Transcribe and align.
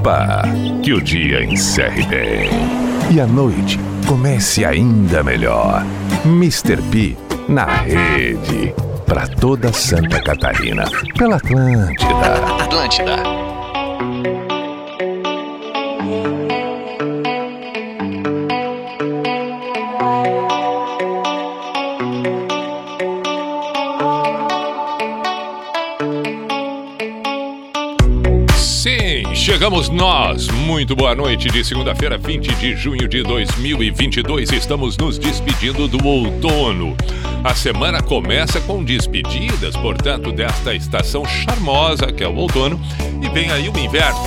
Opa! 0.00 0.42
Que 0.82 0.94
o 0.94 1.00
dia 1.02 1.44
encerre 1.44 2.06
bem. 2.06 2.48
E 3.10 3.20
a 3.20 3.26
noite 3.26 3.78
comece 4.06 4.64
ainda 4.64 5.22
melhor. 5.22 5.84
Mr. 6.24 6.80
P 6.90 7.14
na 7.46 7.66
rede. 7.66 8.74
Para 9.06 9.28
toda 9.28 9.70
Santa 9.74 10.22
Catarina. 10.22 10.84
Pela 11.18 11.36
Atlântida. 11.36 12.64
Atlântida. 12.64 13.39
Nós. 30.00 30.48
Muito 30.48 30.96
boa 30.96 31.14
noite 31.14 31.50
de 31.50 31.62
segunda-feira, 31.62 32.16
20 32.16 32.54
de 32.54 32.74
junho 32.74 33.06
de 33.06 33.22
2022. 33.22 34.50
Estamos 34.50 34.96
nos 34.96 35.18
despedindo 35.18 35.86
do 35.86 36.02
outono. 36.06 36.96
A 37.44 37.54
semana 37.54 38.00
começa 38.00 38.62
com 38.62 38.82
despedidas, 38.82 39.76
portanto, 39.76 40.32
desta 40.32 40.74
estação 40.74 41.22
charmosa 41.26 42.06
que 42.06 42.24
é 42.24 42.26
o 42.28 42.34
outono, 42.34 42.80
e 43.20 43.28
vem 43.28 43.50
aí 43.50 43.68
o 43.68 43.78
inverno, 43.78 44.18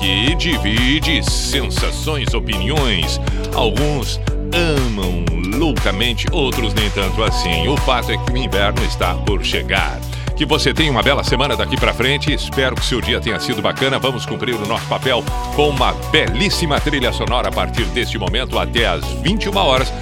que 0.00 0.34
divide 0.34 1.22
sensações, 1.22 2.32
opiniões. 2.32 3.20
Alguns 3.54 4.18
amam 4.50 5.26
loucamente, 5.58 6.26
outros 6.32 6.72
nem 6.72 6.88
tanto 6.88 7.22
assim. 7.22 7.68
O 7.68 7.76
fato 7.76 8.10
é 8.10 8.16
que 8.16 8.32
o 8.32 8.36
inverno 8.38 8.82
está 8.82 9.12
por 9.14 9.44
chegar. 9.44 10.00
Que 10.38 10.46
você 10.46 10.72
tenha 10.72 10.92
uma 10.92 11.02
bela 11.02 11.24
semana 11.24 11.56
daqui 11.56 11.76
para 11.76 11.92
frente. 11.92 12.32
Espero 12.32 12.76
que 12.76 12.86
seu 12.86 13.00
dia 13.00 13.20
tenha 13.20 13.40
sido 13.40 13.60
bacana. 13.60 13.98
Vamos 13.98 14.24
cumprir 14.24 14.54
o 14.54 14.68
nosso 14.68 14.86
papel 14.86 15.24
com 15.56 15.68
uma 15.68 15.92
belíssima 16.12 16.80
trilha 16.80 17.12
sonora 17.12 17.48
a 17.48 17.50
partir 17.50 17.82
deste 17.86 18.16
momento 18.16 18.56
até 18.56 18.86
às 18.86 19.04
21 19.04 19.56
horas. 19.56 19.92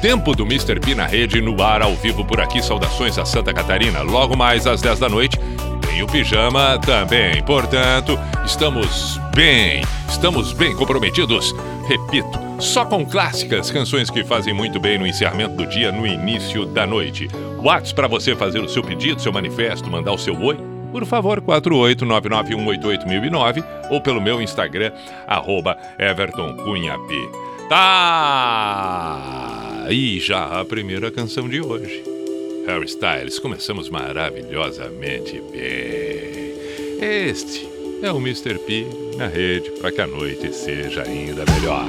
Tempo 0.00 0.34
do 0.34 0.44
Mr. 0.44 0.80
P 0.80 0.94
na 0.94 1.04
rede, 1.04 1.42
no 1.42 1.62
ar, 1.62 1.82
ao 1.82 1.94
vivo 1.94 2.24
por 2.24 2.40
aqui. 2.40 2.62
Saudações 2.62 3.18
a 3.18 3.26
Santa 3.26 3.52
Catarina. 3.52 4.00
Logo 4.00 4.34
mais 4.34 4.66
às 4.66 4.80
10 4.80 4.98
da 4.98 5.10
noite 5.10 5.38
tem 5.82 6.02
o 6.02 6.06
pijama 6.06 6.78
também. 6.78 7.42
Portanto, 7.42 8.18
estamos 8.46 9.20
bem, 9.34 9.82
estamos 10.08 10.54
bem 10.54 10.74
comprometidos. 10.74 11.54
Repito, 11.86 12.43
só 12.60 12.84
com 12.84 13.04
clássicas, 13.04 13.68
canções 13.70 14.08
que 14.10 14.24
fazem 14.24 14.54
muito 14.54 14.80
bem 14.80 14.98
no 14.98 15.06
encerramento 15.06 15.54
do 15.56 15.66
dia, 15.66 15.92
no 15.92 16.06
início 16.06 16.64
da 16.66 16.86
noite. 16.86 17.28
WhatsApp 17.62 17.94
para 17.94 18.08
você 18.08 18.36
fazer 18.36 18.60
o 18.60 18.68
seu 18.68 18.82
pedido, 18.82 19.20
seu 19.20 19.32
manifesto, 19.32 19.90
mandar 19.90 20.12
o 20.12 20.18
seu 20.18 20.40
oi. 20.40 20.56
Por 20.92 21.04
favor, 21.04 21.40
48991881009 21.40 23.64
ou 23.90 24.00
pelo 24.00 24.20
meu 24.20 24.40
Instagram, 24.40 24.92
arroba 25.26 25.76
evertoncunhap. 25.98 27.00
Tá! 27.68 29.86
E 29.90 30.20
já 30.20 30.60
a 30.60 30.64
primeira 30.64 31.10
canção 31.10 31.48
de 31.48 31.60
hoje. 31.60 32.04
Harry 32.66 32.86
Styles, 32.86 33.38
começamos 33.38 33.90
maravilhosamente 33.90 35.42
bem. 35.52 36.54
Este 37.00 37.68
é 38.02 38.12
o 38.12 38.18
Mr. 38.18 38.58
P 38.60 38.86
na 39.16 39.26
rede 39.26 39.70
para 39.72 39.90
que 39.90 40.00
a 40.00 40.06
noite 40.06 40.52
seja 40.52 41.02
ainda 41.02 41.44
melhor. 41.52 41.88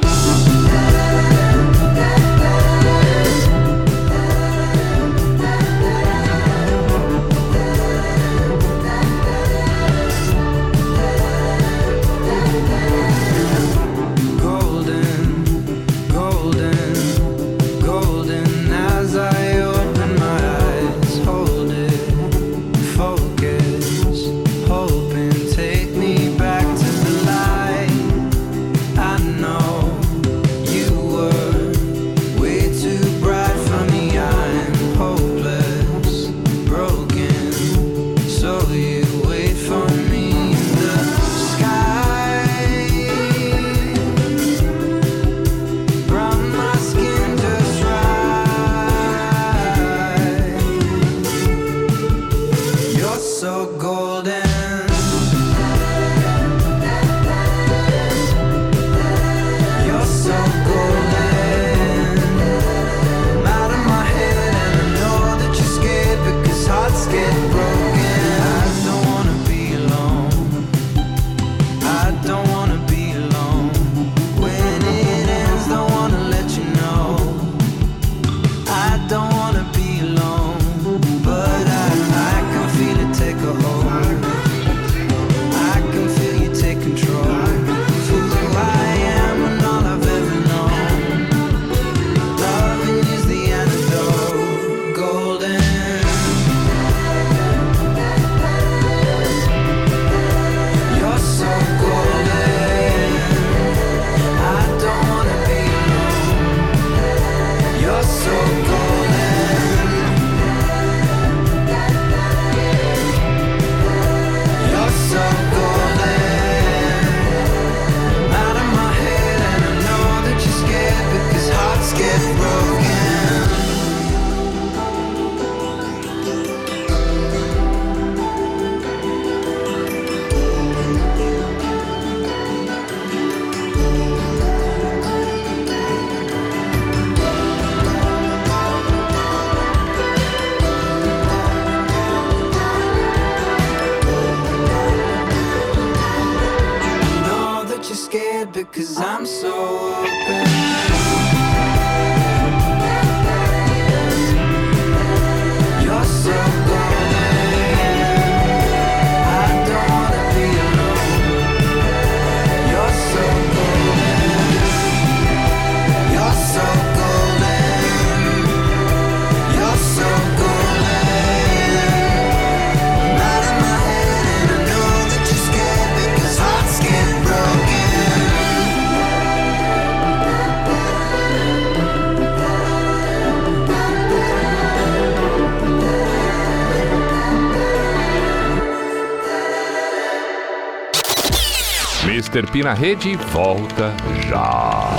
Na 192.64 192.74
rede 192.74 193.18
volta 193.18 193.94
já. 194.30 194.90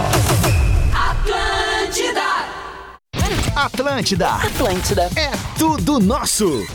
Atlântida! 0.92 2.20
Atlântida! 3.56 4.28
Atlântida! 4.28 5.10
É 5.16 5.30
tudo 5.58 5.98
nosso! 5.98 6.66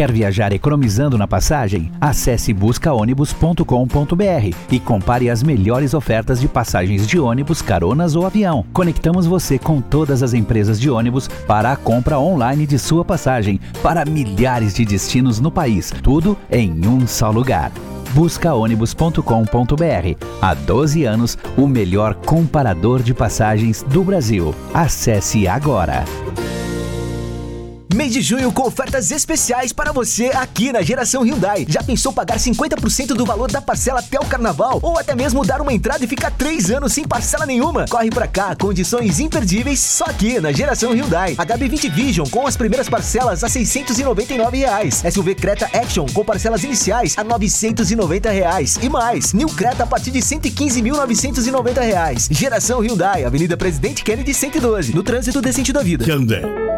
Quer 0.00 0.12
viajar 0.12 0.50
economizando 0.52 1.18
na 1.18 1.28
passagem? 1.28 1.92
Acesse 2.00 2.54
buscaônibus.com.br 2.54 4.56
e 4.70 4.80
compare 4.80 5.28
as 5.28 5.42
melhores 5.42 5.92
ofertas 5.92 6.40
de 6.40 6.48
passagens 6.48 7.06
de 7.06 7.18
ônibus, 7.18 7.60
caronas 7.60 8.16
ou 8.16 8.24
avião. 8.24 8.64
Conectamos 8.72 9.26
você 9.26 9.58
com 9.58 9.78
todas 9.78 10.22
as 10.22 10.32
empresas 10.32 10.80
de 10.80 10.88
ônibus 10.88 11.28
para 11.46 11.72
a 11.72 11.76
compra 11.76 12.18
online 12.18 12.66
de 12.66 12.78
sua 12.78 13.04
passagem 13.04 13.59
para 13.82 14.04
milhares 14.04 14.74
de 14.74 14.84
destinos 14.84 15.40
no 15.40 15.50
país. 15.50 15.92
Tudo 16.02 16.36
em 16.50 16.86
um 16.86 17.06
só 17.06 17.30
lugar 17.30 17.72
buscaônibus.com.br. 18.10 20.26
Há 20.42 20.54
12 20.54 21.04
anos, 21.04 21.38
o 21.56 21.66
melhor 21.66 22.14
comparador 22.14 23.02
de 23.02 23.14
passagens 23.14 23.82
do 23.84 24.02
Brasil. 24.02 24.54
Acesse 24.74 25.46
agora. 25.46 26.04
Mês 27.92 28.12
de 28.12 28.22
junho 28.22 28.52
com 28.52 28.68
ofertas 28.68 29.10
especiais 29.10 29.72
para 29.72 29.90
você 29.90 30.26
aqui 30.26 30.72
na 30.72 30.80
Geração 30.80 31.24
Hyundai. 31.24 31.66
Já 31.68 31.82
pensou 31.82 32.12
pagar 32.12 32.38
50% 32.38 33.08
do 33.08 33.26
valor 33.26 33.50
da 33.50 33.60
parcela 33.60 33.98
até 33.98 34.16
o 34.20 34.24
carnaval? 34.24 34.78
Ou 34.80 34.96
até 34.96 35.12
mesmo 35.16 35.44
dar 35.44 35.60
uma 35.60 35.72
entrada 35.72 36.04
e 36.04 36.08
ficar 36.08 36.30
3 36.30 36.70
anos 36.70 36.92
sem 36.92 37.04
parcela 37.04 37.44
nenhuma? 37.44 37.86
Corre 37.88 38.08
pra 38.08 38.28
cá, 38.28 38.54
condições 38.54 39.18
imperdíveis 39.18 39.80
só 39.80 40.04
aqui 40.04 40.38
na 40.38 40.52
Geração 40.52 40.92
Hyundai. 40.92 41.34
HB20 41.34 41.90
Vision 41.90 42.28
com 42.28 42.46
as 42.46 42.56
primeiras 42.56 42.88
parcelas 42.88 43.42
a 43.42 43.48
699 43.48 44.58
reais. 44.58 45.02
SUV 45.12 45.34
Creta 45.34 45.68
Action 45.76 46.06
com 46.14 46.24
parcelas 46.24 46.62
iniciais 46.62 47.18
a 47.18 47.24
990 47.24 48.30
reais. 48.30 48.78
E 48.80 48.88
mais, 48.88 49.32
New 49.32 49.48
Creta 49.48 49.82
a 49.82 49.86
partir 49.86 50.12
de 50.12 50.20
115.990 50.20 51.80
reais. 51.80 52.28
Geração 52.30 52.78
Hyundai, 52.78 53.24
Avenida 53.24 53.56
Presidente 53.56 54.04
Kennedy 54.04 54.32
112, 54.32 54.94
no 54.94 55.02
trânsito 55.02 55.42
decente 55.42 55.72
da 55.72 55.82
vida. 55.82 56.04
Hyundai. 56.04 56.69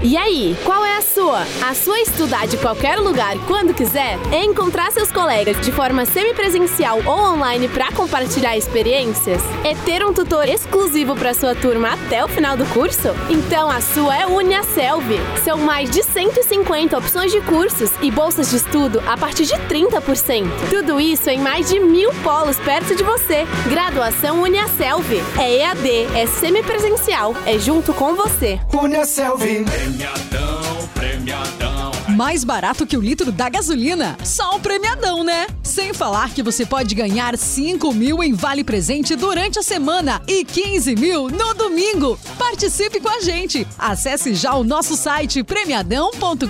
E 0.00 0.16
aí, 0.16 0.56
qual 0.64 0.84
é 0.84 0.96
a 0.96 1.02
sua? 1.02 1.40
A 1.60 1.74
sua 1.74 1.98
é 1.98 2.02
estudar 2.02 2.46
de 2.46 2.56
qualquer 2.56 3.00
lugar 3.00 3.36
quando 3.48 3.74
quiser? 3.74 4.16
É 4.30 4.44
encontrar 4.44 4.92
seus 4.92 5.10
colegas 5.10 5.60
de 5.60 5.72
forma 5.72 6.04
semipresencial 6.04 7.00
ou 7.04 7.32
online 7.32 7.66
para 7.66 7.90
compartilhar 7.90 8.56
experiências? 8.56 9.42
É 9.64 9.74
ter 9.74 10.04
um 10.06 10.12
tutor 10.12 10.48
exclusivo 10.48 11.16
para 11.16 11.34
sua 11.34 11.52
turma 11.56 11.94
até 11.94 12.24
o 12.24 12.28
final 12.28 12.56
do 12.56 12.64
curso? 12.66 13.08
Então 13.28 13.68
a 13.68 13.80
sua 13.80 14.16
é 14.16 14.24
UniaSelv. 14.24 15.04
São 15.42 15.58
mais 15.58 15.90
de 15.90 16.04
150 16.04 16.96
opções 16.96 17.32
de 17.32 17.40
cursos 17.40 17.90
e 18.00 18.08
bolsas 18.08 18.50
de 18.50 18.56
estudo 18.56 19.02
a 19.04 19.16
partir 19.16 19.46
de 19.46 19.54
30%. 19.54 20.46
Tudo 20.70 21.00
isso 21.00 21.28
em 21.28 21.40
mais 21.40 21.68
de 21.68 21.80
mil 21.80 22.12
polos 22.22 22.56
perto 22.60 22.94
de 22.94 23.02
você. 23.02 23.44
Graduação 23.68 24.42
UniaSelv. 24.42 25.20
É 25.36 25.56
EAD, 25.56 26.06
é 26.14 26.26
semipresencial, 26.26 27.34
é 27.44 27.58
junto 27.58 27.92
com 27.92 28.14
você. 28.14 28.60
UniaSelv. 28.72 29.87
Premiadão, 29.88 30.88
premiadão. 30.92 31.92
Mais 32.10 32.44
barato 32.44 32.86
que 32.86 32.94
o 32.94 33.00
litro 33.00 33.32
da 33.32 33.48
gasolina? 33.48 34.18
Só 34.22 34.56
o 34.56 34.60
premiadão, 34.60 35.24
né? 35.24 35.46
Sem 35.62 35.94
falar 35.94 36.28
que 36.34 36.42
você 36.42 36.66
pode 36.66 36.94
ganhar 36.94 37.38
5 37.38 37.94
mil 37.94 38.22
em 38.22 38.34
vale 38.34 38.62
presente 38.62 39.16
durante 39.16 39.58
a 39.58 39.62
semana 39.62 40.20
e 40.28 40.44
15 40.44 40.94
mil 40.94 41.30
no 41.30 41.54
domingo. 41.54 42.20
Participe 42.36 43.00
com 43.00 43.08
a 43.08 43.22
gente. 43.22 43.66
Acesse 43.78 44.34
já 44.34 44.54
o 44.54 44.62
nosso 44.62 44.94
site 44.94 45.42
premiadão.com.br 45.42 46.46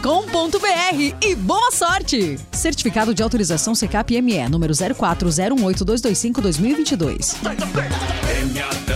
e 1.22 1.36
boa 1.36 1.70
sorte! 1.70 2.36
Certificado 2.50 3.14
de 3.14 3.22
autorização 3.22 3.72
CCAP-ME, 3.72 4.48
número 4.48 4.74
04018225-2022. 4.74 7.36
Premiadão, 7.38 8.87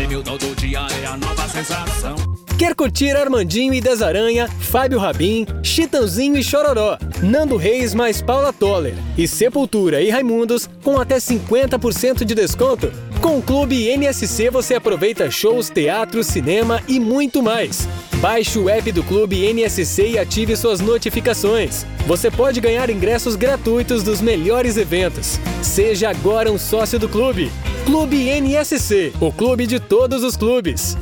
prêmio 0.00 0.22
todo 0.22 0.56
dia, 0.56 0.78
é 1.02 1.06
a 1.06 1.14
nova 1.14 1.46
sensação. 1.46 2.14
Quer 2.58 2.74
curtir 2.74 3.14
Armandinho 3.14 3.74
e 3.74 3.82
Desaranha, 3.82 4.48
Fábio 4.48 4.98
Rabin, 4.98 5.46
Chitãozinho 5.62 6.38
e 6.38 6.42
Chororó, 6.42 6.96
Nando 7.22 7.56
Reis 7.58 7.92
mais 7.92 8.22
Paula 8.22 8.50
Toller 8.50 8.94
e 9.18 9.28
Sepultura 9.28 10.00
e 10.00 10.08
Raimundos 10.08 10.70
com 10.82 10.98
até 10.98 11.16
50% 11.16 12.24
de 12.24 12.34
desconto? 12.34 12.90
Com 13.20 13.36
o 13.36 13.42
Clube 13.42 13.86
NSC 13.86 14.48
você 14.48 14.74
aproveita 14.74 15.30
shows, 15.30 15.68
teatro, 15.68 16.24
cinema 16.24 16.82
e 16.88 16.98
muito 16.98 17.42
mais. 17.42 17.86
Baixe 18.16 18.58
o 18.58 18.68
app 18.68 18.90
do 18.92 19.02
Clube 19.02 19.44
NSC 19.52 20.12
e 20.12 20.18
ative 20.18 20.56
suas 20.56 20.80
notificações. 20.80 21.84
Você 22.06 22.30
pode 22.30 22.60
ganhar 22.62 22.88
ingressos 22.88 23.36
gratuitos 23.36 24.02
dos 24.02 24.22
melhores 24.22 24.78
eventos. 24.78 25.38
Seja 25.62 26.08
agora 26.08 26.50
um 26.50 26.58
sócio 26.58 26.98
do 26.98 27.10
clube. 27.10 27.52
Clube 27.84 28.30
NSC, 28.30 29.12
o 29.20 29.30
clube 29.30 29.66
de 29.66 29.78
todos 29.78 30.24
os 30.24 30.34
clubes. 30.34 30.96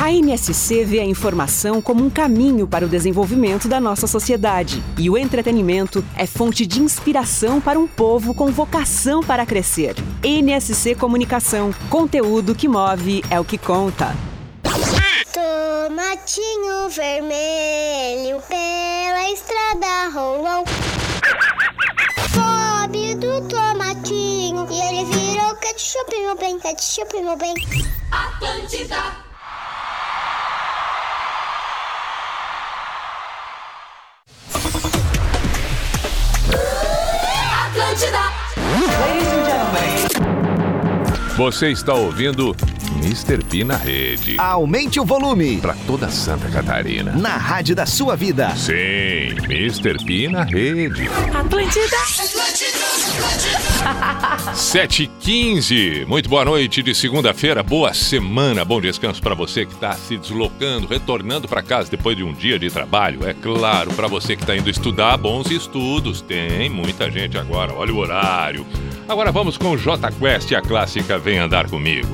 A 0.00 0.12
NSC 0.12 0.84
vê 0.84 1.00
a 1.00 1.04
informação 1.04 1.82
como 1.82 2.04
um 2.04 2.08
caminho 2.08 2.68
para 2.68 2.86
o 2.86 2.88
desenvolvimento 2.88 3.66
da 3.66 3.80
nossa 3.80 4.06
sociedade. 4.06 4.80
E 4.96 5.10
o 5.10 5.18
entretenimento 5.18 6.04
é 6.16 6.24
fonte 6.24 6.64
de 6.64 6.80
inspiração 6.80 7.60
para 7.60 7.80
um 7.80 7.88
povo 7.88 8.32
com 8.32 8.46
vocação 8.52 9.24
para 9.24 9.44
crescer. 9.44 9.96
NSC 10.22 10.94
Comunicação. 10.94 11.74
Conteúdo 11.90 12.54
que 12.54 12.68
move 12.68 13.24
é 13.28 13.40
o 13.40 13.44
que 13.44 13.58
conta. 13.58 14.14
Tomatinho 15.32 16.88
vermelho 16.90 18.40
pela 18.48 19.30
estrada 19.32 20.10
rolou. 20.14 20.64
Pobre 22.32 23.16
do 23.16 23.48
tomatinho 23.48 24.64
e 24.70 24.80
ele 24.80 25.04
virou 25.06 25.56
ketchup, 25.56 26.20
meu 26.20 26.36
bem, 26.36 26.56
ketchup, 26.60 27.20
meu 27.20 27.36
bem. 27.36 27.54
Atlântida! 28.12 29.27
Atlântida! 37.98 38.30
Ladies 39.00 39.32
and 39.32 39.44
gentlemen. 39.44 39.88
Você 41.36 41.70
está 41.70 41.94
ouvindo 41.94 42.54
Mr. 42.96 43.44
P 43.44 43.64
na 43.64 43.76
rede. 43.76 44.36
Aumente 44.38 44.98
o 44.98 45.04
volume. 45.04 45.58
Para 45.58 45.74
toda 45.86 46.08
Santa 46.10 46.48
Catarina. 46.48 47.12
Na 47.12 47.36
rádio 47.36 47.74
da 47.74 47.86
sua 47.86 48.16
vida. 48.16 48.54
Sim, 48.56 49.36
Mr. 49.44 50.04
P 50.04 50.28
na 50.28 50.44
rede. 50.44 51.08
Atlântida! 51.34 51.96
Atlântida! 52.18 52.88
7h15. 54.54 56.06
Muito 56.06 56.28
boa 56.28 56.44
noite 56.44 56.82
de 56.82 56.94
segunda-feira. 56.94 57.62
Boa 57.62 57.94
semana. 57.94 58.64
Bom 58.64 58.80
descanso 58.80 59.20
para 59.22 59.34
você 59.34 59.64
que 59.66 59.72
está 59.72 59.92
se 59.94 60.16
deslocando, 60.16 60.86
retornando 60.86 61.46
para 61.48 61.62
casa 61.62 61.90
depois 61.90 62.16
de 62.16 62.24
um 62.24 62.32
dia 62.32 62.58
de 62.58 62.70
trabalho. 62.70 63.26
É 63.26 63.34
claro, 63.34 63.92
para 63.92 64.08
você 64.08 64.36
que 64.36 64.42
está 64.42 64.56
indo 64.56 64.68
estudar, 64.68 65.16
bons 65.16 65.50
estudos. 65.50 66.20
Tem 66.20 66.68
muita 66.68 67.10
gente 67.10 67.38
agora. 67.38 67.72
Olha 67.72 67.92
o 67.92 67.98
horário. 67.98 68.66
Agora 69.08 69.32
vamos 69.32 69.56
com 69.56 69.70
o 69.70 69.78
J 69.78 70.10
Quest 70.12 70.50
e 70.50 70.56
a 70.56 70.60
clássica 70.60 71.18
Vem 71.18 71.38
Andar 71.38 71.68
Comigo. 71.68 72.08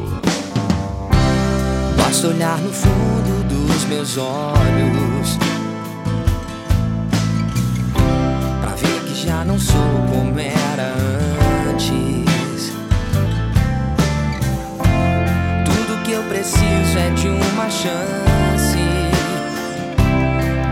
Basta 2.14 2.28
olhar 2.28 2.58
no 2.58 2.72
fundo 2.72 3.42
dos 3.48 3.84
meus 3.86 4.16
olhos 4.16 5.36
Pra 8.60 8.70
ver 8.76 9.00
que 9.00 9.26
já 9.26 9.44
não 9.44 9.58
sou 9.58 9.82
como 10.12 10.38
era 10.38 10.94
antes. 11.68 12.72
Tudo 15.64 16.02
que 16.04 16.12
eu 16.12 16.22
preciso 16.28 16.98
é 16.98 17.10
de 17.10 17.26
uma 17.26 17.68
chance 17.68 18.78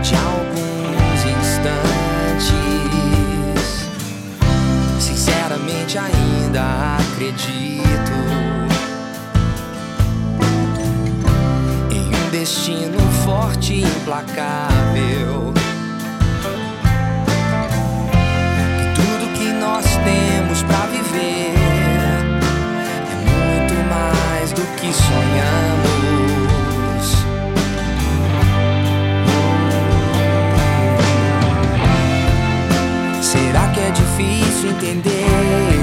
De 0.01 0.15
alguns 0.15 1.25
instantes. 1.41 2.53
Sinceramente 4.97 5.97
ainda 5.97 6.95
acredito 6.99 8.32
destino 12.33 12.99
forte 13.23 13.73
e 13.73 13.83
implacável. 13.83 15.53
Que 18.75 18.85
tudo 18.95 19.33
que 19.37 19.49
nós 19.53 19.85
temos 19.85 20.63
pra 20.63 20.87
viver 20.87 21.53
é 23.11 23.15
muito 23.29 23.75
mais 23.87 24.51
do 24.51 24.63
que 24.77 24.91
sonhamos. 24.91 25.83
Será 33.21 33.67
que 33.67 33.79
é 33.79 33.91
difícil 33.91 34.71
entender? 34.71 35.82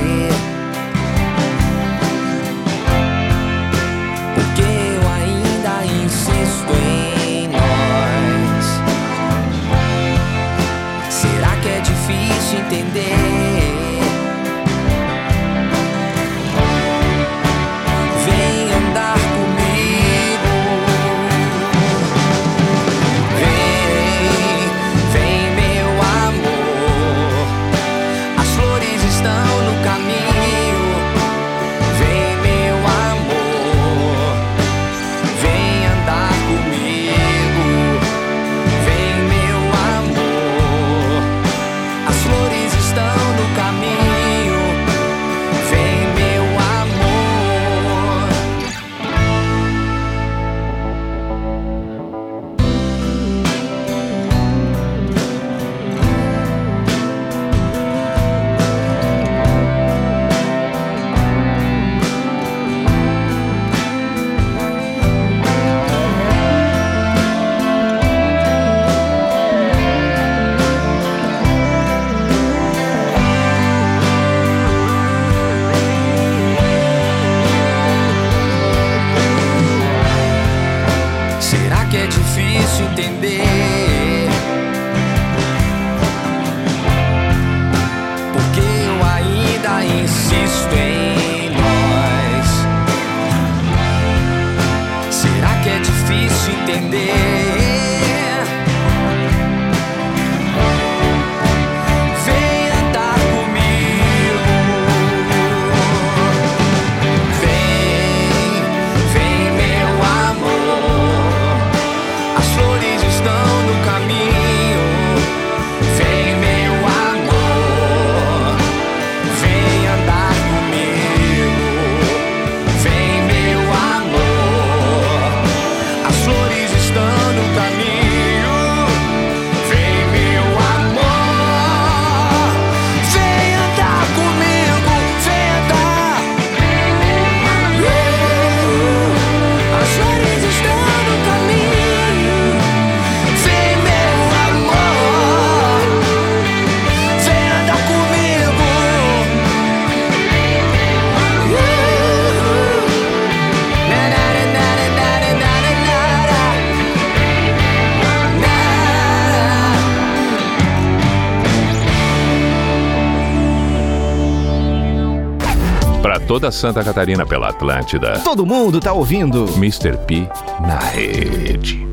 Toda 166.31 166.53
Santa 166.53 166.85
Catarina 166.85 167.27
pela 167.27 167.49
Atlântida. 167.49 168.21
Todo 168.21 168.47
mundo 168.47 168.79
tá 168.79 168.93
ouvindo. 168.93 169.49
Mr. 169.57 169.97
P 170.07 170.29
na 170.61 170.79
rede. 170.79 171.85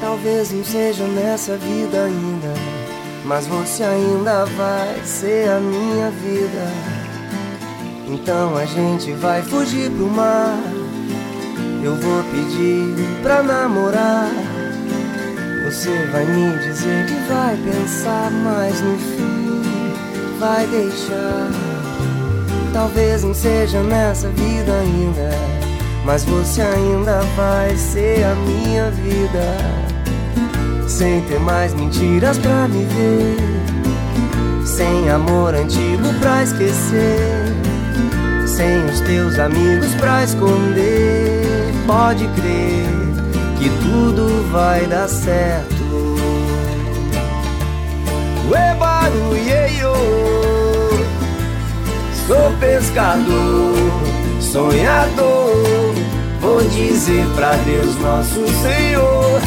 Talvez 0.00 0.50
não 0.50 0.64
seja 0.64 1.04
nessa 1.08 1.58
vida 1.58 2.04
ainda, 2.04 2.54
mas 3.26 3.46
você 3.46 3.84
ainda 3.84 4.46
vai 4.46 4.98
ser 5.04 5.50
a 5.50 5.60
minha 5.60 6.10
vida. 6.10 6.72
Então 8.08 8.56
a 8.56 8.64
gente 8.64 9.12
vai 9.12 9.42
fugir 9.42 9.90
pro 9.90 10.06
mar. 10.06 10.58
Eu 11.84 11.94
vou 11.96 12.24
pedir 12.30 13.20
pra 13.22 13.42
namorar. 13.42 14.30
Você 15.66 15.90
vai 16.06 16.24
me 16.24 16.56
dizer 16.60 17.04
que 17.04 17.14
vai 17.30 17.54
pensar, 17.58 18.30
mas 18.30 18.80
no 18.80 18.96
fim 18.96 19.31
vai 20.42 20.66
deixar. 20.66 21.48
Talvez 22.72 23.22
não 23.22 23.32
seja 23.32 23.80
nessa 23.80 24.28
vida 24.30 24.72
ainda, 24.72 25.30
mas 26.04 26.24
você 26.24 26.62
ainda 26.62 27.20
vai 27.36 27.76
ser 27.76 28.24
a 28.24 28.34
minha 28.34 28.90
vida. 28.90 29.56
Sem 30.88 31.20
ter 31.22 31.38
mais 31.38 31.72
mentiras 31.74 32.38
pra 32.38 32.66
me 32.66 32.84
ver, 32.84 33.36
sem 34.66 35.08
amor 35.08 35.54
antigo 35.54 36.12
pra 36.20 36.42
esquecer, 36.42 37.54
sem 38.44 38.84
os 38.86 39.00
teus 39.00 39.38
amigos 39.38 39.94
pra 39.94 40.24
esconder. 40.24 41.72
Pode 41.86 42.26
crer 42.28 42.88
que 43.58 43.70
tudo 43.80 44.50
vai 44.50 44.86
dar 44.86 45.08
certo. 45.08 45.81
Ué, 48.52 48.74
barulheio, 48.74 49.94
sou 52.26 52.52
pescador, 52.60 53.74
sonhador. 54.42 55.94
Vou 56.38 56.60
dizer 56.60 57.24
pra 57.34 57.52
Deus, 57.64 57.96
nosso 58.00 58.46
Senhor, 58.60 59.40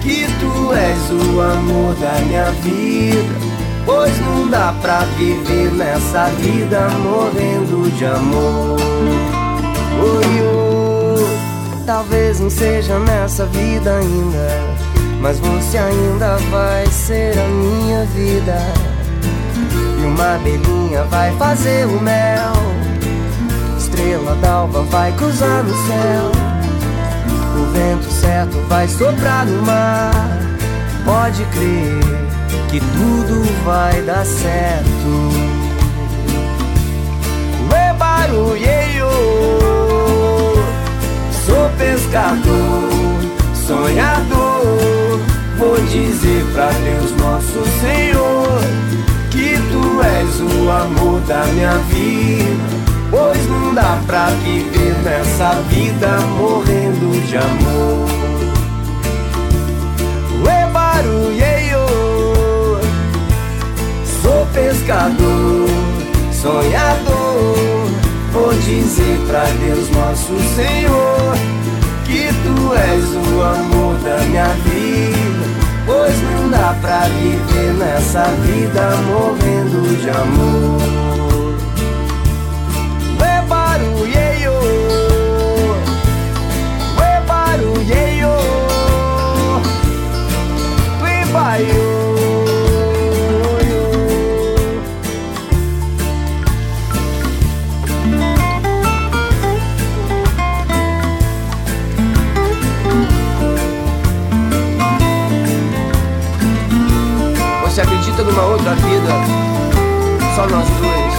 que 0.00 0.26
tu 0.40 0.72
és 0.72 1.10
o 1.10 1.40
amor 1.42 1.94
da 1.96 2.12
minha 2.24 2.50
vida. 2.62 3.50
Pois 3.84 4.18
não 4.20 4.48
dá 4.48 4.74
pra 4.80 5.00
viver 5.18 5.70
nessa 5.72 6.24
vida 6.38 6.88
morrendo 7.02 7.90
de 7.90 8.06
amor. 8.06 8.80
Oi, 10.02 10.40
oi, 10.40 11.84
talvez 11.84 12.40
não 12.40 12.48
seja 12.48 12.98
nessa 13.00 13.44
vida 13.44 13.98
ainda, 13.98 14.79
mas 15.20 15.38
você 15.38 15.76
ainda 15.76 16.36
vai 16.50 16.86
ser 16.86 17.38
a 17.38 17.46
minha 17.46 18.04
vida. 18.06 18.58
E 20.00 20.06
uma 20.06 20.36
abelhinha 20.36 21.04
vai 21.04 21.30
fazer 21.36 21.86
o 21.86 22.00
mel, 22.00 22.52
estrela 23.78 24.34
d'alva 24.36 24.82
vai 24.84 25.12
cruzar 25.12 25.62
no 25.62 25.74
céu. 25.86 26.32
O 27.54 27.72
vento 27.72 28.10
certo 28.10 28.56
vai 28.68 28.88
soprar 28.88 29.44
no 29.44 29.62
mar. 29.62 30.12
Pode 31.04 31.44
crer 31.46 32.00
que 32.70 32.80
tudo 32.80 33.64
vai 33.64 34.00
dar 34.02 34.24
certo. 34.24 34.88
Ué, 37.70 37.92
barulheio, 37.94 39.10
sou 41.44 41.68
pescador, 41.76 42.88
sonhador. 43.54 44.99
Vou 45.60 45.76
dizer 45.76 46.42
pra 46.54 46.70
Deus, 46.70 47.12
nosso 47.18 47.62
Senhor, 47.82 48.60
que 49.30 49.56
tu 49.70 50.02
és 50.02 50.40
o 50.40 50.70
amor 50.70 51.20
da 51.28 51.44
minha 51.52 51.74
vida. 51.90 52.80
Pois 53.10 53.46
não 53.46 53.74
dá 53.74 54.00
pra 54.06 54.28
viver 54.42 54.96
nessa 55.04 55.60
vida 55.68 56.18
morrendo 56.38 57.26
de 57.26 57.36
amor. 57.36 58.08
Ué, 60.46 60.66
barulheio, 60.72 61.86
sou 64.22 64.46
pescador, 64.54 65.68
sonhador. 66.32 67.90
Vou 68.32 68.54
dizer 68.54 69.20
pra 69.26 69.44
Deus, 69.44 69.90
nosso 69.90 70.38
Senhor, 70.56 71.34
que 72.06 72.28
tu 72.44 72.74
és 72.74 73.04
o 73.12 73.42
amor 73.42 73.94
da 73.98 74.24
minha 74.24 74.48
vida. 74.64 75.49
Pois 75.90 76.22
não 76.22 76.48
dá 76.50 76.72
pra 76.80 77.00
viver 77.00 77.72
nessa 77.74 78.22
vida 78.46 78.94
morrendo 79.08 79.96
de 80.00 80.08
amor. 80.08 80.80
Ué, 83.20 83.42
barulheio, 83.48 84.52
ué, 86.96 87.20
barulheio, 87.26 88.30
ué, 91.02 91.24
baio. 91.32 91.99
Numa 108.40 108.46
outra 108.46 108.74
vida? 108.74 109.12
Só 110.34 110.46
nós 110.48 110.68
dois. 110.80 111.10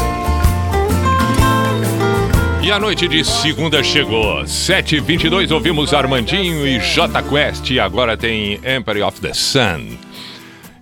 E 2.63 2.71
a 2.71 2.79
noite 2.79 3.07
de 3.07 3.23
segunda 3.23 3.83
chegou. 3.83 4.43
7h22 4.43 5.51
ouvimos 5.51 5.93
Armandinho 5.93 6.65
e 6.67 6.79
J 6.79 7.21
Quest. 7.23 7.69
E 7.71 7.79
agora 7.79 8.17
tem 8.17 8.55
Empire 8.55 9.03
of 9.03 9.21
the 9.21 9.33
Sun. 9.33 9.97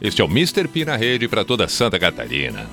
Este 0.01 0.21
é 0.21 0.25
o 0.25 0.27
Mr. 0.27 0.67
P 0.67 0.85
na 0.85 0.95
rede 0.95 1.27
para 1.27 1.43
toda 1.43 1.67
Santa 1.67 1.99
Catarina. 1.99 2.67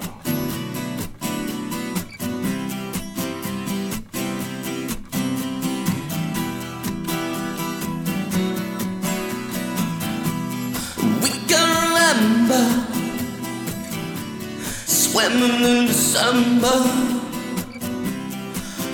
Dreaming 15.37 15.65
in 15.65 15.87
December, 15.87 16.79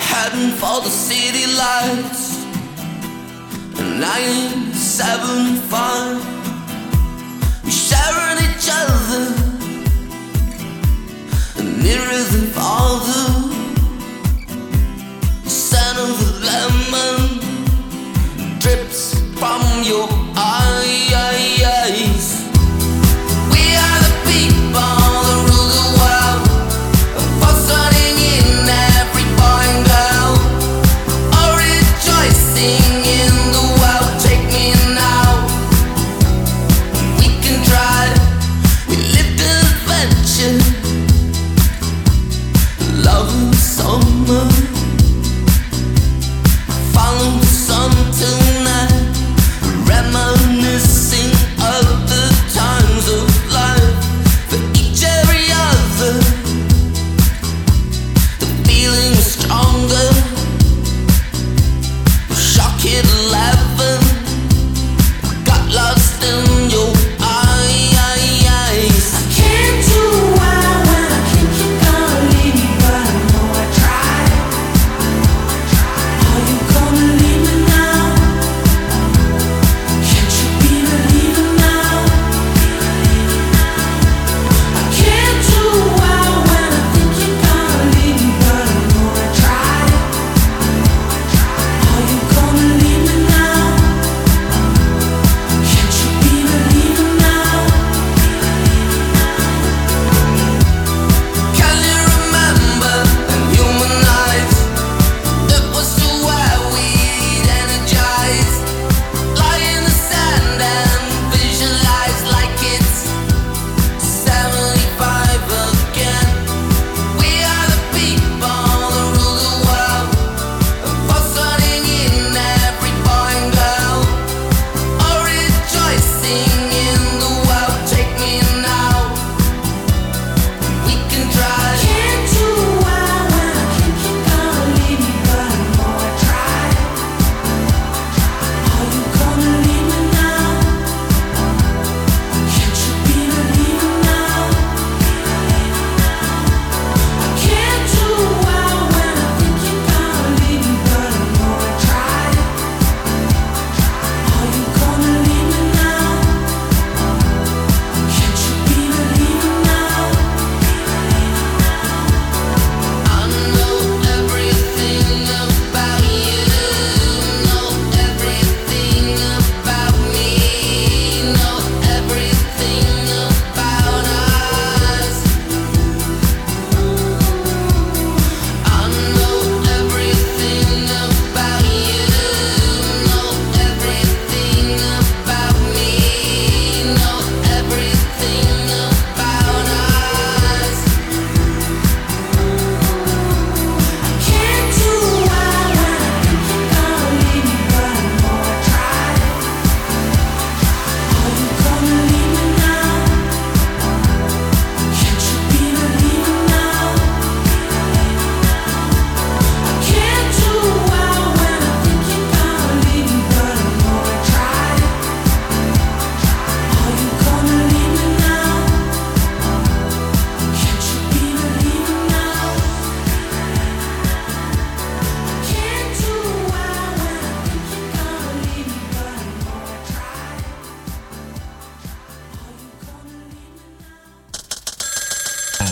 heading 0.01 0.51
for 0.59 0.81
the 0.81 0.91
city 0.91 1.47
lights. 1.55 2.45
And 3.79 4.05
I. 4.05 4.53
We're 7.63 7.71
sharing 7.71 8.39
each 8.47 8.69
other, 8.81 9.25
and 11.59 11.71
nearer 11.81 12.25
than 12.33 12.47
father. 12.59 13.25
The 15.45 15.51
scent 15.51 15.99
of 15.99 16.19
the 16.19 16.33
lemon 16.49 17.21
drips 18.59 19.15
from 19.39 19.63
your 19.85 20.09
eyes. 20.37 20.92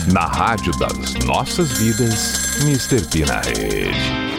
Na 0.07 0.25
rádio 0.25 0.71
das 0.79 1.13
nossas 1.25 1.71
vidas, 1.73 2.57
Mr. 2.63 3.05
P 3.07 3.25
na 3.25 3.39
rede. 3.41 4.30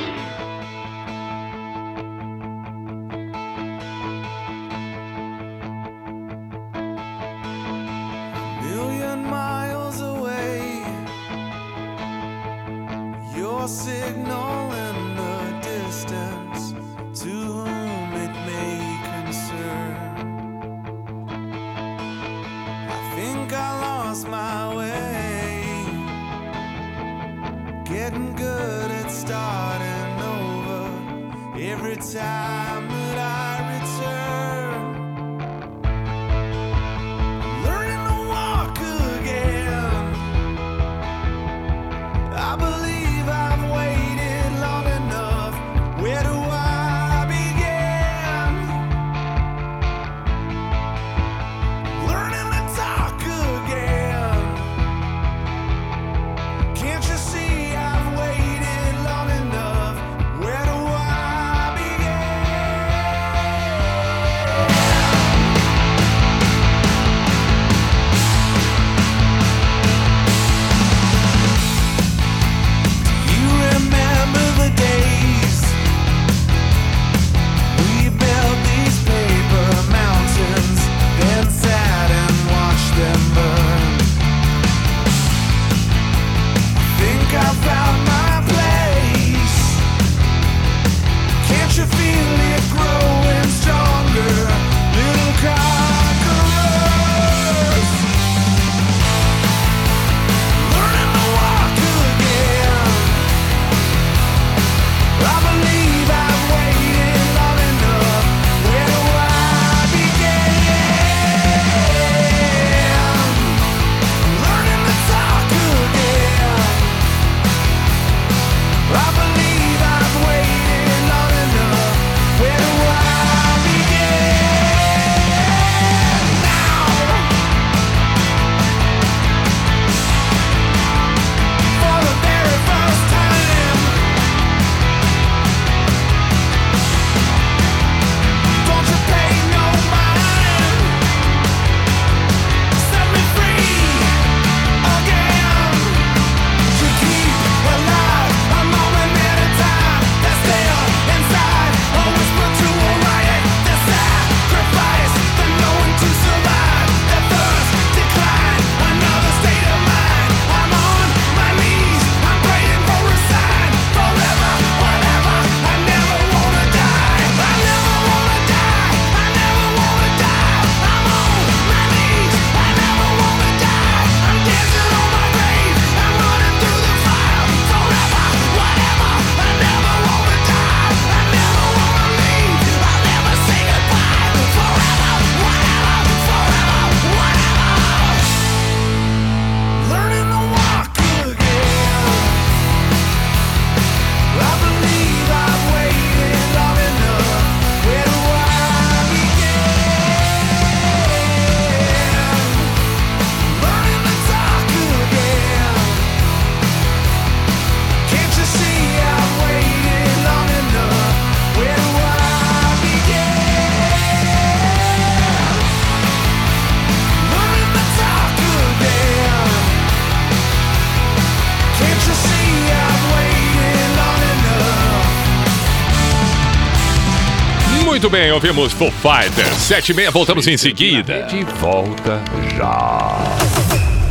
Muito 228.03 228.11
bem, 228.11 228.33
ouvimos 228.33 228.73
Foo 228.73 228.91
Fighters. 228.91 229.59
Sete 229.59 229.93
e 229.93 229.95
meia, 229.95 230.11
voltamos 230.11 230.49
em 230.49 230.57
seguida. 230.57 231.23
De 231.23 231.45
volta 231.45 232.21
já. 232.57 233.17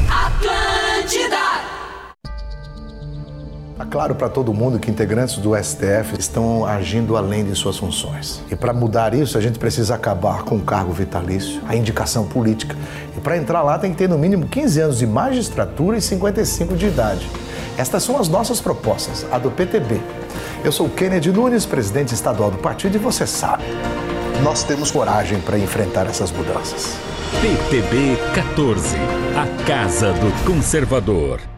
Atlântida. 0.07 1.35
Está 3.73 3.85
claro 3.91 4.15
para 4.15 4.29
todo 4.29 4.53
mundo 4.53 4.79
que 4.79 4.89
integrantes 4.89 5.39
do 5.39 5.61
STF 5.61 6.17
estão 6.17 6.65
agindo 6.65 7.17
além 7.17 7.43
de 7.43 7.53
suas 7.53 7.75
funções. 7.75 8.41
E 8.49 8.55
para 8.55 8.71
mudar 8.71 9.13
isso, 9.13 9.37
a 9.37 9.41
gente 9.41 9.59
precisa 9.59 9.93
acabar 9.93 10.43
com 10.43 10.55
o 10.55 10.61
cargo 10.61 10.93
vitalício, 10.93 11.61
a 11.67 11.75
indicação 11.75 12.25
política. 12.25 12.77
E 13.17 13.19
para 13.19 13.35
entrar 13.35 13.61
lá 13.61 13.77
tem 13.77 13.91
que 13.91 13.97
ter 13.97 14.07
no 14.07 14.17
mínimo 14.17 14.47
15 14.47 14.79
anos 14.79 14.99
de 14.99 15.05
magistratura 15.05 15.97
e 15.97 16.01
55 16.01 16.77
de 16.77 16.85
idade. 16.85 17.27
Estas 17.81 18.03
são 18.03 18.19
as 18.19 18.29
nossas 18.29 18.61
propostas, 18.61 19.25
a 19.31 19.39
do 19.39 19.49
PTB. 19.49 19.99
Eu 20.63 20.71
sou 20.71 20.87
Kennedy 20.87 21.31
Nunes, 21.31 21.65
presidente 21.65 22.13
estadual 22.13 22.51
do 22.51 22.59
partido, 22.59 22.95
e 22.95 22.99
você 22.99 23.25
sabe, 23.25 23.63
nós 24.43 24.63
temos 24.63 24.91
coragem 24.91 25.41
para 25.41 25.57
enfrentar 25.57 26.05
essas 26.05 26.31
mudanças. 26.31 26.95
PTB 27.41 28.17
14, 28.35 28.95
a 29.35 29.65
Casa 29.65 30.13
do 30.13 30.45
Conservador. 30.45 31.50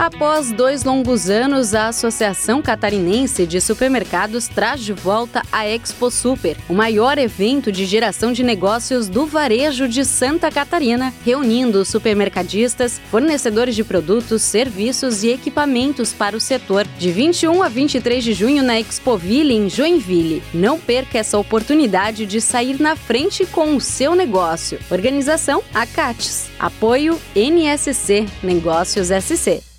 Após 0.00 0.50
dois 0.50 0.82
longos 0.82 1.28
anos, 1.28 1.74
a 1.74 1.88
Associação 1.88 2.62
Catarinense 2.62 3.46
de 3.46 3.60
Supermercados 3.60 4.48
traz 4.48 4.80
de 4.80 4.94
volta 4.94 5.42
a 5.52 5.68
Expo 5.68 6.10
Super, 6.10 6.56
o 6.70 6.72
maior 6.72 7.18
evento 7.18 7.70
de 7.70 7.84
geração 7.84 8.32
de 8.32 8.42
negócios 8.42 9.10
do 9.10 9.26
varejo 9.26 9.86
de 9.86 10.02
Santa 10.06 10.50
Catarina, 10.50 11.12
reunindo 11.22 11.84
supermercadistas, 11.84 12.98
fornecedores 13.10 13.76
de 13.76 13.84
produtos, 13.84 14.40
serviços 14.40 15.22
e 15.22 15.28
equipamentos 15.28 16.14
para 16.14 16.34
o 16.34 16.40
setor. 16.40 16.86
De 16.98 17.12
21 17.12 17.62
a 17.62 17.68
23 17.68 18.24
de 18.24 18.32
junho 18.32 18.62
na 18.62 18.80
Expoville, 18.80 19.52
em 19.52 19.68
Joinville. 19.68 20.42
Não 20.54 20.80
perca 20.80 21.18
essa 21.18 21.36
oportunidade 21.36 22.24
de 22.24 22.40
sair 22.40 22.80
na 22.80 22.96
frente 22.96 23.44
com 23.44 23.76
o 23.76 23.80
seu 23.82 24.14
negócio. 24.14 24.78
Organização 24.90 25.62
Acates. 25.74 26.48
Apoio 26.58 27.20
NSC 27.36 28.24
Negócios 28.42 29.08
SC. 29.08 29.69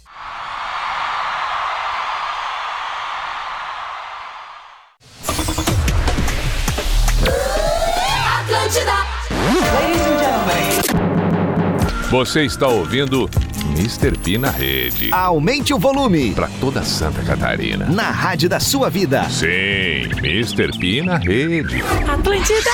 Você 12.11 12.43
está 12.43 12.67
ouvindo 12.67 13.29
Mr. 13.69 14.17
P 14.17 14.37
na 14.37 14.51
rede. 14.51 15.13
Aumente 15.13 15.73
o 15.73 15.79
volume. 15.79 16.33
Para 16.33 16.49
toda 16.59 16.83
Santa 16.83 17.23
Catarina. 17.23 17.85
Na 17.85 18.11
rádio 18.11 18.49
da 18.49 18.59
sua 18.59 18.89
vida. 18.89 19.29
Sim, 19.29 20.09
Mr. 20.17 20.77
P 20.77 21.01
na 21.01 21.15
rede. 21.15 21.81
Atlântida. 22.05 22.69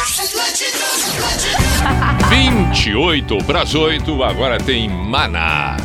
28 2.30 3.38
para 3.45 3.62
as 3.62 3.76
8, 3.76 4.23
agora 4.23 4.58
tem 4.58 4.89
Maná. 4.89 5.78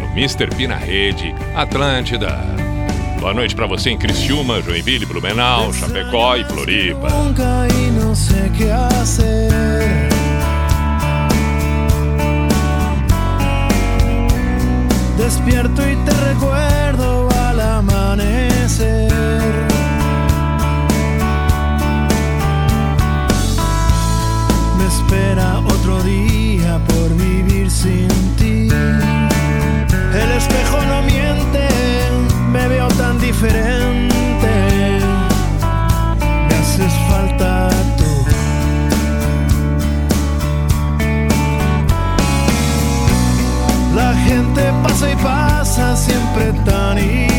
No 0.00 0.08
Mr. 0.18 0.48
P 0.48 0.66
na 0.66 0.74
rede, 0.74 1.32
Atlântida. 1.54 2.40
Boa 3.20 3.32
noite 3.32 3.54
para 3.54 3.68
você 3.68 3.90
em 3.90 3.98
Criciúma, 3.98 4.60
Joinville, 4.62 5.06
Blumenau, 5.06 5.72
Chapecó 5.72 6.34
e 6.34 6.44
Floripa. 6.44 7.08
Nunca 7.08 7.68
y 7.72 7.90
no 7.92 8.16
sé 8.16 8.50
qué 8.58 8.68
hacer. 8.72 9.69
Despierto 15.30 15.88
y 15.88 15.94
te 15.94 16.10
recuerdo 16.10 17.28
al 17.46 17.60
amanecer. 17.60 19.12
Me 24.76 24.86
espera 24.88 25.60
otro 25.60 26.02
día 26.02 26.80
por 26.84 27.14
vivir 27.14 27.70
sin 27.70 28.08
ti. 28.38 28.68
El 28.72 30.30
espejo 30.36 30.84
no 30.88 31.02
miente, 31.02 31.68
me 32.50 32.66
veo 32.66 32.88
tan 32.88 33.20
diferente. 33.20 33.69
Pasa 44.90 45.10
y 45.12 45.16
pasa 45.16 45.96
siempre 45.96 46.52
tan 46.64 46.98
igual. 46.98 47.29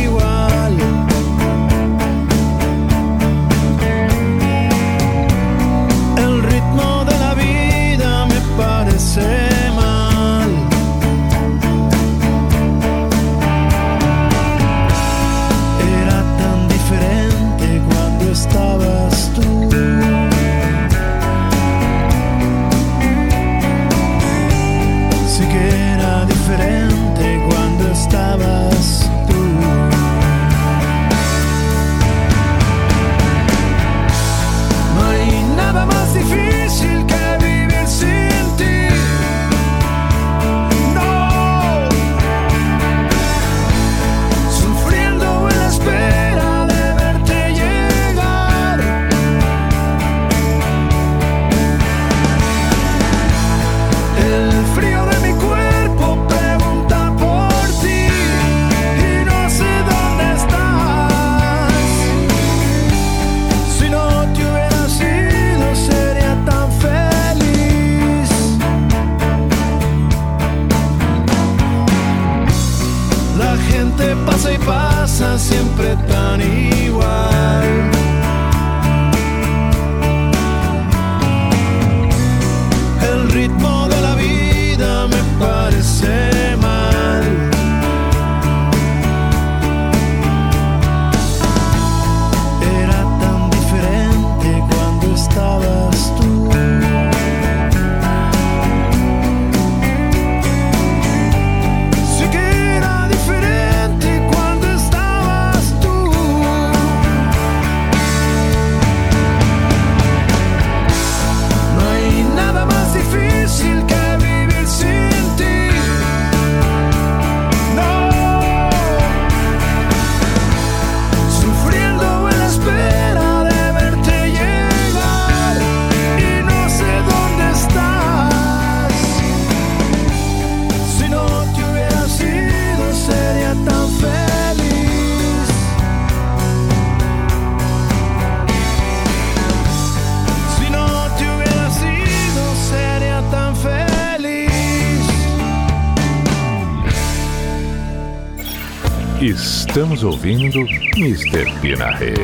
Estamos 149.81 150.03
ouvindo 150.03 150.59
Mr. 150.95 151.59
P 151.59 151.75
na 151.75 151.89
rede. 151.97 152.19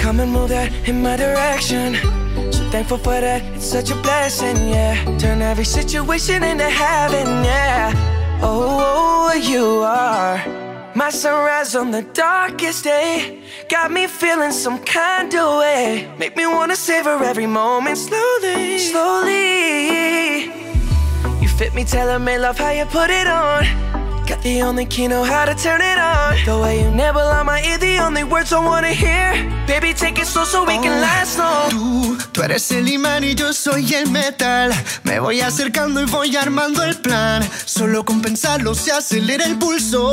Come 0.00 0.20
and 0.20 0.30
move 0.30 0.50
that 0.50 0.70
in 0.86 1.02
my 1.02 1.16
direction. 1.16 1.96
So 2.52 2.62
thankful 2.70 2.98
for 2.98 3.20
that, 3.20 3.42
it's 3.56 3.66
such 3.66 3.90
a 3.90 3.96
blessing, 3.96 4.68
yeah. 4.68 4.94
Turn 5.18 5.42
every 5.42 5.64
situation 5.64 6.44
into 6.44 6.70
heaven, 6.70 7.26
yeah. 7.44 7.92
Oh, 8.44 9.32
you 9.34 9.82
are 9.82 10.40
my 10.94 11.10
sunrise 11.10 11.74
on 11.74 11.90
the 11.90 12.02
darkest 12.14 12.84
day. 12.84 13.41
Got 13.82 13.90
me 13.90 14.06
feeling 14.06 14.52
some 14.52 14.78
kind 14.78 15.34
of 15.34 15.58
way. 15.58 16.08
Make 16.16 16.36
me 16.36 16.46
wanna 16.46 16.76
savor 16.76 17.20
every 17.24 17.48
moment 17.48 17.98
slowly, 17.98 18.78
slowly. 18.78 20.44
You 21.42 21.48
fit 21.48 21.74
me, 21.74 21.82
tailor 21.82 22.20
made 22.20 22.38
love, 22.38 22.56
how 22.58 22.70
you 22.70 22.84
put 22.84 23.10
it 23.10 23.26
on. 23.26 23.64
Got 24.24 24.40
the 24.44 24.62
only 24.62 24.86
key, 24.86 25.08
know 25.08 25.24
how 25.24 25.46
to 25.46 25.54
turn 25.56 25.80
it 25.80 25.98
on. 25.98 26.36
The 26.44 26.62
way 26.62 26.84
you 26.84 26.92
nibble 26.92 27.22
on 27.22 27.46
my 27.46 27.60
ear, 27.60 27.76
the 27.76 27.98
only 27.98 28.22
words 28.22 28.52
I 28.52 28.64
wanna 28.64 28.92
hear. 28.92 29.32
Baby, 29.66 29.94
take 29.94 30.16
it 30.16 30.28
slow 30.28 30.44
so 30.44 30.64
we 30.64 30.78
can 30.78 31.00
last 31.00 31.38
long. 31.38 31.70
Tú, 31.70 32.16
tú 32.32 32.42
eres 32.44 32.70
el 32.70 32.86
imán 32.86 33.24
y 33.24 33.34
yo 33.34 33.52
soy 33.52 33.92
el 33.94 34.08
metal. 34.12 34.72
Me 35.02 35.18
voy 35.18 35.40
acercando 35.40 36.00
y 36.00 36.04
voy 36.04 36.36
armando 36.36 36.84
el 36.84 36.94
plan. 37.00 37.42
Solo 37.64 38.04
con 38.04 38.22
pensarlo 38.22 38.76
se 38.76 38.92
acelera 38.92 39.44
el 39.44 39.58
pulso. 39.58 40.12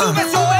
súbe. 0.00 0.59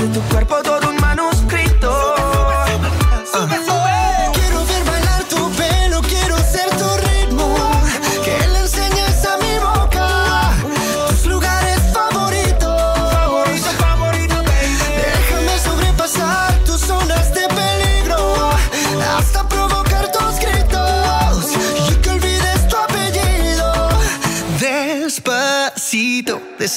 de 0.00 0.08
tu 0.08 0.20
cuerpo 0.28 0.56
todo 0.62 0.88
un 0.88 0.96
manuscrito. 0.96 2.20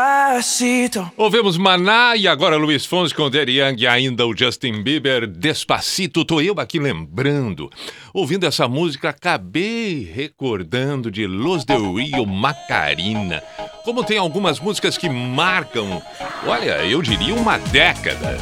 Despacito. 0.00 1.12
Ouvimos 1.14 1.58
Maná 1.58 2.16
e 2.16 2.26
agora 2.26 2.56
Luiz 2.56 2.86
Fonsi 2.86 3.14
com 3.14 3.28
Daddy 3.28 3.60
Young 3.60 3.76
e 3.82 3.86
ainda 3.86 4.26
o 4.26 4.34
Justin 4.34 4.82
Bieber, 4.82 5.26
Despacito. 5.26 6.24
Tô 6.24 6.40
eu 6.40 6.54
aqui 6.58 6.78
lembrando. 6.78 7.70
Ouvindo 8.14 8.46
essa 8.46 8.66
música, 8.66 9.10
acabei 9.10 10.10
recordando 10.10 11.10
de 11.10 11.26
Los 11.26 11.66
Del 11.66 11.94
Rio 11.94 12.24
Macarina. 12.24 13.42
Como 13.84 14.02
tem 14.02 14.16
algumas 14.16 14.58
músicas 14.58 14.96
que 14.96 15.08
marcam, 15.10 16.02
olha, 16.46 16.82
eu 16.86 17.02
diria 17.02 17.34
uma 17.34 17.58
década. 17.58 18.38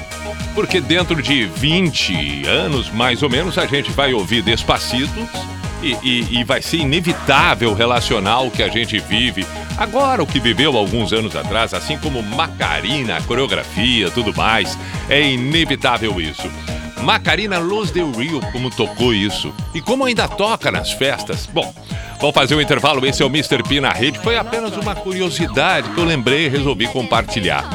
Porque 0.54 0.80
dentro 0.80 1.20
de 1.20 1.44
20 1.44 2.46
anos, 2.46 2.88
mais 2.90 3.22
ou 3.22 3.28
menos, 3.28 3.58
a 3.58 3.66
gente 3.66 3.90
vai 3.90 4.14
ouvir 4.14 4.42
Despacito 4.42 5.28
e, 5.82 5.96
e- 6.02 6.40
e 6.40 6.44
vai 6.44 6.60
ser 6.62 6.78
inevitável 6.78 7.74
relacionar 7.74 8.40
o 8.40 8.50
que 8.50 8.62
a 8.62 8.68
gente 8.68 8.98
vive 8.98 9.46
agora, 9.76 10.22
o 10.22 10.26
que 10.26 10.40
viveu 10.40 10.76
alguns 10.76 11.12
anos 11.12 11.36
atrás, 11.36 11.72
assim 11.74 11.96
como 11.98 12.22
Macarina, 12.22 13.20
coreografia, 13.22 14.10
tudo 14.10 14.34
mais, 14.36 14.76
é 15.08 15.22
inevitável 15.22 16.20
isso. 16.20 16.50
Macarina 17.02 17.58
Los 17.58 17.90
Del 17.90 18.10
Rio, 18.12 18.40
como 18.52 18.70
tocou 18.70 19.14
isso 19.14 19.52
e 19.74 19.80
como 19.80 20.04
ainda 20.04 20.28
toca 20.28 20.70
nas 20.70 20.92
festas. 20.92 21.46
Bom, 21.46 21.72
vamos 22.20 22.34
fazer 22.34 22.54
um 22.54 22.60
intervalo. 22.60 23.04
Esse 23.06 23.22
é 23.22 23.26
o 23.26 23.28
Mr. 23.28 23.62
P 23.62 23.80
na 23.80 23.90
rede. 23.90 24.18
Foi 24.18 24.36
apenas 24.36 24.76
uma 24.76 24.94
curiosidade 24.94 25.88
que 25.90 25.98
eu 25.98 26.04
lembrei 26.04 26.46
e 26.46 26.48
resolvi 26.48 26.86
compartilhar. 26.88 27.68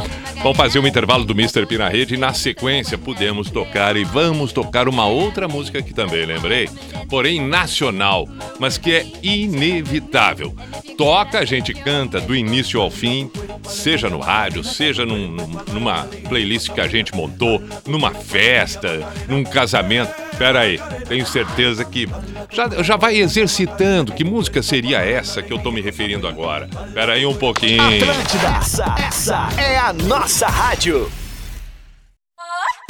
Vamos 0.44 0.58
fazer 0.58 0.80
um 0.80 0.86
intervalo 0.86 1.24
do 1.24 1.32
Mr. 1.32 1.66
P 1.66 1.78
na 1.78 1.88
rede 1.88 2.16
e 2.16 2.18
na 2.18 2.34
sequência 2.34 2.98
podemos 2.98 3.50
tocar 3.50 3.96
e 3.96 4.04
vamos 4.04 4.52
tocar 4.52 4.90
uma 4.90 5.06
outra 5.06 5.48
música 5.48 5.82
que 5.82 5.94
também 5.94 6.26
lembrei, 6.26 6.70
porém 7.10 7.40
nacional, 7.40 8.28
mas 8.60 8.78
que 8.78 8.92
é 8.94 9.06
inevitável. 9.24 10.54
Toca, 10.98 11.40
a 11.40 11.46
gente 11.46 11.74
canta 11.74 12.20
do 12.20 12.36
início 12.36 12.82
ao 12.82 12.92
fim, 12.92 13.32
seja 13.66 14.10
no 14.10 14.20
rádio, 14.20 14.64
seja 14.64 15.06
num- 15.06 15.28
num- 15.30 15.62
numa 15.74 16.04
playlist 16.28 16.70
que 16.72 16.82
a 16.82 16.88
gente 16.88 17.14
montou, 17.16 17.62
numa 17.88 18.12
festa, 18.12 18.90
num 19.28 19.44
casamento. 19.44 20.14
Pera 20.38 20.62
aí, 20.62 20.80
tenho 21.08 21.26
certeza 21.26 21.86
que 21.86 22.08
já, 22.52 22.68
já 22.82 22.98
vai 22.98 23.16
exercitando. 23.18 24.12
Que 24.14 24.24
música 24.24 24.62
seria 24.64 24.98
essa 25.00 25.42
que 25.44 25.54
eu 25.54 25.60
tô 25.60 25.72
me 25.72 25.80
referindo 25.82 26.28
agora? 26.28 26.68
Pera 26.94 27.14
aí 27.14 27.26
um 27.26 27.36
pouquinho. 27.36 27.82
Atlântida, 27.84 28.48
essa, 28.60 28.96
essa 29.08 29.50
é 29.58 29.78
a 29.78 29.94
nossa 29.94 30.48
rádio. 30.48 31.10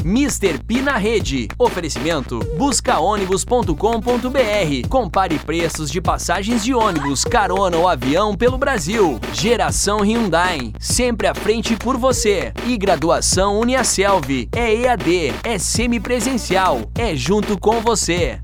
Mr. 0.03 0.59
P 0.59 0.81
na 0.81 0.97
rede. 0.97 1.47
Oferecimento 1.57 2.39
buscaônibus.com.br. 2.57 4.87
Compare 4.89 5.39
preços 5.39 5.89
de 5.89 6.01
passagens 6.01 6.63
de 6.63 6.73
ônibus, 6.73 7.23
carona 7.23 7.77
ou 7.77 7.87
avião 7.87 8.35
pelo 8.35 8.57
Brasil. 8.57 9.19
Geração 9.33 9.99
Hyundai. 9.99 10.73
Sempre 10.79 11.27
à 11.27 11.33
frente 11.33 11.75
por 11.75 11.97
você. 11.97 12.51
E 12.67 12.77
graduação 12.77 13.59
Uniaselv. 13.59 14.49
É 14.55 14.73
EAD, 14.73 15.33
é 15.43 15.57
semipresencial, 15.57 16.81
é 16.95 17.15
junto 17.15 17.57
com 17.57 17.81
você. 17.81 18.39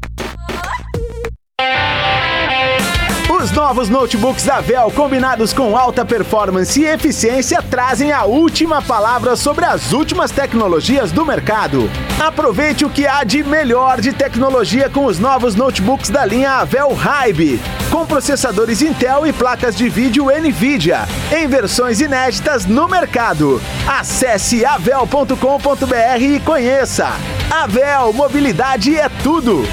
Os 3.41 3.51
novos 3.51 3.87
notebooks 3.87 4.43
da 4.43 4.59
Dell, 4.59 4.91
combinados 4.91 5.53
com 5.53 5.77
alta 5.77 6.03
performance 6.03 6.77
e 6.77 6.85
eficiência, 6.85 7.61
trazem 7.61 8.11
a 8.11 8.25
última 8.25 8.81
palavra 8.81 9.37
sobre 9.37 9.63
as 9.63 9.93
últimas 9.93 10.29
tecnologias 10.29 11.13
do 11.13 11.25
mercado. 11.25 11.89
Aproveite 12.19 12.83
o 12.83 12.89
que 12.89 13.07
há 13.07 13.23
de 13.23 13.41
melhor 13.41 14.01
de 14.01 14.11
tecnologia 14.11 14.89
com 14.89 15.05
os 15.05 15.19
novos 15.19 15.55
notebooks 15.55 16.09
da 16.09 16.25
linha 16.25 16.51
Avel 16.51 16.93
Hybe, 16.93 17.61
com 17.89 18.05
processadores 18.05 18.81
Intel 18.81 19.25
e 19.25 19.31
placas 19.31 19.73
de 19.73 19.87
vídeo 19.87 20.25
Nvidia, 20.25 21.07
em 21.31 21.47
versões 21.47 22.01
inéditas 22.01 22.65
no 22.65 22.89
mercado. 22.89 23.61
Acesse 23.87 24.65
avel.com.br 24.65 26.21
e 26.21 26.41
conheça. 26.41 27.07
Avel, 27.49 28.11
mobilidade 28.11 28.99
é 28.99 29.07
tudo. 29.23 29.63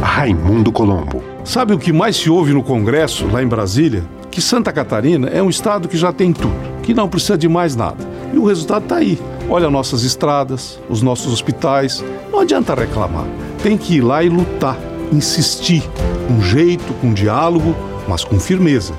Raimundo 0.00 0.72
Colombo. 0.72 1.35
Sabe 1.46 1.72
o 1.72 1.78
que 1.78 1.92
mais 1.92 2.16
se 2.16 2.28
ouve 2.28 2.52
no 2.52 2.60
Congresso, 2.60 3.28
lá 3.28 3.40
em 3.40 3.46
Brasília? 3.46 4.02
Que 4.32 4.42
Santa 4.42 4.72
Catarina 4.72 5.28
é 5.28 5.40
um 5.40 5.48
estado 5.48 5.86
que 5.86 5.96
já 5.96 6.12
tem 6.12 6.32
tudo, 6.32 6.52
que 6.82 6.92
não 6.92 7.08
precisa 7.08 7.38
de 7.38 7.48
mais 7.48 7.76
nada. 7.76 8.04
E 8.34 8.36
o 8.36 8.44
resultado 8.44 8.82
está 8.82 8.96
aí. 8.96 9.16
Olha 9.48 9.70
nossas 9.70 10.02
estradas, 10.02 10.80
os 10.90 11.02
nossos 11.02 11.32
hospitais. 11.32 12.04
Não 12.32 12.40
adianta 12.40 12.74
reclamar. 12.74 13.26
Tem 13.62 13.78
que 13.78 13.94
ir 13.94 14.00
lá 14.00 14.24
e 14.24 14.28
lutar, 14.28 14.76
insistir, 15.12 15.88
com 16.26 16.42
jeito, 16.42 16.92
com 16.94 17.14
diálogo, 17.14 17.76
mas 18.08 18.24
com 18.24 18.40
firmeza. 18.40 18.92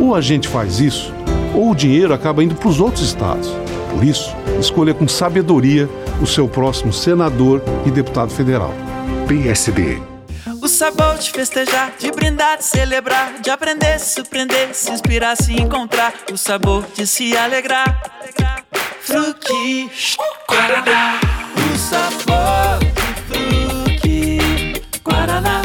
Ou 0.00 0.16
a 0.16 0.20
gente 0.20 0.48
faz 0.48 0.80
isso, 0.80 1.14
ou 1.54 1.70
o 1.70 1.76
dinheiro 1.76 2.12
acaba 2.12 2.42
indo 2.42 2.56
para 2.56 2.68
os 2.68 2.80
outros 2.80 3.04
estados. 3.04 3.48
Por 3.92 4.02
isso, 4.02 4.34
escolha 4.58 4.92
com 4.92 5.06
sabedoria 5.06 5.88
o 6.20 6.26
seu 6.26 6.48
próximo 6.48 6.92
senador 6.92 7.62
e 7.86 7.90
deputado 7.92 8.30
federal. 8.30 8.74
PSD. 9.28 10.13
O 10.64 10.68
sabor 10.68 11.18
de 11.18 11.30
festejar, 11.30 11.92
de 12.00 12.10
brindar, 12.10 12.56
de 12.56 12.64
celebrar, 12.64 13.38
de 13.38 13.50
aprender, 13.50 14.00
se 14.00 14.14
surpreender, 14.14 14.74
se 14.74 14.92
inspirar, 14.92 15.36
se 15.36 15.52
encontrar. 15.52 16.14
O 16.32 16.38
sabor 16.38 16.86
de 16.96 17.06
se 17.06 17.36
alegrar. 17.36 18.02
Fruque, 19.02 19.90
Guaraná. 20.48 21.20
O 21.54 21.78
sabor 21.78 22.78
de 22.80 23.12
fruque, 23.28 24.82
Guaraná. 25.04 25.60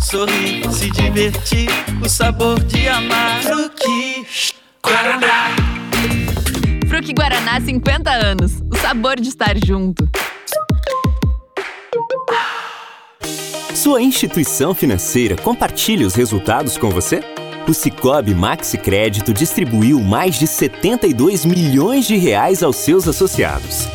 Sorrir, 0.00 0.68
se 0.72 0.90
divertir, 0.90 1.70
o 2.04 2.08
sabor 2.08 2.60
de 2.64 2.88
amar. 2.88 3.40
Fruque, 3.40 4.26
Guaraná. 4.82 5.54
Fruque 6.88 7.12
Guaraná 7.12 7.60
50 7.60 8.10
anos. 8.10 8.50
O 8.68 8.76
sabor 8.76 9.20
de 9.20 9.28
estar 9.28 9.54
junto. 9.64 10.08
Sua 13.74 14.02
instituição 14.02 14.74
financeira 14.74 15.36
compartilha 15.36 16.06
os 16.06 16.14
resultados 16.14 16.76
com 16.76 16.90
você? 16.90 17.20
O 17.68 17.72
Cicobi 17.72 18.34
Maxi 18.34 18.76
Crédito 18.76 19.32
distribuiu 19.32 20.00
mais 20.00 20.34
de 20.34 20.46
72 20.46 21.44
milhões 21.44 22.04
de 22.06 22.16
reais 22.16 22.62
aos 22.62 22.76
seus 22.76 23.06
associados. 23.06 23.86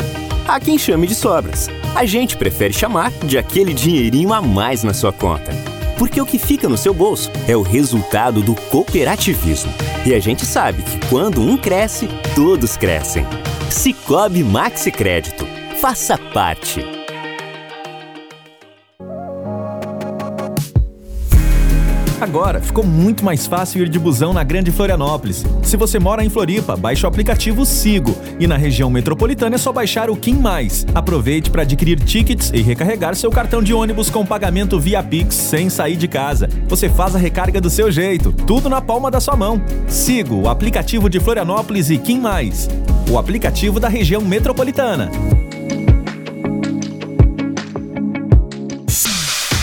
Há 0.47 0.59
quem 0.59 0.77
chame 0.77 1.07
de 1.07 1.13
sobras. 1.13 1.67
A 1.93 2.05
gente 2.05 2.37
prefere 2.37 2.73
chamar 2.73 3.11
de 3.25 3.37
aquele 3.37 3.73
dinheirinho 3.73 4.33
a 4.33 4.41
mais 4.41 4.83
na 4.83 4.93
sua 4.93 5.11
conta. 5.11 5.51
Porque 5.97 6.21
o 6.21 6.25
que 6.25 6.39
fica 6.39 6.69
no 6.69 6.77
seu 6.77 6.93
bolso 6.93 7.29
é 7.47 7.55
o 7.55 7.61
resultado 7.61 8.41
do 8.41 8.55
cooperativismo. 8.55 9.73
E 10.05 10.13
a 10.13 10.19
gente 10.19 10.45
sabe 10.45 10.83
que 10.83 11.07
quando 11.09 11.41
um 11.41 11.57
cresce, 11.57 12.07
todos 12.33 12.77
crescem. 12.77 13.25
Cicobi 13.69 14.43
Maxi 14.43 14.91
Crédito. 14.91 15.45
Faça 15.79 16.17
parte. 16.17 17.04
Agora 22.25 22.59
ficou 22.59 22.83
muito 22.83 23.23
mais 23.23 23.45
fácil 23.45 23.83
ir 23.83 23.87
de 23.87 23.99
busão 23.99 24.33
na 24.33 24.41
Grande 24.41 24.71
Florianópolis. 24.71 25.45
Se 25.61 25.77
você 25.77 25.99
mora 25.99 26.25
em 26.25 26.29
Floripa, 26.29 26.75
baixe 26.75 27.05
o 27.05 27.07
aplicativo 27.07 27.63
Sigo 27.67 28.17
e 28.39 28.47
na 28.47 28.57
região 28.57 28.89
metropolitana 28.89 29.53
é 29.53 29.59
só 29.59 29.71
baixar 29.71 30.09
o 30.09 30.15
Kim 30.15 30.39
Mais. 30.39 30.87
Aproveite 30.95 31.51
para 31.51 31.61
adquirir 31.61 31.99
tickets 31.99 32.49
e 32.51 32.63
recarregar 32.63 33.15
seu 33.15 33.29
cartão 33.29 33.61
de 33.61 33.75
ônibus 33.75 34.09
com 34.09 34.25
pagamento 34.25 34.79
via 34.79 35.03
Pix 35.03 35.35
sem 35.35 35.69
sair 35.69 35.97
de 35.97 36.07
casa. 36.07 36.49
Você 36.67 36.89
faz 36.89 37.15
a 37.15 37.19
recarga 37.19 37.61
do 37.61 37.69
seu 37.69 37.91
jeito, 37.91 38.33
tudo 38.33 38.69
na 38.69 38.81
palma 38.81 39.11
da 39.11 39.19
sua 39.19 39.35
mão. 39.35 39.61
Sigo 39.87 40.41
o 40.41 40.49
aplicativo 40.49 41.07
de 41.07 41.19
Florianópolis 41.19 41.91
e 41.91 41.97
Kim 41.99 42.19
Mais, 42.19 42.67
o 43.07 43.19
aplicativo 43.19 43.79
da 43.79 43.87
região 43.87 44.21
metropolitana. 44.21 45.11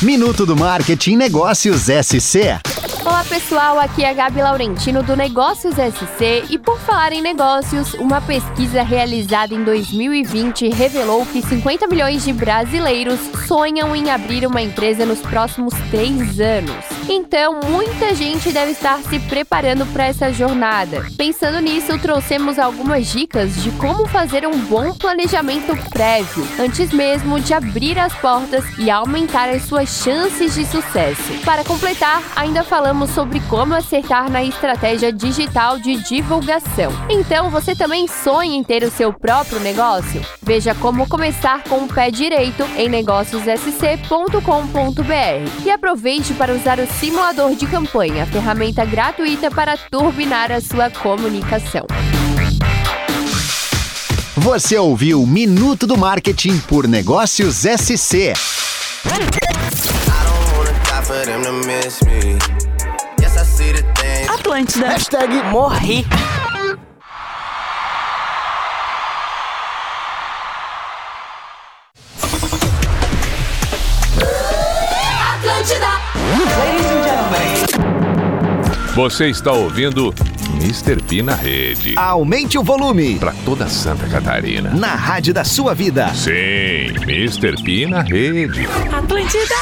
Minuto 0.03 0.45
do 0.45 0.57
Marketing 0.57 1.15
Negócios 1.15 1.83
SC. 1.83 2.59
Olá 3.05 3.25
pessoal, 3.25 3.79
aqui 3.79 4.03
é 4.03 4.11
a 4.11 4.13
Gabi 4.13 4.43
Laurentino 4.43 5.01
do 5.01 5.17
Negócios 5.17 5.77
SC 5.77 6.45
e 6.51 6.59
por 6.59 6.81
falar 6.81 7.13
em 7.13 7.23
negócios, 7.23 7.95
uma 7.95 8.21
pesquisa 8.21 8.83
realizada 8.83 9.55
em 9.55 9.63
2020 9.63 10.71
revelou 10.71 11.25
que 11.25 11.41
50 11.41 11.87
milhões 11.87 12.25
de 12.25 12.33
brasileiros 12.33 13.21
sonham 13.47 13.95
em 13.95 14.11
abrir 14.11 14.45
uma 14.45 14.61
empresa 14.61 15.07
nos 15.07 15.21
próximos 15.21 15.73
três 15.93 16.41
anos. 16.41 16.85
Então, 17.09 17.61
muita 17.65 18.15
gente 18.15 18.53
deve 18.53 18.73
estar 18.73 19.01
se 19.03 19.19
preparando 19.21 19.85
para 19.87 20.07
essa 20.07 20.33
jornada. 20.33 21.05
Pensando 21.17 21.61
nisso, 21.61 21.99
trouxemos 21.99 22.59
algumas 22.59 23.07
dicas 23.07 23.63
de 23.63 23.71
como 23.73 24.07
fazer 24.07 24.47
um 24.47 24.59
bom 24.67 24.95
planejamento 24.95 25.77
prévio, 25.91 26.47
antes 26.59 26.93
mesmo 26.93 27.41
de 27.41 27.55
abrir 27.55 27.99
as 27.99 28.13
portas 28.15 28.65
e 28.79 28.91
aumentar 28.91 29.49
as 29.49 29.63
suas 29.63 29.89
chances 29.89 30.55
de 30.55 30.65
sucesso. 30.65 31.33
Para 31.45 31.65
completar, 31.65 32.23
ainda 32.37 32.63
falamos 32.63 33.11
sobre 33.11 33.41
como 33.41 33.75
acertar 33.75 34.31
na 34.31 34.43
estratégia 34.43 35.13
digital 35.13 35.79
de 35.79 35.97
divulgação. 35.97 36.93
Então, 37.09 37.51
você 37.51 37.75
também 37.75 38.07
sonha 38.07 38.57
em 38.57 38.63
ter 38.63 38.83
o 38.85 38.91
seu 38.91 39.13
próprio 39.13 39.61
negócio? 39.61 40.25
Veja 40.43 40.75
como 40.75 41.09
começar 41.09 41.63
com 41.65 41.85
o 41.85 41.89
pé 41.89 42.11
direito 42.11 42.63
em 42.77 42.89
negóciossc.com.br 42.89 45.65
e 45.65 45.71
aproveite 45.71 46.35
para 46.35 46.53
usar 46.53 46.79
o 46.79 46.87
simulador 47.03 47.57
de 47.57 47.67
campanha, 47.67 48.25
ferramenta 48.27 48.85
gratuita 48.85 49.51
para 49.51 49.77
turbinar 49.77 50.53
a 50.53 50.61
sua 50.61 50.89
comunicação. 50.89 51.85
Você 54.37 54.79
ouviu 54.79 55.27
Minuto 55.27 55.85
do 55.85 55.99
Marketing 55.99 56.61
por 56.61 56.87
Negócios 56.87 57.65
SC. 57.65 58.35
Atlântida. 64.29 64.87
Hashtag 64.87 65.43
morri. 65.51 66.07
Atlântida. 75.35 76.03
Ladies. 76.33 76.92
Você 78.95 79.31
está 79.31 79.51
ouvindo 79.53 80.15
Mr. 80.61 81.03
P 81.03 81.23
na 81.23 81.35
rede. 81.35 81.95
Aumente 81.97 82.59
o 82.59 82.63
volume. 82.63 83.19
Para 83.19 83.33
toda 83.43 83.67
Santa 83.67 84.07
Catarina. 84.07 84.69
Na 84.75 84.95
rádio 84.95 85.33
da 85.33 85.45
sua 85.45 85.75
vida. 85.75 86.13
Sim, 86.13 86.93
Mr. 87.09 87.63
P 87.63 87.87
na 87.87 88.03
rede. 88.03 88.67
Atlântida. 88.93 89.55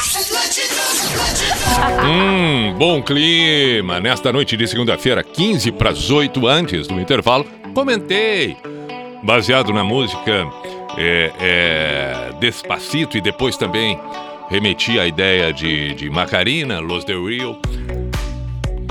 Hum, 2.05 2.74
bom 2.76 3.01
clima. 3.01 4.01
Nesta 4.01 4.33
noite 4.33 4.57
de 4.57 4.66
segunda-feira, 4.66 5.22
15 5.22 5.70
para 5.72 5.91
as 5.91 6.11
8 6.11 6.49
antes 6.49 6.89
do 6.89 7.01
intervalo, 7.01 7.47
comentei. 7.72 8.57
Baseado 9.22 9.72
na 9.72 9.85
música 9.85 10.45
é, 10.99 11.31
é, 11.41 12.31
Despacito 12.41 13.16
e 13.16 13.20
depois 13.20 13.57
também 13.57 13.97
remeti 14.51 14.99
à 14.99 15.07
ideia 15.07 15.53
de, 15.53 15.95
de 15.95 16.11
Macarina, 16.11 16.81
Los 16.81 17.05
Del 17.05 17.24
Rio. 17.24 17.57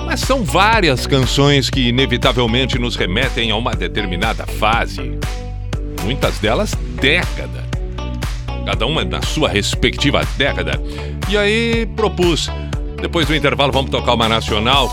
Mas 0.09 0.21
são 0.21 0.43
várias 0.43 1.05
canções 1.05 1.69
que 1.69 1.89
inevitavelmente 1.89 2.79
nos 2.79 2.95
remetem 2.95 3.51
a 3.51 3.55
uma 3.55 3.75
determinada 3.75 4.43
fase. 4.43 5.19
Muitas 6.03 6.39
delas 6.39 6.73
década. 6.99 7.63
cada 8.65 8.87
uma 8.87 9.05
na 9.05 9.21
sua 9.21 9.47
respectiva 9.47 10.23
década. 10.35 10.81
E 11.29 11.37
aí 11.37 11.85
propus, 11.95 12.49
depois 12.99 13.27
do 13.27 13.35
intervalo 13.35 13.71
vamos 13.71 13.91
tocar 13.91 14.15
uma 14.15 14.27
nacional, 14.27 14.89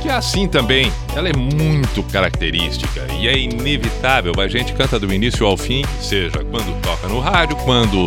que 0.00 0.08
é 0.08 0.12
assim 0.12 0.46
também, 0.46 0.92
ela 1.16 1.28
é 1.28 1.32
muito 1.32 2.04
característica 2.04 3.08
e 3.18 3.26
é 3.26 3.36
inevitável, 3.36 4.32
a 4.38 4.46
gente 4.46 4.72
canta 4.72 5.00
do 5.00 5.12
início 5.12 5.44
ao 5.44 5.56
fim, 5.56 5.84
seja 6.00 6.44
quando 6.44 6.80
toca 6.80 7.08
no 7.08 7.18
rádio, 7.18 7.56
quando 7.64 8.06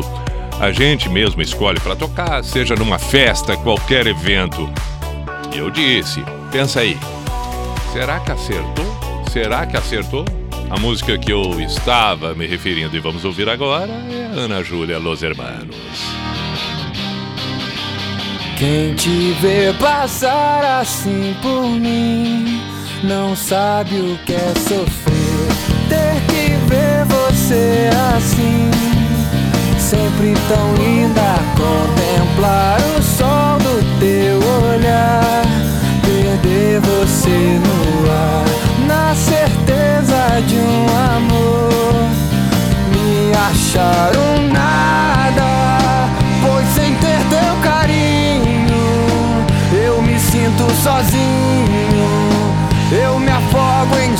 a 0.61 0.72
gente 0.72 1.09
mesmo 1.09 1.41
escolhe 1.41 1.82
para 1.82 1.93
tocar, 1.93 2.41
seja 2.41 2.74
numa 2.74 2.97
festa, 2.97 3.57
qualquer 3.57 4.07
evento. 4.07 4.70
E 5.53 5.57
eu 5.57 5.70
disse, 5.70 6.24
pensa 6.53 6.81
aí, 6.81 6.95
será 7.91 8.19
que 8.19 8.31
acertou? 8.31 8.85
Será 9.31 9.65
que 9.65 9.75
acertou? 9.75 10.23
A 10.69 10.79
música 10.79 11.17
que 11.17 11.33
eu 11.33 11.59
estava 11.59 12.35
me 12.35 12.45
referindo 12.45 12.95
e 12.95 12.99
vamos 12.99 13.25
ouvir 13.25 13.49
agora 13.49 13.91
é 13.91 14.39
Ana 14.39 14.63
Júlia 14.63 14.99
Los 14.99 15.23
Hermanos. 15.23 15.75
Quem 18.59 18.93
te 18.93 19.35
vê 19.41 19.73
passar 19.79 20.79
assim 20.79 21.35
por 21.41 21.63
mim 21.63 22.61
não 23.03 23.35
sabe 23.35 23.95
o 23.95 24.17
que 24.23 24.33
é 24.33 24.53
sofrer. 24.55 25.13
Ter 25.89 26.21
que 26.27 26.53
ver 26.67 27.03
você 27.05 27.89
assim, 28.15 28.69
sempre 29.79 30.33
tão 30.47 30.75
linda. 30.75 31.33
Contemplar 31.57 32.79
o 32.95 33.01
sol 33.01 33.57
do 33.57 33.99
teu 33.99 34.37
olhar, 34.71 35.41
perder 36.41 36.79
você 36.79 37.59
no 37.59 38.11
ar, 38.11 38.45
na 38.88 39.15
certeza 39.15 40.41
de 40.47 40.55
um 40.55 40.88
amor. 41.15 41.93
Me 42.91 43.31
achar 43.36 44.11
um 44.17 44.51
nada, 44.51 46.09
pois 46.41 46.67
sem 46.69 46.95
ter 46.95 47.19
teu 47.29 47.55
carinho, 47.61 49.45
eu 49.86 50.01
me 50.01 50.19
sinto 50.19 50.69
sozinho, 50.81 52.09
eu 52.91 53.19
me 53.19 53.29
afogo 53.29 53.99
em 53.99 54.12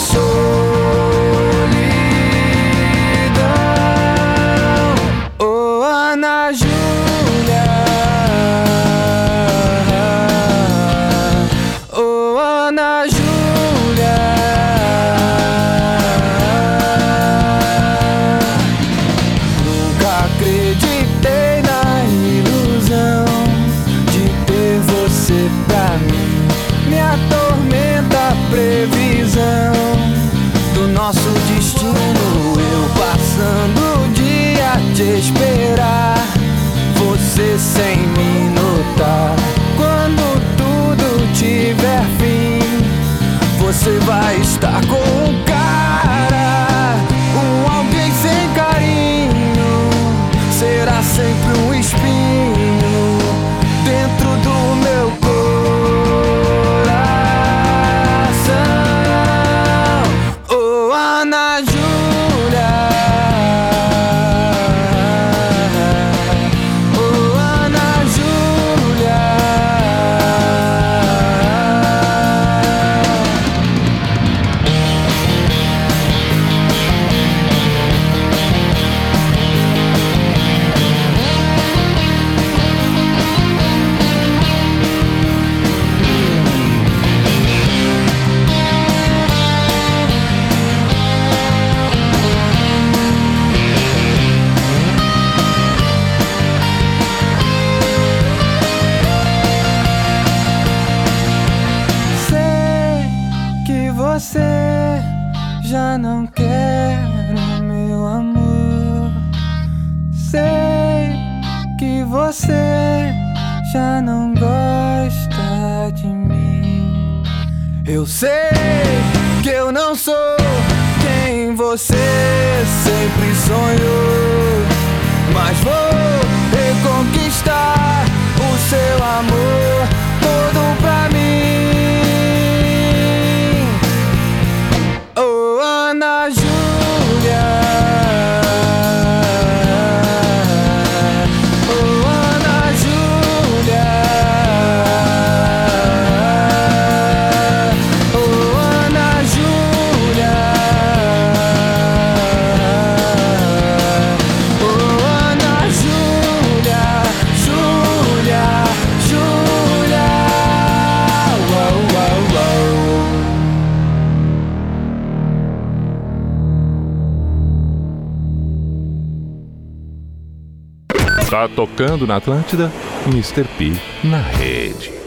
Tocando 171.94 172.08
na 172.08 172.16
Atlântida, 172.16 172.72
Mr. 173.06 173.46
P 173.56 173.72
na 174.04 174.20
rede. 174.20 175.03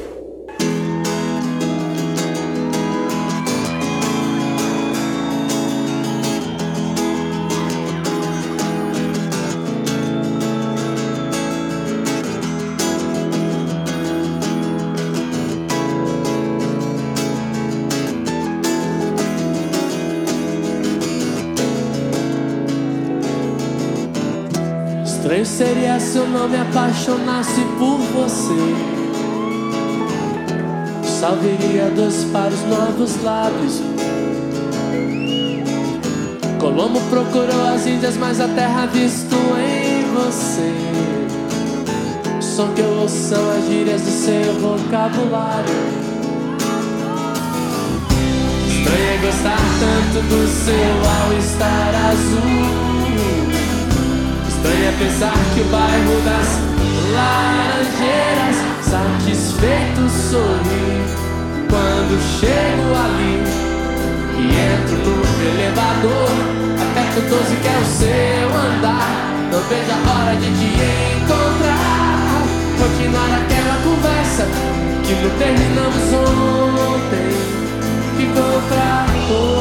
Apaixonasse 26.96 27.60
por 27.78 27.98
você. 27.98 28.54
Só 31.04 31.32
viria 31.36 31.90
dois 31.94 32.24
pares 32.32 32.60
novos 32.66 33.22
lábios. 33.22 33.82
Colombo 36.58 37.00
procurou 37.10 37.68
as 37.74 37.86
Índias, 37.86 38.16
mas 38.16 38.40
a 38.40 38.48
terra 38.48 38.86
visto 38.86 39.34
em 39.34 40.04
você. 40.14 40.72
O 42.38 42.42
som 42.42 42.68
que 42.72 42.80
eu 42.80 42.90
ouço 43.00 43.28
são 43.28 43.50
as 43.50 43.66
gírias 43.66 44.00
do 44.00 44.10
seu 44.10 44.54
vocabulário. 44.54 45.74
Estranho 48.68 49.10
é 49.10 49.18
gostar 49.22 49.58
tanto 49.80 50.22
do 50.28 50.48
seu 50.48 50.96
ao 51.12 51.38
estar 51.38 51.94
azul. 52.10 52.86
Estranho 54.48 54.88
é 54.88 54.92
pensar 54.98 55.34
que 55.54 55.60
o 55.60 55.64
bairro 55.64 56.20
das 56.24 56.75
Laranjeiras 57.16 58.56
satisfeito 58.82 60.02
sorri 60.10 61.00
quando 61.70 62.20
chego 62.38 62.86
ali 62.94 63.36
e 64.36 64.44
entro 64.74 64.96
no 64.98 65.16
elevador. 65.48 66.30
Aperto 66.82 67.20
12 67.22 67.56
que 67.56 67.68
é 67.68 67.78
o 67.78 67.84
seu 67.86 68.48
andar. 68.54 69.10
Não 69.50 69.60
vejo 69.62 69.92
a 69.92 69.98
hora 70.12 70.36
de 70.36 70.50
te 70.58 70.68
encontrar. 71.16 72.42
Continuar 72.78 73.30
aquela 73.40 73.76
conversa 73.82 74.44
que 75.04 75.14
não 75.14 75.30
terminamos 75.38 76.04
ontem. 76.12 77.30
Ficou 78.18 78.60
pra 78.68 79.06
hoje. 79.34 79.55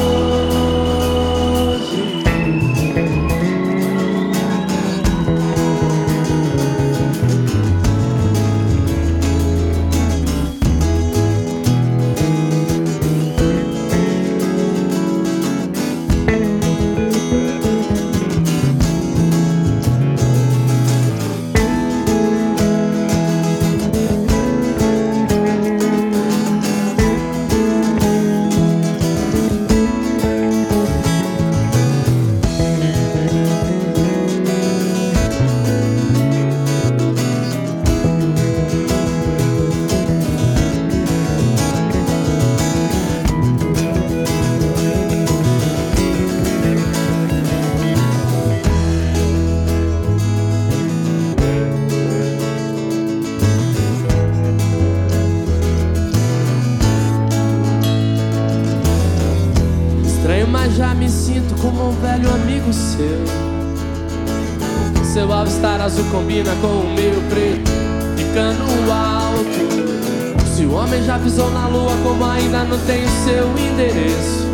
Combina 66.12 66.51
com 66.62 66.68
o 66.68 66.93
meu 66.93 67.22
preto, 67.30 67.72
ficando 68.18 68.91
alto. 68.91 70.45
Se 70.56 70.66
o 70.66 70.74
homem 70.74 71.03
já 71.03 71.20
pisou 71.20 71.51
na 71.51 71.68
lua, 71.68 71.91
como 72.03 72.24
ainda 72.26 72.64
não 72.64 72.78
tem 72.80 73.03
o 73.03 73.10
seu 73.24 73.49
endereço. 73.58 74.45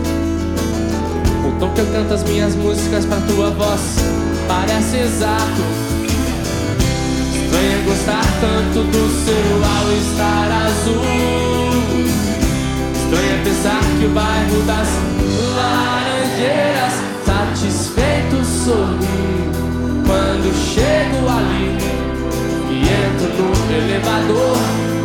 O 1.47 1.59
tom 1.59 1.69
que 1.73 1.79
eu 1.79 1.85
canto 1.87 2.13
as 2.13 2.23
minhas 2.23 2.55
músicas 2.55 3.05
pra 3.05 3.17
tua 3.21 3.49
voz 3.51 3.81
parece 4.47 4.97
exato. 4.97 5.61
Estranho 7.33 7.79
é 7.79 7.83
gostar 7.85 8.25
tanto 8.41 8.83
do 8.83 9.25
seu 9.25 9.55
all-star 9.63 10.51
azul. 10.65 11.01
Estranho 12.95 13.33
é 13.33 13.43
pensar 13.43 13.81
que 13.99 14.05
o 14.05 14.09
bairro 14.09 14.61
das 14.63 14.87
Laranjeiras 15.55 16.93
satisfeito 17.25 18.45
sorri 18.45 19.50
quando 20.11 20.51
chego 20.53 21.29
ali 21.29 21.77
e 22.69 22.83
entro 22.83 23.29
no 23.37 23.73
elevador. 23.73 24.57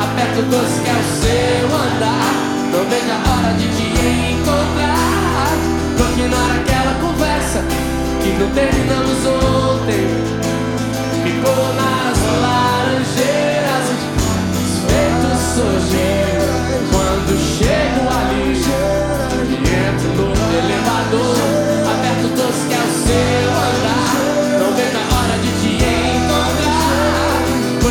Aperto 0.02 0.42
dois 0.50 0.80
que 0.82 0.90
é 0.90 0.98
o 0.98 1.07
seu 1.22 1.66
andar. 1.84 2.34
Não 2.72 2.82
vejo 2.90 3.12
a 3.12 3.20
hora 3.30 3.52
de 3.54 3.68
te 3.68 3.86
encontrar. 4.34 5.54
Continuar 5.96 6.50
aquela 6.59 6.94
conversa 7.00 7.62
que 8.20 8.30
não 8.38 8.50
terminamos 8.50 9.18
ontem. 9.26 10.04
Ficou 11.22 11.64
nas 11.80 12.18
laranjeiras, 12.42 13.86
feito 14.88 15.28
sorrir 15.54 16.36
quando 16.90 17.30
chego 17.59 18.02
ali 18.11 18.54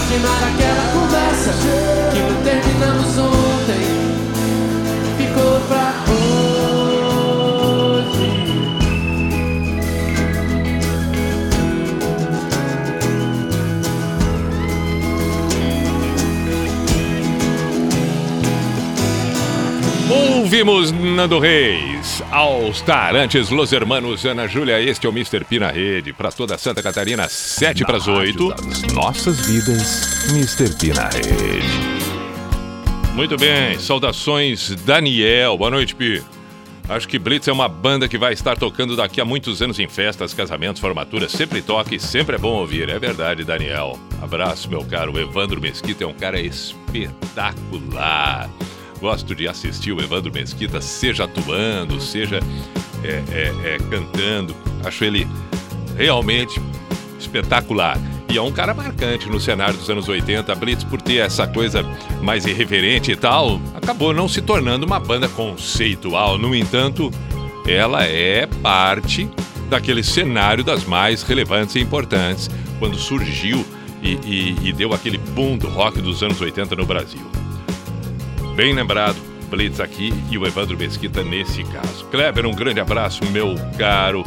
Continuar 0.08 0.38
aquela 0.38 0.86
conversa 0.94 1.50
que 2.14 2.20
não 2.20 2.38
terminamos 2.44 3.18
ontem. 3.18 3.86
Ficou 5.18 5.60
pra 5.68 5.86
hoje. 6.12 6.46
Ouvimos 20.08 20.92
Nando 20.92 21.40
Reis, 21.40 21.95
All 22.36 22.74
Star, 22.74 23.16
antes 23.16 23.50
Los 23.50 23.72
Hermanos, 23.72 24.26
Ana 24.26 24.46
Júlia, 24.46 24.82
este 24.82 25.08
é 25.08 25.10
o 25.10 25.14
Mr. 25.14 25.46
P 25.46 25.58
na 25.58 25.72
rede, 25.72 26.12
para 26.12 26.30
toda 26.30 26.58
Santa 26.58 26.84
Catarina, 26.84 27.30
7 27.30 27.86
para 27.86 27.96
as 27.96 28.10
8. 28.10 28.94
Nossas 28.94 29.48
vidas, 29.48 30.30
Mr. 30.32 30.70
P 30.76 30.94
na 30.94 31.08
rede. 31.08 31.66
Muito 33.14 33.38
bem, 33.38 33.80
saudações 33.80 34.76
Daniel, 34.84 35.58
boa 35.58 35.72
noite 35.72 35.96
Pi. 35.96 36.22
Acho 36.90 37.08
que 37.08 37.18
Blitz 37.18 37.48
é 37.48 37.54
uma 37.54 37.70
banda 37.70 38.06
que 38.06 38.18
vai 38.18 38.34
estar 38.34 38.58
tocando 38.58 38.98
daqui 38.98 39.22
a 39.22 39.26
muitos 39.26 39.62
anos 39.62 39.80
em 39.80 39.88
festas, 39.88 40.34
casamentos, 40.34 40.82
formaturas, 40.82 41.32
sempre 41.32 41.62
toca 41.62 41.96
e 41.96 42.00
sempre 42.02 42.36
é 42.36 42.38
bom 42.38 42.56
ouvir, 42.60 42.90
é 42.90 43.00
verdade 43.00 43.46
Daniel. 43.46 43.98
Abraço 44.22 44.70
meu 44.70 44.84
caro, 44.84 45.14
o 45.14 45.20
Evandro 45.20 45.62
Mesquita 45.62 46.04
é 46.04 46.08
um 46.08 46.14
cara 46.14 46.42
espetacular. 46.42 47.30
Gosto 49.00 49.36
de 49.36 49.48
assistir 49.48 49.92
o 49.92 50.02
Evandro 50.02 50.32
Mesquita, 50.32 50.80
seja 50.82 51.26
atuando, 51.26 52.00
seja 52.02 52.40
é, 53.04 53.24
é, 53.32 53.54
é, 53.74 53.78
cantando. 53.90 54.56
Acho 54.84 55.04
ele 55.04 55.28
realmente 55.98 56.60
espetacular. 57.20 57.98
E 58.30 58.38
é 58.38 58.42
um 58.42 58.52
cara 58.52 58.74
marcante 58.74 59.30
no 59.30 59.40
cenário 59.40 59.76
dos 59.78 59.90
anos 59.90 60.08
80. 60.10 60.52
A 60.52 60.56
Blitz, 60.56 60.84
por 60.84 61.02
ter 61.02 61.18
essa 61.18 61.48
coisa 61.48 61.84
mais 62.22 62.46
irreverente 62.46 63.12
e 63.12 63.16
tal, 63.16 63.62
acabou 63.76 64.14
não 64.14 64.28
se 64.28 64.42
tornando 64.42 64.86
uma 64.86 65.00
banda 65.00 65.28
conceitual. 65.30 66.38
No 66.38 66.56
entanto, 66.56 67.12
ela 67.68 68.04
é 68.04 68.48
parte 68.62 69.30
daquele 69.70 70.04
cenário 70.04 70.64
das 70.64 70.84
mais 70.86 71.24
relevantes 71.24 71.76
e 71.76 71.80
importantes 71.80 72.50
quando 72.80 72.98
surgiu 72.98 73.66
e, 74.02 74.14
e- 74.24 74.56
e 74.70 74.74
deu 74.74 74.94
aquele 74.94 75.18
boom 75.18 75.58
do 75.58 75.68
rock 75.70 76.02
dos 76.02 76.22
anos 76.24 76.40
80 76.42 76.76
no 76.76 76.86
Brasil. 76.86 77.26
Bem 78.56 78.74
lembrado, 78.74 79.18
Blitz 79.50 79.82
aqui 79.82 80.14
e 80.32 80.38
o 80.38 80.48
Evandro 80.48 80.78
Mesquita 80.78 81.22
nesse 81.22 81.62
caso. 81.66 82.06
Kleber, 82.06 82.46
um 82.46 82.56
grande 82.56 82.80
abraço, 82.80 83.26
meu 83.26 83.54
caro. 83.78 84.24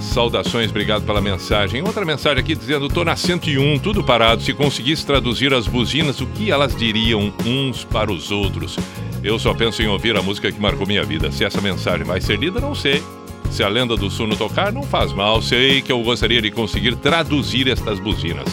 Saudações, 0.00 0.70
obrigado 0.70 1.04
pela 1.04 1.20
mensagem. 1.20 1.82
Outra 1.82 2.04
mensagem 2.04 2.38
aqui 2.38 2.54
dizendo: 2.54 2.88
tô 2.88 3.02
na 3.02 3.16
101, 3.16 3.80
tudo 3.80 4.04
parado. 4.04 4.40
Se 4.40 4.54
conseguisse 4.54 5.04
traduzir 5.04 5.52
as 5.52 5.66
buzinas, 5.66 6.20
o 6.20 6.26
que 6.26 6.52
elas 6.52 6.76
diriam 6.76 7.34
uns 7.44 7.82
para 7.82 8.12
os 8.12 8.30
outros? 8.30 8.78
Eu 9.24 9.36
só 9.36 9.52
penso 9.52 9.82
em 9.82 9.88
ouvir 9.88 10.16
a 10.16 10.22
música 10.22 10.52
que 10.52 10.60
marcou 10.60 10.86
minha 10.86 11.02
vida. 11.02 11.32
Se 11.32 11.44
essa 11.44 11.60
mensagem 11.60 12.04
vai 12.04 12.20
ser 12.20 12.38
lida, 12.38 12.60
não 12.60 12.74
sei. 12.74 13.02
Se 13.50 13.64
a 13.64 13.68
lenda 13.68 13.96
do 13.96 14.08
Suno 14.10 14.36
tocar, 14.36 14.72
não 14.72 14.84
faz 14.84 15.12
mal. 15.12 15.42
Sei 15.42 15.82
que 15.82 15.90
eu 15.90 16.00
gostaria 16.04 16.40
de 16.40 16.52
conseguir 16.52 16.94
traduzir 16.96 17.68
estas 17.68 17.98
buzinas. 17.98 18.46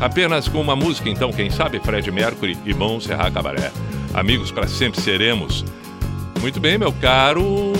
Apenas 0.00 0.46
com 0.48 0.60
uma 0.60 0.76
música, 0.76 1.08
então, 1.08 1.32
quem 1.32 1.50
sabe, 1.50 1.80
Fred 1.80 2.10
Mercury 2.10 2.56
e 2.64 2.72
Bom 2.72 3.00
Serra 3.00 3.30
Cabaré. 3.30 3.72
Amigos 4.14 4.50
para 4.50 4.68
sempre 4.68 5.00
seremos. 5.00 5.64
Muito 6.40 6.60
bem, 6.60 6.78
meu 6.78 6.92
caro. 6.92 7.72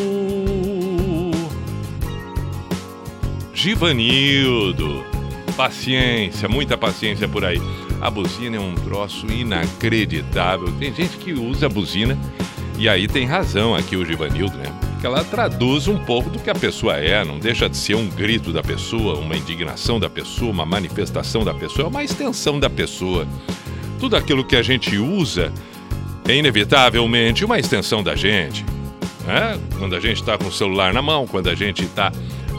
Givanildo. 3.55 5.05
Paciência, 5.57 6.49
muita 6.49 6.77
paciência 6.77 7.29
por 7.29 7.45
aí. 7.45 7.61
A 8.01 8.11
buzina 8.11 8.57
é 8.57 8.61
um 8.61 8.75
troço 8.75 9.27
inacreditável. 9.27 10.73
Tem 10.79 10.95
gente 10.95 11.17
que 11.19 11.33
usa 11.33 11.69
buzina 11.69 12.17
e 12.79 12.89
aí 12.89 13.09
tem 13.09 13.27
razão 13.27 13.75
aqui 13.75 13.97
o 13.97 14.05
Givanildo, 14.05 14.57
né? 14.57 14.78
Porque 14.99 15.07
ela 15.07 15.23
traduz 15.23 15.87
um 15.87 15.97
pouco 15.97 16.29
do 16.29 16.41
que 16.41 16.51
a 16.51 16.55
pessoa 16.57 16.97
é, 16.97 17.25
não 17.25 17.39
deixa 17.39 17.69
de 17.69 17.77
ser 17.77 17.95
um 17.95 18.09
grito 18.09 18.53
da 18.53 18.65
pessoa, 18.65 19.17
uma 19.17 19.37
indignação 19.37 20.01
da 20.01 20.11
pessoa, 20.11 20.51
uma 20.51 20.67
manifestação 20.67 21.45
da 21.45 21.55
pessoa, 21.55 21.87
é 21.87 21.89
uma 21.89 22.03
extensão 22.03 22.59
da 22.59 22.69
pessoa. 22.69 23.25
Tudo 24.01 24.17
aquilo 24.17 24.45
que 24.45 24.57
a 24.57 24.63
gente 24.63 24.99
usa 24.99 25.53
é 26.27 26.35
inevitavelmente 26.35 27.45
uma 27.45 27.61
extensão 27.61 28.03
da 28.03 28.17
gente. 28.17 28.65
né? 29.25 29.57
Quando 29.79 29.95
a 29.95 30.01
gente 30.01 30.17
está 30.17 30.37
com 30.37 30.49
o 30.49 30.53
celular 30.53 30.93
na 30.93 31.01
mão, 31.01 31.29
quando 31.29 31.49
a 31.49 31.55
gente 31.55 31.85
está 31.85 32.11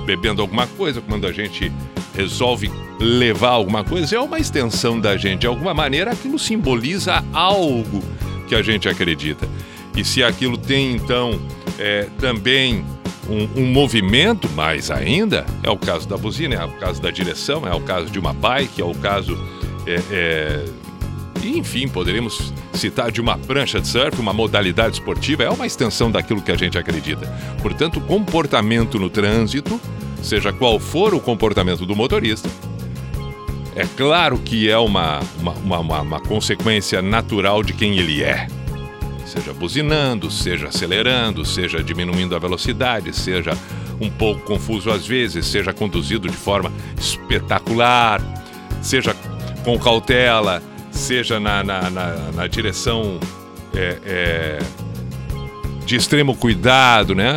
bebendo 0.05 0.41
alguma 0.41 0.65
coisa, 0.65 1.01
quando 1.01 1.27
a 1.27 1.33
gente 1.33 1.69
resolve 2.15 2.71
levar 3.01 3.49
alguma 3.49 3.83
coisa, 3.83 4.15
é 4.15 4.19
uma 4.19 4.39
extensão 4.39 4.97
da 4.97 5.17
gente. 5.17 5.41
De 5.41 5.47
alguma 5.47 5.73
maneira, 5.73 6.11
aquilo 6.11 6.39
simboliza 6.39 7.21
algo 7.33 8.01
que 8.47 8.55
a 8.55 8.61
gente 8.61 8.87
acredita. 8.87 9.45
E 9.93 10.05
se 10.05 10.23
aquilo 10.23 10.57
tem, 10.57 10.95
então, 10.95 11.37
é, 11.79 12.07
também 12.19 12.85
um, 13.27 13.61
um 13.61 13.65
movimento, 13.65 14.47
mais 14.49 14.91
ainda, 14.91 15.45
é 15.63 15.69
o 15.69 15.77
caso 15.77 16.07
da 16.07 16.17
buzina, 16.17 16.55
é 16.55 16.63
o 16.65 16.71
caso 16.73 17.01
da 17.01 17.09
direção, 17.11 17.65
é 17.67 17.73
o 17.73 17.79
caso 17.81 18.09
de 18.11 18.19
uma 18.19 18.33
bike, 18.33 18.81
é 18.81 18.85
o 18.85 18.93
caso. 18.95 19.37
é, 19.87 19.99
é, 20.11 20.65
enfim, 21.43 21.87
poderíamos 21.87 22.53
citar 22.73 23.11
de 23.11 23.21
uma 23.21 23.37
prancha 23.37 23.79
de 23.79 23.87
surf, 23.87 24.19
uma 24.19 24.33
modalidade 24.33 24.95
esportiva, 24.95 25.43
é 25.43 25.49
uma 25.49 25.65
extensão 25.65 26.11
daquilo 26.11 26.41
que 26.41 26.51
a 26.51 26.57
gente 26.57 26.77
acredita. 26.77 27.25
Portanto, 27.61 28.01
comportamento 28.01 28.99
no 28.99 29.09
trânsito, 29.09 29.79
seja 30.21 30.51
qual 30.51 30.79
for 30.79 31.13
o 31.13 31.19
comportamento 31.19 31.85
do 31.85 31.95
motorista, 31.95 32.49
é 33.75 33.85
claro 33.95 34.37
que 34.37 34.69
é 34.69 34.77
uma, 34.77 35.21
uma, 35.39 35.79
uma- 35.79 36.01
uma 36.01 36.19
consequência 36.19 37.01
natural 37.01 37.63
de 37.63 37.71
quem 37.71 37.97
ele 37.97 38.21
é. 38.21 38.47
Seja 39.29 39.53
buzinando, 39.53 40.31
seja 40.31 40.67
acelerando, 40.69 41.45
seja 41.45 41.83
diminuindo 41.83 42.35
a 42.35 42.39
velocidade, 42.39 43.15
seja 43.15 43.51
um 44.01 44.09
pouco 44.09 44.41
confuso 44.41 44.89
às 44.89 45.05
vezes, 45.05 45.45
seja 45.45 45.71
conduzido 45.71 46.27
de 46.27 46.35
forma 46.35 46.71
espetacular, 46.99 48.21
seja 48.81 49.15
com 49.63 49.77
cautela, 49.77 50.63
seja 50.91 51.39
na, 51.39 51.63
na, 51.63 51.89
na- 51.89 52.31
na 52.33 52.47
direção 52.47 53.19
é, 53.75 53.97
é, 54.05 54.59
de 55.85 55.95
extremo 55.95 56.35
cuidado, 56.35 57.13
né? 57.13 57.33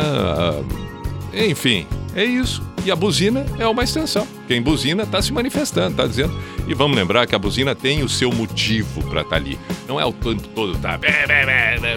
Enfim, 1.33 1.85
é 2.15 2.23
isso. 2.23 2.61
E 2.85 2.91
a 2.91 2.95
buzina 2.95 3.45
é 3.59 3.67
uma 3.67 3.83
extensão. 3.83 4.27
Quem 4.47 4.61
buzina 4.61 5.03
está 5.03 5.21
se 5.21 5.31
manifestando, 5.31 5.91
está 5.91 6.05
dizendo. 6.05 6.33
E 6.67 6.73
vamos 6.73 6.95
lembrar 6.95 7.27
que 7.27 7.35
a 7.35 7.39
buzina 7.39 7.75
tem 7.75 8.03
o 8.03 8.09
seu 8.09 8.31
motivo 8.31 9.03
para 9.03 9.21
estar 9.21 9.35
ali. 9.35 9.59
Não 9.87 9.99
é 9.99 10.05
o 10.05 10.13
tempo 10.13 10.47
todo, 10.49 10.77
tá? 10.77 10.99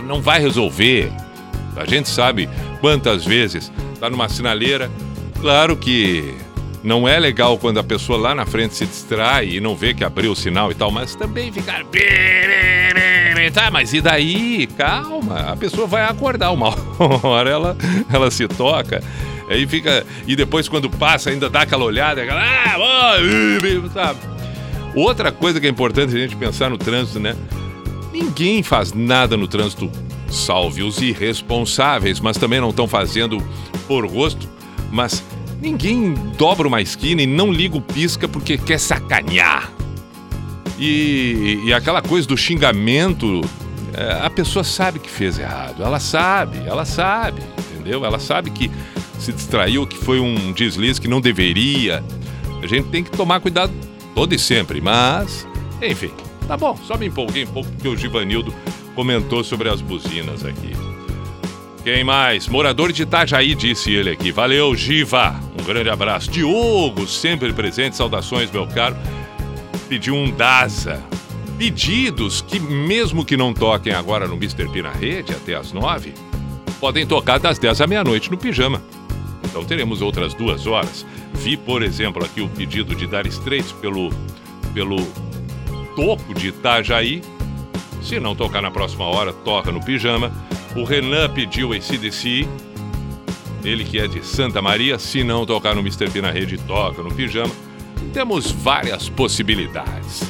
Não 0.06 0.20
vai 0.20 0.40
resolver. 0.40 1.12
A 1.76 1.84
gente 1.84 2.08
sabe 2.08 2.48
quantas 2.80 3.24
vezes 3.24 3.70
está 3.94 4.10
numa 4.10 4.28
sinaleira. 4.28 4.90
Claro 5.40 5.76
que 5.76 6.34
não 6.82 7.06
é 7.06 7.18
legal 7.18 7.58
quando 7.58 7.78
a 7.78 7.84
pessoa 7.84 8.18
lá 8.18 8.34
na 8.34 8.46
frente 8.46 8.74
se 8.74 8.86
distrai 8.86 9.48
e 9.48 9.60
não 9.60 9.76
vê 9.76 9.92
que 9.94 10.04
abriu 10.04 10.32
o 10.32 10.36
sinal 10.36 10.70
e 10.70 10.74
tal, 10.74 10.90
mas 10.90 11.14
também 11.14 11.52
ficar. 11.52 11.84
Tá, 13.52 13.70
mas 13.70 13.92
e 13.94 14.00
daí? 14.00 14.66
Calma, 14.76 15.52
a 15.52 15.56
pessoa 15.56 15.86
vai 15.86 16.02
acordar 16.02 16.50
uma 16.50 16.74
hora, 17.22 17.48
ela, 17.48 17.76
ela 18.12 18.30
se 18.30 18.46
toca. 18.48 19.02
Aí 19.48 19.66
fica. 19.66 20.04
E 20.26 20.34
depois, 20.34 20.68
quando 20.68 20.90
passa, 20.90 21.30
ainda 21.30 21.48
dá 21.48 21.62
aquela 21.62 21.84
olhada, 21.84 22.22
aquela. 22.22 22.42
Ah, 22.42 23.16
sabe? 23.92 24.35
Outra 24.96 25.30
coisa 25.30 25.60
que 25.60 25.66
é 25.66 25.70
importante 25.70 26.16
a 26.16 26.18
gente 26.18 26.34
pensar 26.34 26.70
no 26.70 26.78
trânsito, 26.78 27.20
né? 27.20 27.36
Ninguém 28.10 28.62
faz 28.62 28.94
nada 28.94 29.36
no 29.36 29.46
trânsito, 29.46 29.90
salve 30.30 30.82
os 30.82 31.02
irresponsáveis, 31.02 32.18
mas 32.18 32.38
também 32.38 32.62
não 32.62 32.70
estão 32.70 32.88
fazendo 32.88 33.36
por 33.86 34.08
gosto. 34.08 34.48
Mas 34.90 35.22
ninguém 35.60 36.14
dobra 36.38 36.66
uma 36.66 36.80
esquina 36.80 37.20
e 37.20 37.26
não 37.26 37.52
liga 37.52 37.76
o 37.76 37.80
pisca 37.82 38.26
porque 38.26 38.56
quer 38.56 38.80
sacanear. 38.80 39.70
E, 40.78 41.60
e 41.66 41.74
aquela 41.74 42.00
coisa 42.00 42.26
do 42.26 42.36
xingamento, 42.36 43.42
é, 43.92 44.24
a 44.24 44.30
pessoa 44.30 44.64
sabe 44.64 44.98
que 44.98 45.10
fez 45.10 45.38
errado. 45.38 45.82
Ela 45.82 46.00
sabe, 46.00 46.56
ela 46.66 46.86
sabe, 46.86 47.42
entendeu? 47.74 48.02
Ela 48.02 48.18
sabe 48.18 48.48
que 48.48 48.70
se 49.18 49.30
distraiu, 49.30 49.86
que 49.86 49.98
foi 49.98 50.20
um 50.20 50.52
deslize 50.52 50.98
que 50.98 51.08
não 51.08 51.20
deveria. 51.20 52.02
A 52.62 52.66
gente 52.66 52.88
tem 52.88 53.04
que 53.04 53.10
tomar 53.10 53.40
cuidado 53.40 53.74
todo 54.16 54.34
e 54.34 54.38
sempre, 54.38 54.80
mas, 54.80 55.46
enfim, 55.82 56.10
tá 56.48 56.56
bom. 56.56 56.74
Só 56.82 56.96
me 56.96 57.06
empolguei 57.06 57.44
um 57.44 57.48
pouco 57.48 57.70
porque 57.72 57.86
o 57.86 57.94
Givanildo 57.94 58.52
comentou 58.94 59.44
sobre 59.44 59.68
as 59.68 59.82
buzinas 59.82 60.42
aqui. 60.42 60.72
Quem 61.84 62.02
mais? 62.02 62.48
Morador 62.48 62.92
de 62.92 63.02
Itajaí, 63.02 63.54
disse 63.54 63.92
ele 63.92 64.08
aqui. 64.08 64.32
Valeu, 64.32 64.74
Giva. 64.74 65.38
Um 65.60 65.62
grande 65.62 65.90
abraço. 65.90 66.30
Diogo, 66.30 67.06
sempre 67.06 67.52
presente. 67.52 67.94
Saudações, 67.94 68.50
meu 68.50 68.66
caro. 68.66 68.96
Pediu 69.86 70.14
um 70.14 70.30
Daza. 70.30 71.04
Pedidos 71.58 72.40
que, 72.40 72.58
mesmo 72.58 73.22
que 73.22 73.36
não 73.36 73.52
toquem 73.52 73.92
agora 73.92 74.26
no 74.26 74.34
Mr. 74.34 74.66
P 74.70 74.80
na 74.80 74.92
rede, 74.92 75.32
até 75.32 75.54
as 75.54 75.72
nove, 75.72 76.14
podem 76.80 77.06
tocar 77.06 77.38
das 77.38 77.58
10 77.58 77.82
à 77.82 77.86
meia-noite 77.86 78.30
no 78.30 78.38
pijama. 78.38 78.82
Então 79.44 79.62
teremos 79.62 80.00
outras 80.00 80.32
duas 80.32 80.66
horas. 80.66 81.04
Vi, 81.36 81.56
por 81.56 81.82
exemplo, 81.82 82.24
aqui 82.24 82.40
o 82.40 82.48
pedido 82.48 82.94
de 82.94 83.06
dar 83.06 83.26
Straits 83.26 83.72
pelo, 83.72 84.10
pelo 84.74 84.96
topo 85.94 86.34
de 86.34 86.48
Itajaí. 86.48 87.22
Se 88.02 88.20
não 88.20 88.34
tocar 88.34 88.62
na 88.62 88.70
próxima 88.70 89.04
hora, 89.04 89.32
toca 89.32 89.72
no 89.72 89.84
pijama. 89.84 90.30
O 90.74 90.84
Renan 90.84 91.28
pediu 91.30 91.72
ACDC. 91.72 92.46
Ele 93.64 93.84
que 93.84 93.98
é 93.98 94.06
de 94.06 94.24
Santa 94.24 94.62
Maria. 94.62 94.98
Se 94.98 95.24
não 95.24 95.44
tocar 95.44 95.74
no 95.74 95.80
Mr. 95.80 96.10
P 96.10 96.20
na 96.20 96.30
rede, 96.30 96.58
toca 96.58 97.02
no 97.02 97.12
pijama. 97.12 97.52
Temos 98.12 98.50
várias 98.50 99.08
possibilidades. 99.08 100.22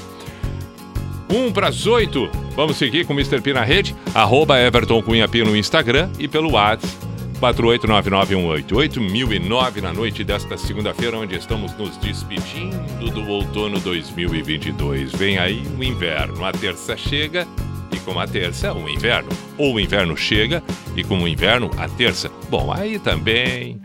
Um 1.29 1.53
para 1.53 1.69
as 1.69 1.87
oito. 1.87 2.31
Vamos 2.55 2.77
seguir 2.77 3.05
com 3.05 3.13
o 3.13 3.17
Mr. 3.17 3.41
P 3.41 3.53
na 3.53 3.65
rede. 3.65 3.95
Arroba 4.15 4.59
Everton 4.59 5.03
Cunha 5.03 5.29
P 5.29 5.45
no 5.45 5.57
Instagram 5.57 6.11
e 6.19 6.27
pelo 6.29 6.53
WhatsApp. 6.53 7.16
4899188 7.41 9.83
na 9.83 9.93
noite 9.93 10.23
desta 10.25 10.57
segunda-feira, 10.57 11.19
onde 11.19 11.37
estamos 11.37 11.77
nos 11.77 11.99
despedindo 11.99 13.11
do 13.11 13.29
outono 13.29 13.79
2022. 13.81 15.13
Vem 15.13 15.37
aí 15.39 15.63
o 15.79 15.85
inverno. 15.85 16.43
A 16.45 16.53
terça 16.53 16.97
chega 16.97 17.47
e 17.93 17.99
com 17.99 18.19
a 18.19 18.27
terça 18.27 18.73
o 18.73 18.89
inverno. 18.89 19.29
Ou 19.59 19.75
o 19.75 19.81
inverno 19.81 20.17
chega 20.17 20.63
e 20.97 21.05
com 21.05 21.19
o 21.19 21.29
inverno 21.29 21.71
a 21.77 21.87
terça. 21.89 22.31
Bom, 22.49 22.73
aí 22.73 22.99
também. 22.99 23.79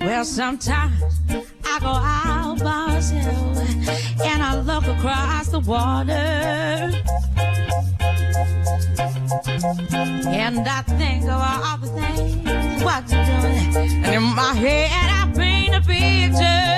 Well, 0.00 0.24
sometimes 0.24 1.20
I 1.64 1.80
go 1.80 1.88
out 1.88 2.62
and 4.22 4.42
I 4.42 4.54
look 4.64 4.86
across 4.86 5.48
the 5.48 5.60
water. 5.60 6.90
And 9.46 10.68
I 10.68 10.82
think 10.82 11.24
of 11.24 11.30
all 11.30 11.78
the 11.78 11.86
things 11.86 12.82
what 12.82 13.10
you're 13.10 13.24
doing. 13.24 14.04
And 14.04 14.14
in 14.14 14.22
my 14.22 14.54
head, 14.54 14.90
I 14.92 15.32
paint 15.34 15.74
a 15.74 15.80
picture. 15.80 16.70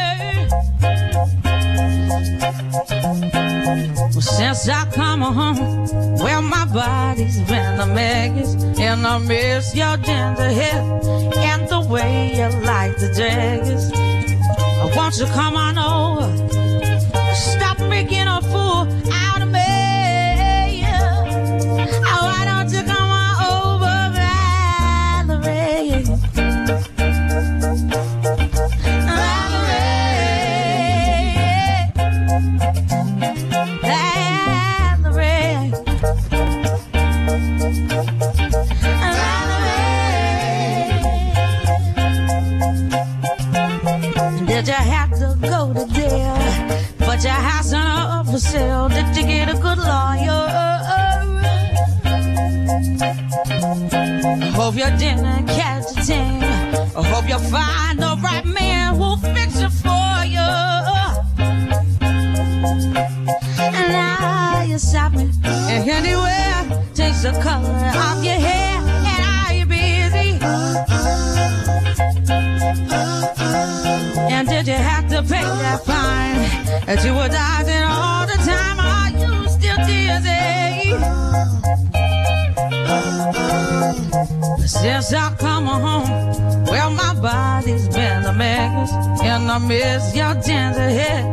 Well, 4.13 4.21
since 4.21 4.69
I 4.69 4.85
come 4.93 5.23
home, 5.23 5.59
well, 6.19 6.43
my 6.43 6.67
body's 6.67 7.41
been 7.41 7.81
a 7.81 7.87
mess. 7.87 8.55
And 8.79 9.07
I 9.07 9.19
miss 9.19 9.75
your 9.75 9.97
ginger 9.97 10.51
hair 10.61 10.83
and 11.51 11.69
the 11.69 11.81
way 11.89 12.37
you 12.37 12.49
like 12.65 12.97
the 12.99 13.13
jaggers. 13.13 13.91
I 13.93 14.97
want 14.97 15.19
you 15.19 15.27
come 15.27 15.57
on 15.57 15.79
over. 15.79 17.35
Stop 17.35 17.81
making 17.89 18.29
a 18.29 18.41
fool 18.43 18.87
out 19.13 19.22
Hope 54.63 54.77
you 54.77 54.97
didn't 54.97 55.49
catch 55.49 55.91
a 55.91 56.03
thing. 56.05 56.41
I 56.41 57.03
hope 57.03 57.29
you 57.29 57.37
find 57.51 57.99
the 57.99 58.17
right 58.23 58.45
man 58.45 58.95
who'll 58.95 59.17
fix 59.17 59.59
it 59.59 59.73
for 59.83 60.25
you. 60.25 60.51
And 63.59 63.89
now 63.91 64.63
you're 64.63 64.79
shopping 64.79 65.33
and 65.43 65.91
anywhere 65.91 66.85
takes 66.95 67.23
the 67.23 67.33
color 67.43 67.75
off 67.75 68.23
your 68.23 68.35
hair. 68.35 68.79
And 69.11 69.23
are 69.35 69.53
you 69.53 69.67
busy? 69.67 70.39
And 74.33 74.49
did 74.49 74.69
you 74.69 74.75
have 74.75 75.09
to 75.09 75.23
pay 75.23 75.43
that 75.43 75.85
fine 75.85 76.87
that 76.87 77.05
you 77.05 77.15
were 77.15 77.29
dodging 77.29 77.83
all 77.83 78.12
since 84.83 85.13
I 85.13 85.33
come 85.39 85.67
home. 85.67 86.65
Well, 86.65 86.91
my 86.91 87.15
body's 87.15 87.87
been 87.89 88.25
a 88.25 88.33
mess, 88.33 88.91
and 89.23 89.49
I 89.49 89.59
miss 89.59 90.15
your 90.15 90.35
tender 90.43 90.91
head 90.99 91.25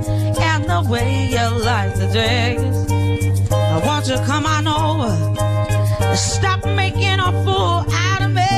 and 0.50 0.64
the 0.66 0.88
way 0.92 1.28
you 1.34 1.48
like 1.66 1.96
the 1.96 2.08
dress. 2.14 2.62
I 3.52 3.78
want 3.88 4.08
you 4.08 4.18
to 4.18 4.26
come 4.26 4.46
on 4.46 4.68
over, 4.68 6.16
stop 6.16 6.64
making 6.66 7.20
a 7.20 7.32
fool 7.44 7.84
out 8.08 8.22
of 8.22 8.32
me. 8.32 8.54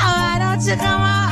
Why 0.00 0.38
don't 0.40 0.64
you 0.66 0.76
come 0.76 1.02
on? 1.02 1.23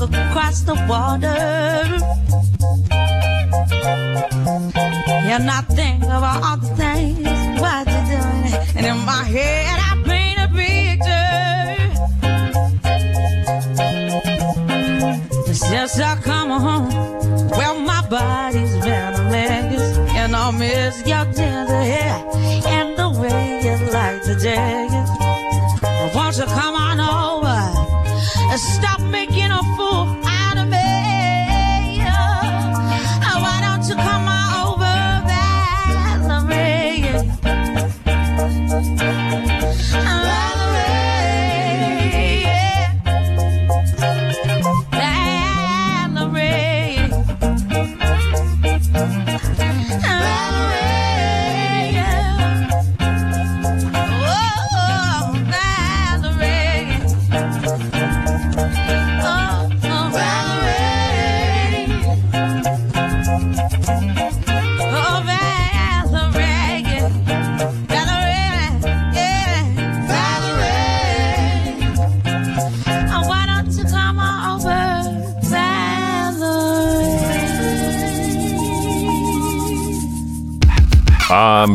walk 0.00 0.10
across 0.10 0.60
the 0.62 0.74
water. 0.88 1.26
And 5.30 5.50
I 5.50 5.60
think 5.62 6.02
about 6.04 6.42
all 6.42 6.56
the 6.56 6.66
things 6.76 7.28
what 7.60 7.86
you're 7.86 8.06
doing, 8.06 8.54
and 8.76 8.86
in 8.86 8.98
my 9.04 9.24
head 9.24 9.78
I 9.78 10.02
paint 10.06 10.38
a 10.38 10.48
picture. 10.54 11.36
Since 15.54 16.00
I 16.00 16.16
come 16.22 16.50
home, 16.50 16.88
well 17.50 17.80
my 17.80 18.06
body's 18.08 18.74
been 18.84 19.14
a 19.14 19.22
mess, 19.30 19.98
and 20.16 20.34
I 20.34 20.50
miss 20.52 21.06
your 21.06 21.24
tender 21.32 21.82
hair 21.82 22.24
and 22.66 22.96
the 22.96 23.10
way 23.20 23.60
you 23.64 23.76
like 23.92 24.22
to 24.22 24.34
dance. 24.36 25.10
Won't 26.14 26.36
you 26.38 26.44
come 26.44 26.74
on 26.74 27.00
over? 27.00 27.27
Stop 28.56 29.00
making 29.02 29.50
a 29.50 29.62
fool. 29.76 30.17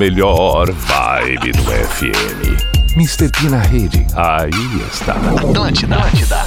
melhor 0.04 0.70
vibe 0.70 1.54
do 1.54 1.64
FM. 1.64 2.98
Mr. 2.98 3.30
P 3.30 3.50
na 3.50 3.60
rede. 3.60 4.06
Aí 4.14 4.52
está. 4.92 5.14
Atlântida. 5.14 5.96
Atlântida. 5.96 6.46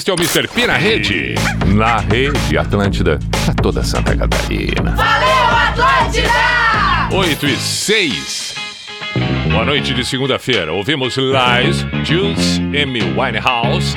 Este 0.00 0.10
é 0.10 0.14
o 0.14 0.16
Mr. 0.16 0.48
P 0.48 0.66
na 0.66 0.78
rede. 0.78 1.34
Na 1.76 1.98
rede 1.98 2.56
Atlântida, 2.56 3.18
pra 3.44 3.52
toda 3.52 3.84
Santa 3.84 4.16
Catarina. 4.16 4.96
Valeu, 4.96 5.84
Atlântida! 5.84 7.14
8 7.14 7.46
e 7.46 7.56
6. 7.56 8.54
Boa 9.52 9.66
noite 9.66 9.92
de 9.92 10.02
segunda-feira. 10.02 10.72
Ouvimos 10.72 11.18
Lies, 11.18 11.84
Juice, 12.02 12.62
Amy 12.82 13.02
Winehouse, 13.14 13.94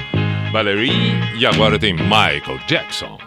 Valerie 0.52 0.92
e 1.38 1.46
agora 1.46 1.80
tem 1.80 1.94
Michael 1.94 2.60
Jackson. 2.68 3.18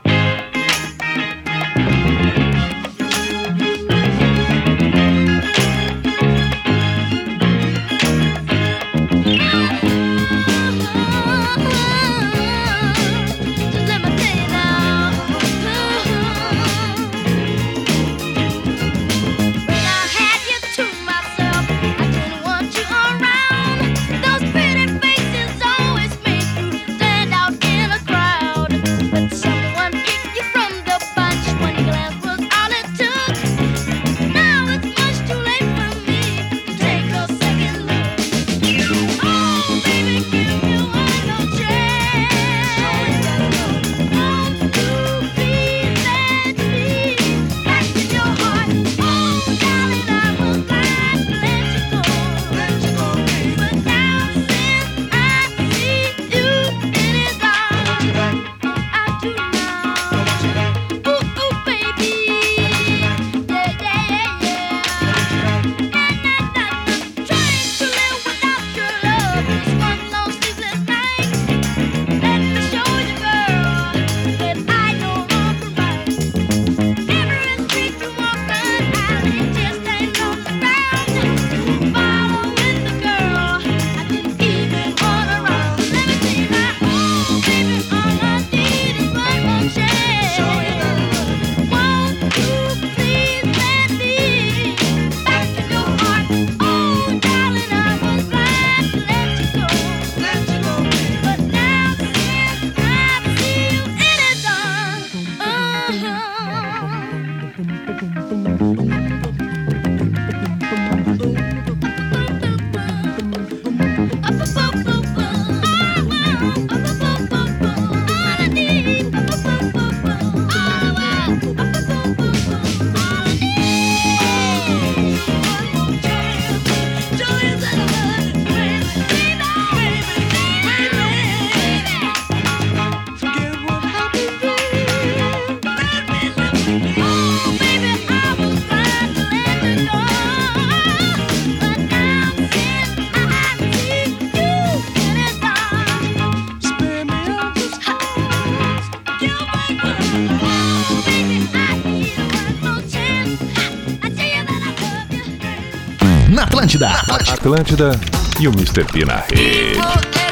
Atlântida 157.47 157.93
e 158.41 158.49
o 158.49 158.51
Mr. 158.51 158.85
P 158.93 159.05
na 159.05 159.21
rede. 159.21 160.26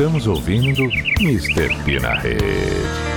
Estamos 0.00 0.26
ouvindo 0.26 0.84
Mr. 1.20 1.84
P 1.84 2.00
na 2.00 2.14
rede. 2.14 3.09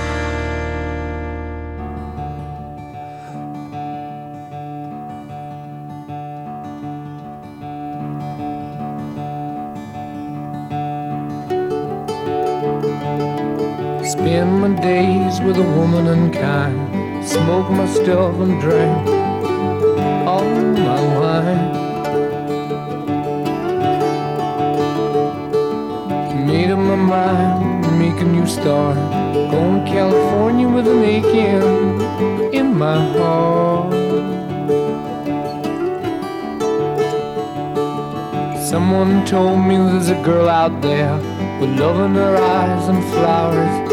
Love 41.94 42.10
in 42.10 42.14
her 42.16 42.36
eyes 42.36 42.88
and 42.88 43.04
flowers 43.04 43.90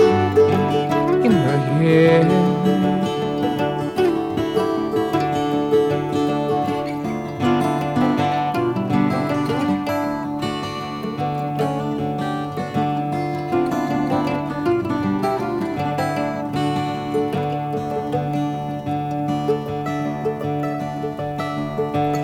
in 1.26 1.32
her 1.32 1.58
hair. 1.78 2.24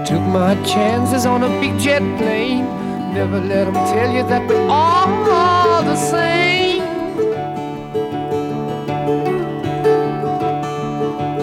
Took 0.06 0.22
my 0.22 0.56
chances 0.64 1.26
on 1.26 1.44
a 1.44 1.50
big 1.60 1.78
jet 1.80 2.02
plane. 2.18 2.66
Never 3.14 3.40
let 3.40 3.66
them 3.66 3.74
tell 3.74 4.14
you 4.14 4.24
that 4.24 4.48
we're 4.48 4.68
all 4.70 5.67
the 5.84 5.96
same. 5.96 6.82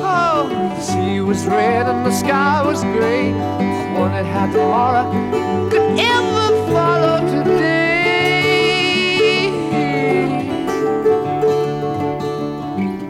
Oh, 0.02 0.48
the 0.48 0.80
sea 0.80 1.20
was 1.20 1.46
red 1.46 1.86
and 1.86 2.04
the 2.04 2.12
sky 2.12 2.62
was 2.64 2.82
gray. 2.82 3.32
Wondered 3.98 4.26
how 4.26 4.46
tomorrow 4.52 5.10
could 5.70 5.98
ever 5.98 6.48
follow 6.72 7.20
today. 7.28 7.84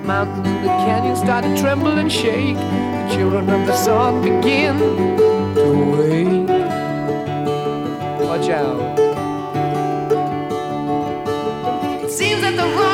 Mountains 0.05 0.47
and 0.47 0.64
the 0.64 0.68
canyons 0.85 1.20
start 1.20 1.45
to 1.45 1.57
tremble 1.61 1.99
and 1.99 2.11
shake. 2.12 2.57
The 2.57 3.09
children 3.14 3.49
of 3.51 3.66
the 3.66 3.77
sun 3.77 4.22
begin 4.22 4.79
to 5.55 5.66
wake. 5.97 6.49
Watch 8.20 8.49
out. 8.51 9.03
The 12.57 12.62
wrath 12.62 12.93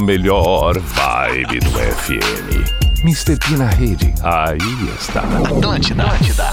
melhor 0.00 0.78
vibe 0.78 1.60
do 1.60 1.70
FM. 1.70 2.80
Mr. 3.02 3.36
P 3.36 3.56
na 3.56 3.68
rede. 3.68 4.12
Aí 4.22 4.58
está. 4.98 5.20
Atlântida. 5.22 6.04
Atlântida. 6.04 6.52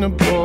the 0.00 0.08
boy. 0.08 0.39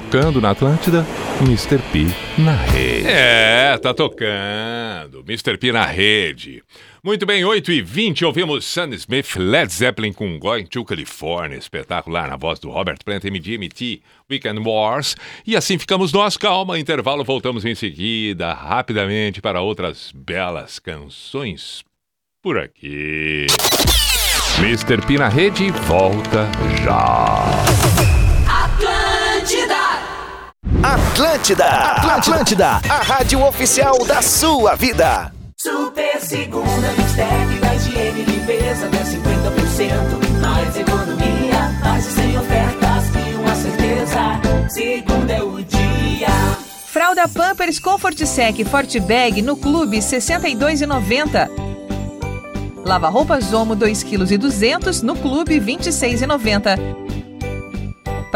Tocando 0.00 0.42
na 0.42 0.50
Atlântida, 0.50 1.06
Mr. 1.40 1.78
P 1.90 2.06
na 2.36 2.54
rede. 2.54 3.08
É, 3.08 3.78
tá 3.78 3.94
tocando. 3.94 5.24
Mr. 5.26 5.56
P 5.56 5.72
na 5.72 5.86
rede. 5.86 6.62
Muito 7.02 7.24
bem, 7.24 7.42
8 7.46 7.72
e 7.72 7.80
20 7.80 8.26
ouvimos 8.26 8.66
Sam 8.66 8.90
Smith, 8.90 9.36
Led 9.36 9.72
Zeppelin 9.72 10.12
com 10.12 10.38
Going 10.38 10.66
to 10.66 10.84
California, 10.84 11.56
espetacular 11.56 12.28
na 12.28 12.36
voz 12.36 12.58
do 12.58 12.68
Robert 12.68 12.98
Plant, 13.02 13.24
MGMT, 13.24 14.02
Weekend 14.30 14.60
Wars. 14.68 15.16
E 15.46 15.56
assim 15.56 15.78
ficamos 15.78 16.12
nós, 16.12 16.36
calma, 16.36 16.78
intervalo, 16.78 17.24
voltamos 17.24 17.64
em 17.64 17.74
seguida, 17.74 18.52
rapidamente, 18.52 19.40
para 19.40 19.62
outras 19.62 20.12
belas 20.14 20.78
canções 20.78 21.82
por 22.42 22.58
aqui. 22.58 23.46
Mr. 24.58 25.00
P 25.06 25.16
na 25.16 25.28
rede 25.28 25.70
volta 25.70 26.50
já. 26.84 27.85
Atlântida! 30.82 31.64
Atlântida, 31.64 32.14
Atlântida, 32.14 32.66
a 32.88 33.02
rádio 33.02 33.44
oficial 33.44 34.04
da 34.04 34.20
sua 34.20 34.74
vida. 34.74 35.32
Super 35.56 36.20
segunda, 36.20 36.92
Mixtec 36.96 37.60
da 37.60 37.74
higiene 37.74 38.20
e 38.20 38.24
limpeza 38.24 38.86
até 38.86 38.98
50%. 38.98 40.40
Mais 40.40 40.76
economia, 40.76 41.72
mais 41.82 42.04
sem 42.04 42.38
ofertas 42.38 43.04
e 43.14 43.34
uma 43.36 43.54
certeza. 43.54 44.40
Segunda 44.68 45.32
é 45.32 45.42
o 45.42 45.62
dia. 45.62 46.28
Fralda 46.86 47.26
Pampers 47.28 47.78
Comfort 47.78 48.24
Sec 48.26 48.64
Forte 48.64 49.00
Bag 49.00 49.40
no 49.42 49.56
Clube 49.56 49.96
R$ 49.96 50.02
62,90. 50.02 51.48
Lava 52.84 53.08
roupas 53.08 53.52
Omo 53.52 53.74
2,2 53.74 54.04
kg 54.04 55.02
no 55.02 55.16
Clube 55.16 55.58
R$ 55.58 55.60
26,90. 55.60 57.25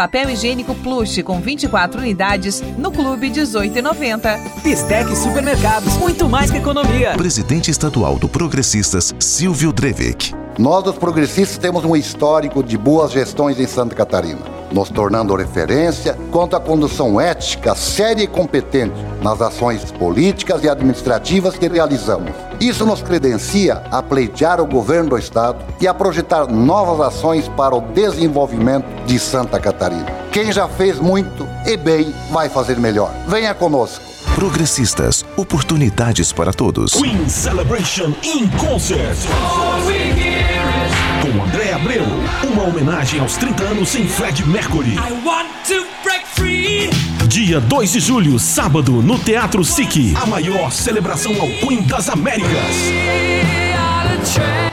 Papel 0.01 0.31
higiênico 0.31 0.74
Plush 0.77 1.22
com 1.22 1.43
24 1.43 2.01
unidades 2.01 2.62
no 2.78 2.90
Clube 2.90 3.28
R$ 3.28 3.35
18,90. 3.35 4.62
Bistec 4.62 5.14
Supermercados, 5.14 5.94
muito 5.98 6.27
mais 6.27 6.51
que 6.51 6.56
economia. 6.56 7.12
Presidente 7.18 7.70
estadual 7.70 8.18
do 8.18 8.27
Progressistas, 8.27 9.14
Silvio 9.18 9.74
Drevik. 9.74 10.32
Nós, 10.59 10.86
os 10.86 10.97
progressistas, 10.97 11.59
temos 11.59 11.85
um 11.85 11.94
histórico 11.94 12.62
de 12.62 12.78
boas 12.78 13.12
gestões 13.12 13.60
em 13.60 13.66
Santa 13.66 13.94
Catarina, 13.94 14.40
nos 14.72 14.88
tornando 14.88 15.34
referência 15.34 16.16
quanto 16.30 16.56
à 16.56 16.60
condução 16.60 17.20
ética, 17.20 17.74
séria 17.74 18.24
e 18.24 18.26
competente 18.26 18.94
nas 19.22 19.40
ações 19.40 19.90
políticas 19.92 20.62
e 20.64 20.68
administrativas 20.68 21.56
que 21.56 21.68
realizamos. 21.68 22.32
Isso 22.60 22.84
nos 22.84 23.02
credencia 23.02 23.82
a 23.90 24.02
pleitear 24.02 24.60
o 24.60 24.66
governo 24.66 25.10
do 25.10 25.18
Estado 25.18 25.59
e 25.80 25.88
a 25.88 25.94
projetar 25.94 26.47
novas 26.47 27.01
ações 27.01 27.48
para 27.48 27.74
o 27.74 27.80
desenvolvimento 27.80 28.86
de 29.06 29.18
Santa 29.18 29.59
Catarina. 29.59 30.06
Quem 30.32 30.52
já 30.52 30.68
fez 30.68 30.98
muito 30.98 31.47
e 31.66 31.76
bem 31.76 32.14
vai 32.30 32.48
fazer 32.48 32.78
melhor. 32.78 33.12
Venha 33.26 33.55
conosco. 33.55 34.10
Progressistas, 34.34 35.24
oportunidades 35.36 36.32
para 36.32 36.52
todos. 36.52 36.92
Queen 36.92 37.28
Celebration 37.28 38.14
in 38.22 38.48
Concert. 38.59 39.16
Abreu, 41.81 42.05
uma 42.47 42.65
homenagem 42.65 43.20
aos 43.20 43.39
30 43.39 43.62
anos 43.65 43.89
sem 43.89 44.07
Fred 44.07 44.47
Mercury. 44.47 44.97
Dia 47.27 47.59
2 47.59 47.93
de 47.93 48.01
julho, 48.01 48.39
sábado, 48.39 49.01
no 49.01 49.19
Teatro 49.19 49.65
SIC. 49.65 50.15
A 50.15 50.27
maior 50.27 50.70
celebração 50.70 51.32
ao 51.40 51.48
Queen 51.48 51.81
das 51.85 52.11
Américas. 52.11 52.51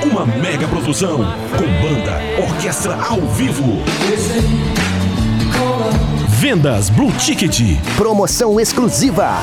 Uma 0.04 0.26
mega 0.26 0.68
produção 0.68 1.20
com 1.52 1.66
banda, 1.82 2.20
orquestra 2.46 2.96
ao 2.96 3.22
vivo. 3.22 3.82
Vendas 6.28 6.90
Blue 6.90 7.14
Ticket. 7.14 7.62
Promoção 7.96 8.60
exclusiva. 8.60 9.42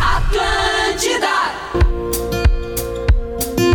Atlântida! 0.00 1.31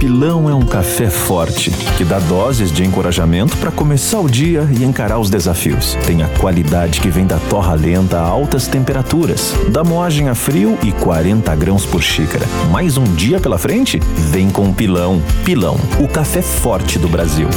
Pilão 0.08 0.50
é 0.50 0.56
um 0.56 0.62
café 0.62 1.10
forte 1.10 1.70
que 1.98 2.06
dá 2.06 2.18
doses 2.18 2.72
de 2.72 2.82
encorajamento 2.82 3.58
para 3.58 3.70
começar 3.70 4.22
o 4.22 4.30
dia 4.30 4.66
e 4.72 4.86
encarar 4.86 5.20
os 5.20 5.30
desafios. 5.30 5.96
Tem 6.06 6.24
a 6.24 6.30
qualidade 6.30 7.02
que 7.02 7.10
vem 7.10 7.28
da 7.28 7.38
torra 7.38 7.74
lenta 7.74 8.18
a 8.18 8.26
altas 8.26 8.70
temperaturas, 8.70 9.54
da 9.68 9.84
moagem 9.84 10.30
a 10.30 10.34
frio 10.34 10.78
e 10.82 10.94
40 10.94 11.54
grãos 11.58 11.86
por 11.86 12.02
xícara. 12.02 12.46
Mais 12.72 12.96
um 12.96 13.04
dia 13.16 13.38
pela 13.38 13.58
frente? 13.58 14.00
Vem 14.32 14.50
com 14.50 14.74
Pilão. 14.74 15.22
Pilão, 15.44 15.78
o 16.00 16.08
café 16.08 16.42
forte 16.42 16.98
do 16.98 17.10
Brasil. 17.10 17.50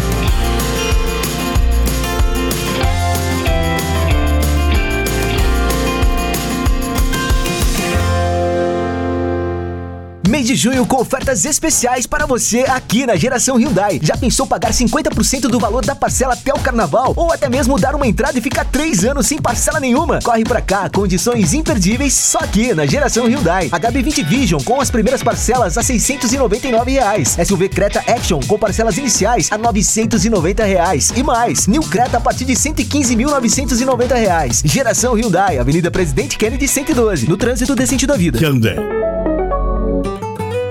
De 10.42 10.54
junho 10.54 10.86
com 10.86 11.00
ofertas 11.00 11.44
especiais 11.44 12.06
para 12.06 12.26
você 12.26 12.60
aqui 12.68 13.06
na 13.06 13.16
Geração 13.16 13.56
Hyundai. 13.56 14.00
Já 14.02 14.16
pensou 14.16 14.46
pagar 14.46 14.72
50% 14.72 15.42
do 15.42 15.58
valor 15.58 15.84
da 15.84 15.94
parcela 15.94 16.34
até 16.34 16.52
o 16.52 16.58
carnaval? 16.58 17.12
Ou 17.16 17.32
até 17.32 17.48
mesmo 17.48 17.78
dar 17.78 17.94
uma 17.94 18.06
entrada 18.06 18.38
e 18.38 18.42
ficar 18.42 18.64
3 18.64 19.04
anos 19.04 19.26
sem 19.26 19.40
parcela 19.40 19.80
nenhuma? 19.80 20.20
Corre 20.22 20.44
pra 20.44 20.60
cá, 20.60 20.88
condições 20.88 21.52
imperdíveis 21.54 22.14
só 22.14 22.38
aqui 22.38 22.74
na 22.74 22.86
Geração 22.86 23.26
Hyundai. 23.26 23.68
HB20 23.70 24.24
Vision 24.26 24.62
com 24.62 24.80
as 24.80 24.90
primeiras 24.90 25.22
parcelas 25.22 25.76
a 25.76 25.82
699 25.82 26.90
reais. 26.90 27.36
SUV 27.44 27.68
Creta 27.68 28.00
Action 28.06 28.40
com 28.46 28.58
parcelas 28.58 28.98
iniciais 28.98 29.48
a 29.50 29.58
990 29.58 30.64
reais. 30.64 31.12
E 31.16 31.22
mais, 31.22 31.66
New 31.66 31.82
Creta 31.82 32.18
a 32.18 32.20
partir 32.20 32.44
de 32.44 32.54
115.990 32.54 34.14
reais. 34.14 34.62
Geração 34.64 35.14
Hyundai, 35.14 35.58
Avenida 35.58 35.90
Presidente 35.90 36.38
Kennedy 36.38 36.68
112, 36.68 37.28
no 37.28 37.36
trânsito 37.36 37.74
decente 37.74 38.06
da 38.06 38.16
vida. 38.16 38.38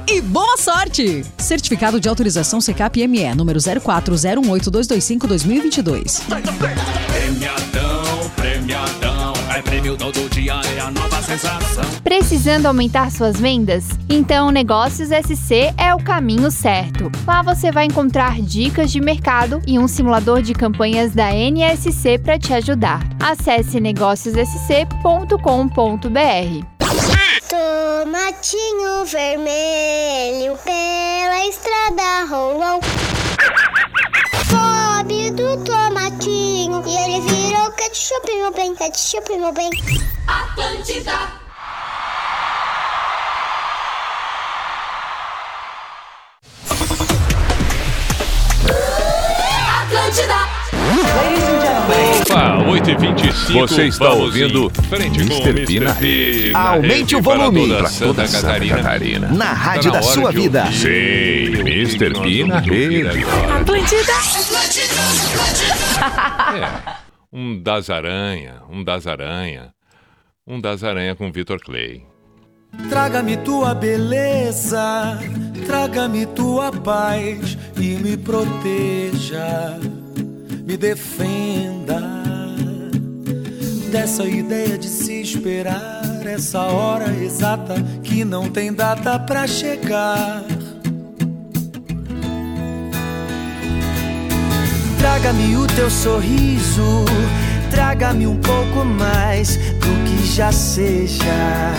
e 0.06 0.20
boa 0.20 0.58
sorte! 0.58 1.24
Certificado 1.38 1.98
de 1.98 2.10
autorização 2.10 2.60
CCAP-ME, 2.60 3.34
número 3.34 3.58
04018225-2022. 3.58 6.20
Premiadão, 6.26 6.42
premiadão. 8.36 9.32
É 9.56 9.62
prêmio 9.62 9.96
todo 9.96 10.28
dia, 10.29 10.29
a 10.80 10.90
nova 10.90 11.22
sensação. 11.22 11.84
Precisando 12.02 12.66
aumentar 12.66 13.10
suas 13.10 13.38
vendas? 13.38 13.84
Então 14.08 14.50
Negócios 14.50 15.10
SC 15.10 15.74
é 15.76 15.94
o 15.94 16.02
caminho 16.02 16.50
certo. 16.50 17.12
Lá 17.26 17.42
você 17.42 17.70
vai 17.70 17.84
encontrar 17.84 18.40
dicas 18.40 18.90
de 18.90 19.00
mercado 19.00 19.60
e 19.66 19.78
um 19.78 19.86
simulador 19.86 20.40
de 20.42 20.54
campanhas 20.54 21.12
da 21.12 21.32
NSC 21.32 22.18
para 22.18 22.38
te 22.38 22.54
ajudar. 22.54 23.00
Acesse 23.20 23.78
negóciossc.com.br. 23.80 26.66
Tomatinho 27.48 29.04
vermelho 29.04 30.56
pela 30.64 31.46
estrada 31.46 32.24
rolou. 32.28 32.80
Pobre 34.48 35.30
do 35.30 35.62
tomatinho 35.64 35.89
e 36.90 36.96
ele 36.96 37.20
virou 37.20 37.70
ketchup, 37.72 38.26
meu 38.34 38.52
bem, 38.52 38.74
ketchup, 38.74 39.36
meu 39.38 39.52
bem. 39.52 39.70
Atlântida. 40.26 41.12
Atlântida. 49.82 50.34
Opa, 52.22 52.64
8h25. 52.64 53.52
Você 53.52 53.86
está 53.86 54.10
ouvindo 54.12 54.70
Mr. 54.92 55.66
P 55.66 55.80
na 55.80 55.92
rede. 55.92 56.52
Aumente 56.54 57.16
o 57.16 57.22
volume 57.22 57.68
para 57.74 57.88
Santa 57.88 58.06
toda 58.06 58.28
Santa 58.28 58.46
Catarina. 58.46 58.76
Catarina. 58.76 59.28
Na 59.28 59.44
Tá 59.46 59.52
rádio 59.52 59.92
na 59.92 59.98
da 59.98 60.02
sua 60.02 60.30
vida. 60.30 60.64
ouvir. 60.64 60.76
Sim, 60.78 61.60
Mr. 61.60 62.20
P 62.20 62.44
na 62.44 62.58
rede. 62.60 63.24
Atlântida. 63.60 64.12
É, 66.54 66.96
um 67.32 67.60
das 67.60 67.90
aranha, 67.90 68.62
um 68.70 68.84
das 68.84 69.06
aranha, 69.06 69.74
um 70.46 70.60
das 70.60 70.84
aranha 70.84 71.16
com 71.16 71.32
Vitor 71.32 71.58
Clay. 71.60 72.06
Traga-me 72.88 73.36
tua 73.38 73.74
beleza, 73.74 75.18
traga-me 75.66 76.24
tua 76.26 76.70
paz 76.70 77.58
e 77.76 77.96
me 77.96 78.16
proteja, 78.16 79.76
me 80.64 80.76
defenda 80.76 82.00
dessa 83.90 84.24
ideia 84.24 84.78
de 84.78 84.86
se 84.86 85.20
esperar 85.20 86.24
essa 86.24 86.60
hora 86.60 87.10
exata 87.10 87.74
que 88.04 88.24
não 88.24 88.48
tem 88.48 88.72
data 88.72 89.18
pra 89.18 89.48
chegar. 89.48 90.44
Traga-me 95.00 95.56
o 95.56 95.66
teu 95.66 95.88
sorriso, 95.88 97.06
traga-me 97.70 98.26
um 98.26 98.36
pouco 98.36 98.84
mais 98.84 99.56
do 99.56 100.04
que 100.04 100.26
já 100.26 100.52
seja, 100.52 101.72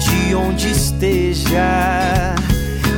de 0.00 0.34
onde 0.34 0.72
esteja. 0.72 2.34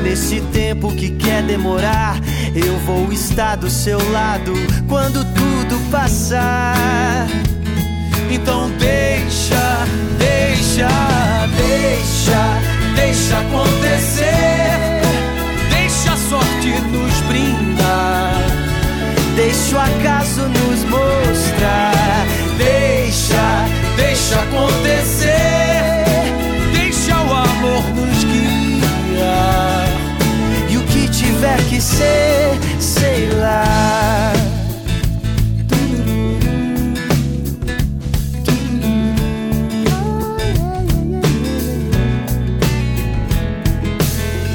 Nesse 0.02 0.40
tempo 0.54 0.90
que 0.96 1.10
quer 1.10 1.42
demorar, 1.42 2.18
eu 2.54 2.78
vou 2.78 3.12
estar 3.12 3.56
do 3.56 3.68
seu 3.68 3.98
lado 4.10 4.54
quando 4.88 5.22
tudo 5.34 5.78
passar. 5.90 7.28
Então 8.30 8.70
deixa, 8.78 9.84
deixa, 10.18 10.88
deixa, 11.58 12.96
deixa 12.96 13.38
acontecer. 13.38 15.02
Deixa 15.68 16.12
a 16.14 16.16
sorte 16.16 16.68
nos 16.90 17.20
brindar. 17.28 17.71
Deixa 19.34 19.76
o 19.76 19.80
acaso 19.80 20.42
nos 20.42 20.84
mostrar. 20.84 22.26
Deixa, 22.58 23.66
deixa 23.96 24.40
acontecer. 24.40 25.32
Deixa 26.72 27.16
o 27.16 27.32
amor 27.34 27.82
nos 27.94 28.24
guiar. 28.24 29.88
E 30.68 30.76
o 30.76 30.82
que 30.82 31.08
tiver 31.08 31.58
que 31.70 31.80
ser, 31.80 32.58
sei 32.78 33.30
lá. 33.32 34.32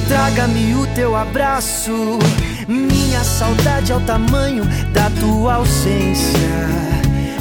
Traga-me 0.07 0.75
o 0.75 0.85
teu 0.93 1.15
abraço. 1.15 2.19
Minha 2.67 3.23
saudade 3.23 3.93
é 3.93 3.95
o 3.95 4.01
tamanho 4.01 4.65
da 4.91 5.09
tua 5.21 5.55
ausência. 5.55 6.67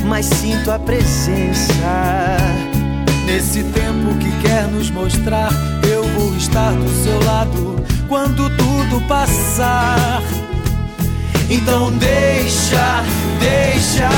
Mas 0.04 0.26
sinto 0.26 0.70
a 0.70 0.78
presença. 0.78 1.72
Nesse 3.26 3.64
tempo 3.64 4.14
que 4.20 4.30
quer 4.40 4.68
nos 4.68 4.88
mostrar, 4.88 5.50
eu 5.90 6.04
vou 6.10 6.32
estar 6.36 6.70
do 6.72 6.88
seu 7.02 7.20
lado 7.24 7.84
quando 8.08 8.48
tudo 8.56 9.00
passar. 9.08 10.22
Então 11.50 11.90
deixa, 11.98 13.02
deixa, 13.40 14.08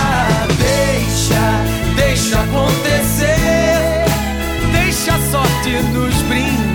deixa, 0.59 1.97
deixa 1.97 2.41
acontecer. 2.41 4.05
Deixa 4.73 5.15
a 5.15 5.31
sorte 5.31 5.71
nos 5.95 6.15
brindar. 6.29 6.68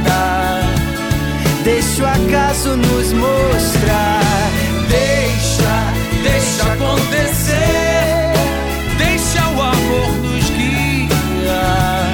Deixa 1.64 2.04
o 2.04 2.06
acaso 2.06 2.76
nos 2.76 3.14
mostrar. 3.14 4.20
Deixa, 4.90 5.94
deixa 6.22 6.74
acontecer. 6.74 8.34
Deixa 8.98 9.48
o 9.48 9.62
amor 9.62 10.12
nos 10.22 10.50
guiar. 10.50 12.12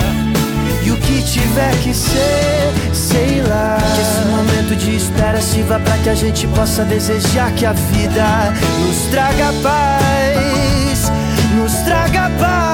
E 0.85 0.91
o 0.91 0.97
que 0.97 1.23
tiver 1.23 1.75
que 1.81 1.95
ser, 1.95 2.71
sei 2.93 3.41
lá. 3.41 3.79
Que 3.95 4.01
esse 4.01 4.27
momento 4.27 4.75
de 4.75 4.95
espera 4.95 5.41
sirva 5.41 5.79
pra 5.79 5.97
que 5.97 6.09
a 6.09 6.15
gente 6.15 6.45
possa 6.49 6.83
desejar 6.85 7.51
que 7.53 7.65
a 7.65 7.73
vida 7.73 8.53
nos 8.85 8.97
traga 9.09 9.51
paz. 9.63 11.11
Nos 11.55 11.73
traga 11.85 12.29
paz. 12.39 12.68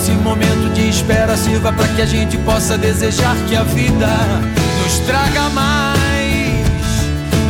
Esse 0.00 0.12
momento 0.12 0.72
de 0.72 0.88
espera 0.88 1.36
sirva 1.36 1.70
pra 1.74 1.86
que 1.88 2.00
a 2.00 2.06
gente 2.06 2.38
possa 2.38 2.78
desejar 2.78 3.36
que 3.46 3.54
a 3.54 3.62
vida 3.62 4.08
nos 4.82 4.98
traga 5.00 5.50
mais. 5.50 6.64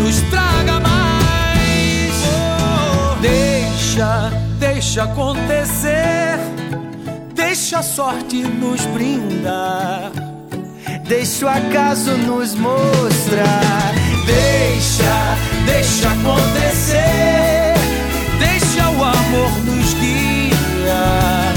Nos 0.03 0.21
traga 0.23 0.81
mais. 0.81 2.13
Deixa, 3.21 4.33
deixa 4.59 5.05
acontecer. 5.05 6.41
Deixa 7.33 7.79
a 7.79 7.83
sorte 7.85 8.43
nos 8.43 8.85
brindar. 8.87 10.11
Deixa 11.07 11.47
o 11.47 11.49
acaso 11.49 12.17
nos 12.17 12.57
mostrar. 12.57 13.95
Deixa, 14.27 15.37
deixa 15.67 16.09
acontecer. 16.09 17.75
Deixa 18.41 18.89
o 18.89 19.05
amor 19.05 19.53
nos 19.65 19.95
guiar. 19.95 21.50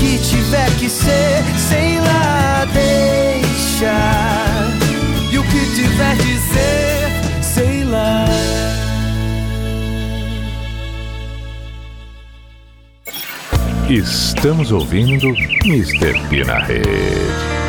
Que 0.00 0.18
tiver 0.18 0.70
que 0.78 0.88
ser, 0.88 1.44
sei 1.68 2.00
lá, 2.00 2.66
deixa. 2.72 3.92
E 5.30 5.38
o 5.38 5.42
que 5.42 5.74
tiver 5.76 6.16
de 6.16 6.38
ser, 6.38 7.42
sei 7.42 7.84
lá. 7.84 8.24
Estamos 13.90 14.72
ouvindo 14.72 15.26
Mr. 15.66 16.28
P 16.30 16.44
na 16.44 16.60
rede. 16.60 17.59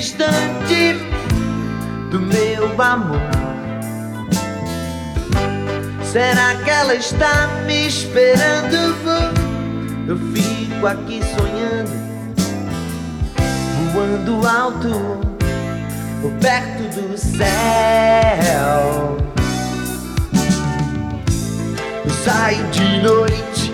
Distante 0.00 0.96
do 2.10 2.18
meu 2.18 2.80
amor. 2.80 3.20
Será 6.02 6.54
que 6.64 6.70
ela 6.70 6.94
está 6.94 7.48
me 7.66 7.86
esperando? 7.86 8.96
Eu 10.08 10.16
fico 10.32 10.86
aqui 10.86 11.20
sonhando, 11.36 11.90
voando 13.92 14.48
alto, 14.48 15.20
perto 16.40 16.82
do 16.98 17.18
céu. 17.18 19.18
Eu 22.06 22.10
saio 22.24 22.66
de 22.68 23.02
noite 23.02 23.70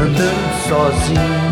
andando 0.00 0.50
sozinho. 0.66 1.51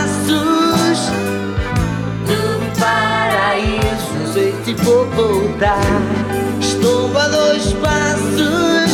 se 4.71 4.83
voltar. 4.83 5.81
Estou 6.59 7.17
a 7.17 7.27
dois 7.27 7.73
passos 7.73 8.91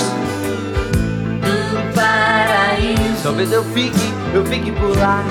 do 1.41 1.93
paraíso. 1.93 3.23
Talvez 3.23 3.51
eu 3.51 3.63
fique, 3.65 4.13
eu 4.33 4.45
fique 4.45 4.71
por 4.71 4.97
lá. 4.97 5.23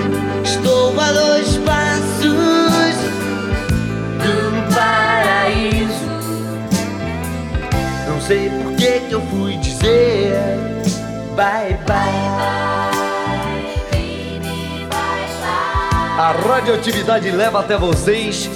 Estou 0.45 0.99
a 1.01 1.13
dois 1.13 1.57
passos 1.59 2.97
do 4.23 4.75
paraíso. 4.75 6.07
Não 8.09 8.21
sei 8.21 8.51
por 8.51 8.75
que 8.77 9.01
que 9.01 9.13
eu 9.13 9.21
fui 9.23 9.57
dizer 9.57 10.37
bye 11.35 11.79
bye. 11.87 12.87
A 16.19 16.33
radioatividade 16.33 17.31
leva 17.31 17.61
até 17.61 17.77
vocês 17.77 18.56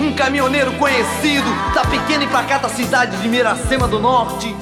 um 0.00 0.12
caminhoneiro 0.12 0.72
conhecido 0.72 1.48
da 1.74 1.82
pequena 1.82 2.24
e 2.24 2.28
pacata 2.28 2.68
cidade 2.68 3.16
de 3.16 3.28
Miracema 3.28 3.88
do 3.88 3.98
Norte, 3.98 4.54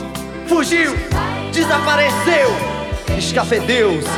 fugiu, 0.49 0.95
desapareceu, 1.53 2.49
escafedeu-se. 3.19 4.09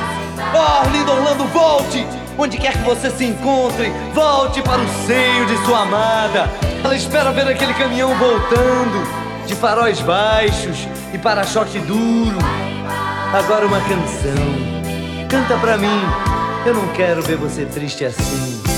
Oh, 0.55 0.85
Arlindo 0.85 1.11
Orlando, 1.11 1.45
volte! 1.47 2.07
Onde 2.41 2.57
quer 2.57 2.73
que 2.73 2.85
você 2.85 3.11
se 3.11 3.25
encontre, 3.25 3.93
volte 4.15 4.63
para 4.63 4.81
o 4.81 4.89
seio 5.07 5.45
de 5.47 5.57
sua 5.65 5.81
amada. 5.81 6.49
Ela 6.85 6.95
espera 6.95 7.33
ver 7.33 7.49
aquele 7.49 7.75
caminhão 7.75 8.15
voltando, 8.15 9.05
de 9.45 9.57
faróis 9.57 10.01
baixos 10.01 10.87
e 11.13 11.19
para-choque 11.19 11.81
duro. 11.81 12.39
Agora 13.35 13.67
uma 13.67 13.81
canção. 13.81 14.69
Canta 15.29 15.57
pra 15.57 15.77
mim. 15.77 16.01
Eu 16.65 16.75
não 16.75 16.87
quero 16.89 17.23
ver 17.23 17.37
você 17.37 17.67
triste 17.67 18.05
assim. 18.05 18.78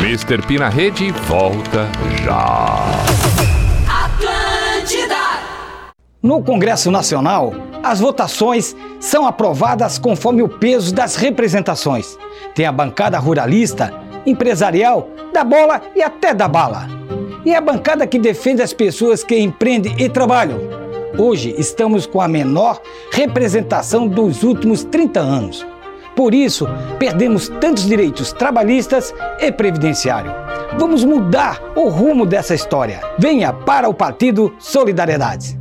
Mr. 0.00 0.40
P 0.46 0.58
na 0.58 0.70
rede 0.70 1.12
volta 1.12 1.86
já. 2.24 2.78
Atlântida! 3.86 5.14
No 6.22 6.42
Congresso 6.42 6.90
Nacional, 6.90 7.52
as 7.82 8.00
votações 8.00 8.74
são 8.98 9.26
aprovadas 9.26 9.98
conforme 9.98 10.42
o 10.42 10.48
peso 10.48 10.94
das 10.94 11.16
representações. 11.16 12.16
Tem 12.54 12.64
a 12.64 12.72
bancada 12.72 13.18
ruralista, 13.18 13.92
empresarial, 14.24 15.06
da 15.34 15.44
bola 15.44 15.82
e 15.94 16.02
até 16.02 16.32
da 16.32 16.48
bala. 16.48 16.88
E 17.44 17.54
a 17.54 17.60
bancada 17.60 18.06
que 18.06 18.18
defende 18.18 18.62
as 18.62 18.72
pessoas 18.72 19.22
que 19.22 19.38
empreendem 19.38 19.94
e 19.98 20.08
trabalham. 20.08 20.60
Hoje 21.18 21.54
estamos 21.58 22.06
com 22.06 22.22
a 22.22 22.28
menor 22.28 22.80
representação 23.12 24.08
dos 24.08 24.42
últimos 24.44 24.82
30 24.82 25.20
anos. 25.20 25.66
Por 26.20 26.34
isso, 26.34 26.68
perdemos 26.98 27.48
tantos 27.48 27.86
direitos 27.86 28.30
trabalhistas 28.30 29.14
e 29.38 29.50
previdenciário. 29.50 30.30
Vamos 30.78 31.02
mudar 31.02 31.58
o 31.74 31.88
rumo 31.88 32.26
dessa 32.26 32.54
história. 32.54 33.00
Venha 33.18 33.54
para 33.54 33.88
o 33.88 33.94
Partido 33.94 34.54
Solidariedade. 34.58 35.58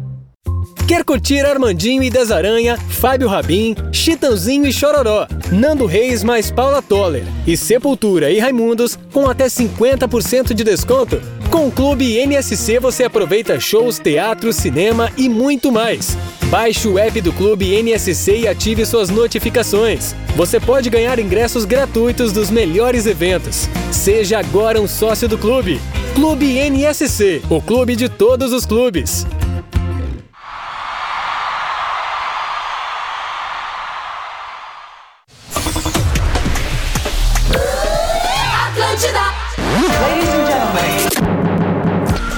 Quer 0.85 1.05
curtir 1.05 1.45
Armandinho 1.45 2.03
e 2.03 2.09
Desaranha, 2.09 2.75
Fábio 2.75 3.29
Rabin, 3.29 3.73
Chitãozinho 3.93 4.67
e 4.67 4.73
Chororó, 4.73 5.27
Nando 5.49 5.85
Reis 5.85 6.25
mais 6.25 6.51
Paula 6.51 6.81
Toller 6.81 7.23
e 7.47 7.55
Sepultura 7.55 8.29
e 8.29 8.37
Raimundos 8.37 8.99
com 9.13 9.29
até 9.29 9.45
50% 9.45 10.53
de 10.53 10.65
desconto? 10.65 11.21
Com 11.49 11.67
o 11.67 11.71
Clube 11.71 12.15
NSC 12.15 12.79
você 12.79 13.03
aproveita 13.03 13.59
shows, 13.59 13.97
teatro, 13.97 14.53
cinema 14.53 15.11
e 15.17 15.27
muito 15.27 15.71
mais. 15.71 16.15
Baixe 16.45 16.87
o 16.87 16.99
app 16.99 17.19
do 17.21 17.33
Clube 17.33 17.75
NSC 17.81 18.41
e 18.41 18.47
ative 18.47 18.85
suas 18.85 19.09
notificações. 19.09 20.15
Você 20.35 20.59
pode 20.59 20.91
ganhar 20.91 21.17
ingressos 21.17 21.65
gratuitos 21.65 22.31
dos 22.31 22.51
melhores 22.51 23.07
eventos. 23.07 23.67
Seja 23.91 24.39
agora 24.39 24.79
um 24.79 24.87
sócio 24.87 25.27
do 25.27 25.39
clube. 25.39 25.81
Clube 26.13 26.59
NSC, 26.59 27.41
o 27.49 27.59
clube 27.59 27.95
de 27.95 28.09
todos 28.09 28.53
os 28.53 28.65
clubes. 28.65 29.25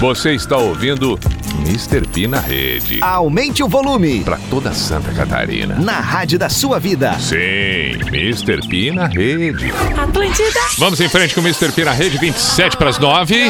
Você 0.01 0.33
está 0.33 0.57
ouvindo 0.57 1.19
Mr. 1.59 2.07
P 2.07 2.27
na 2.27 2.39
rede. 2.39 2.97
Aumente 3.03 3.61
o 3.61 3.67
volume. 3.67 4.23
Para 4.23 4.39
toda 4.49 4.73
Santa 4.73 5.13
Catarina. 5.13 5.75
Na 5.75 5.99
rádio 5.99 6.39
da 6.39 6.49
sua 6.49 6.79
vida. 6.79 7.13
Sim, 7.19 7.99
Mr. 8.07 8.67
P 8.67 8.91
na 8.91 9.05
rede. 9.05 9.71
Atlântida. 9.95 10.59
Vamos 10.79 10.99
em 10.99 11.07
frente 11.07 11.35
com 11.35 11.41
o 11.41 11.43
Mr. 11.43 11.71
P 11.71 11.85
na 11.85 11.91
rede, 11.91 12.17
27 12.17 12.77
para 12.77 12.89
as 12.89 12.97
9. 12.97 13.47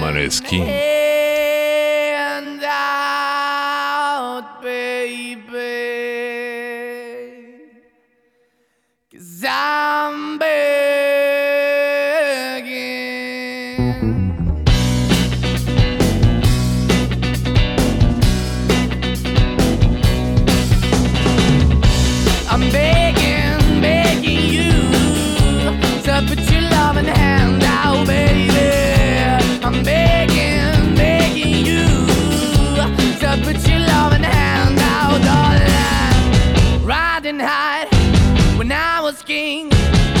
Maneskin. 0.00 0.64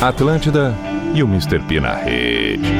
Atlântida 0.00 0.74
e 1.14 1.22
o 1.22 1.28
Mr. 1.28 1.60
P 1.68 1.78
na 1.78 1.94
rede. 1.94 2.72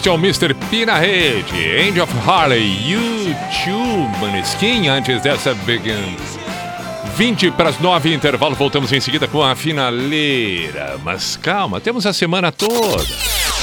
Este 0.00 0.08
é 0.08 0.12
o 0.12 0.14
Mr. 0.14 0.54
P 0.54 0.86
na 0.86 0.96
rede. 0.96 1.54
End 1.58 2.00
of 2.00 2.10
Harley, 2.26 2.90
YouTube, 2.90 4.18
Maneskin, 4.18 4.88
antes 4.88 5.20
dessa 5.20 5.52
Begin. 5.52 6.16
20 7.16 7.50
para 7.50 7.68
as 7.68 7.78
9, 7.78 8.14
intervalo. 8.14 8.54
Voltamos 8.54 8.90
em 8.94 8.98
seguida 8.98 9.28
com 9.28 9.42
a 9.42 9.54
finaleira. 9.54 10.98
Mas 11.04 11.36
calma, 11.36 11.82
temos 11.82 12.06
a 12.06 12.14
semana 12.14 12.50
toda. 12.50 13.04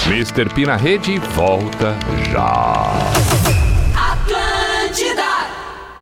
Mr. 0.06 0.54
P 0.54 0.68
na 0.68 0.76
rede 0.76 1.18
volta 1.34 1.98
já. 2.32 2.86
Atlântida. 3.96 5.24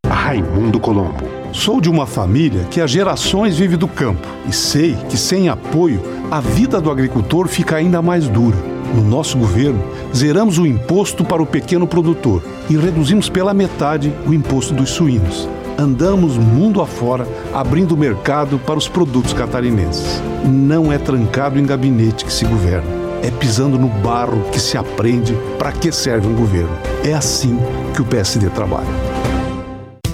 Raimundo 0.05 0.81
Colombo. 0.81 1.25
Sou 1.53 1.79
de 1.79 1.89
uma 1.89 2.05
família 2.05 2.65
que 2.65 2.81
há 2.81 2.87
gerações 2.87 3.57
vive 3.57 3.77
do 3.77 3.87
campo 3.87 4.27
e 4.45 4.51
sei 4.51 4.97
que 5.09 5.15
sem 5.15 5.47
apoio 5.47 6.03
a 6.29 6.41
vida 6.41 6.81
do 6.81 6.91
agricultor 6.91 7.47
fica 7.47 7.77
ainda 7.77 8.01
mais 8.01 8.27
dura. 8.27 8.75
No 8.93 9.01
nosso 9.01 9.37
governo, 9.37 9.83
zeramos 10.15 10.57
o 10.57 10.65
imposto 10.65 11.25
para 11.25 11.43
o 11.43 11.45
pequeno 11.45 11.85
produtor 11.85 12.41
e 12.69 12.77
reduzimos 12.77 13.27
pela 13.27 13.53
metade 13.53 14.13
o 14.25 14.33
imposto 14.33 14.73
dos 14.73 14.91
suínos. 14.91 15.47
Andamos 15.77 16.37
mundo 16.37 16.81
afora 16.81 17.27
abrindo 17.53 17.97
mercado 17.97 18.57
para 18.57 18.77
os 18.77 18.87
produtos 18.87 19.33
catarinenses. 19.33 20.21
Não 20.45 20.91
é 20.91 20.97
trancado 20.97 21.59
em 21.59 21.65
gabinete 21.65 22.23
que 22.23 22.31
se 22.31 22.45
governa, 22.45 22.89
é 23.21 23.29
pisando 23.29 23.77
no 23.77 23.89
barro 23.89 24.41
que 24.53 24.59
se 24.59 24.77
aprende 24.77 25.37
para 25.59 25.73
que 25.73 25.91
serve 25.91 26.27
um 26.27 26.35
governo. 26.35 26.77
É 27.03 27.13
assim 27.13 27.59
que 27.93 28.01
o 28.01 28.05
PSD 28.05 28.49
trabalha. 28.51 29.04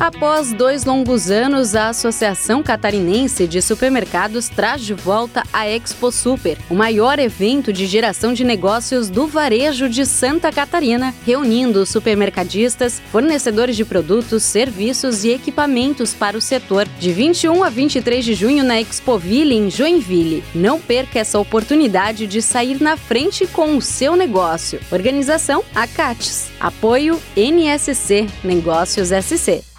Após 0.02 0.52
dois 0.52 0.84
longos 0.84 1.30
anos, 1.30 1.76
a 1.76 1.90
Associação 1.90 2.64
Catarinense 2.64 3.46
de 3.46 3.62
Supermercados 3.62 4.50
traz 4.50 4.82
de 4.82 4.96
volta 4.96 5.44
a 5.54 5.70
Expo 5.70 6.12
Super, 6.12 6.58
o 6.72 6.74
maior 6.74 7.20
evento 7.20 7.72
de 7.72 7.86
geração 7.86 8.34
de 8.34 8.44
negócios 8.44 9.12
do 9.12 9.28
varejo 9.28 9.88
de 9.88 10.04
Santa 10.08 10.52
Catarina, 10.52 11.14
reunindo 11.24 11.86
supermercadistas, 11.86 13.00
fornecedores 13.12 13.76
de 13.76 13.86
produtos, 13.86 14.42
serviços 14.42 15.24
e 15.24 15.30
equipamentos 15.30 16.16
para 16.16 16.36
o 16.36 16.42
setor. 16.42 16.88
De 17.00 17.14
21 17.14 17.64
a 17.64 17.70
23 17.70 18.26
de 18.26 18.34
junho 18.34 18.64
na 18.64 18.82
Expoville, 18.82 19.54
em 19.54 19.70
Joinville. 19.70 20.44
Não 20.56 20.82
perca 20.82 21.20
essa 21.20 21.38
oportunidade 21.38 22.26
de 22.26 22.42
sair 22.42 22.82
na 22.82 22.98
frente 22.98 23.46
com 23.46 23.78
o 23.78 23.82
seu 23.84 24.16
negócio. 24.16 24.80
Organização 24.92 25.64
Acates. 25.76 26.50
Apoio 26.60 27.22
NSC 27.38 28.26
Negócios 28.44 29.10
SC. 29.10 29.71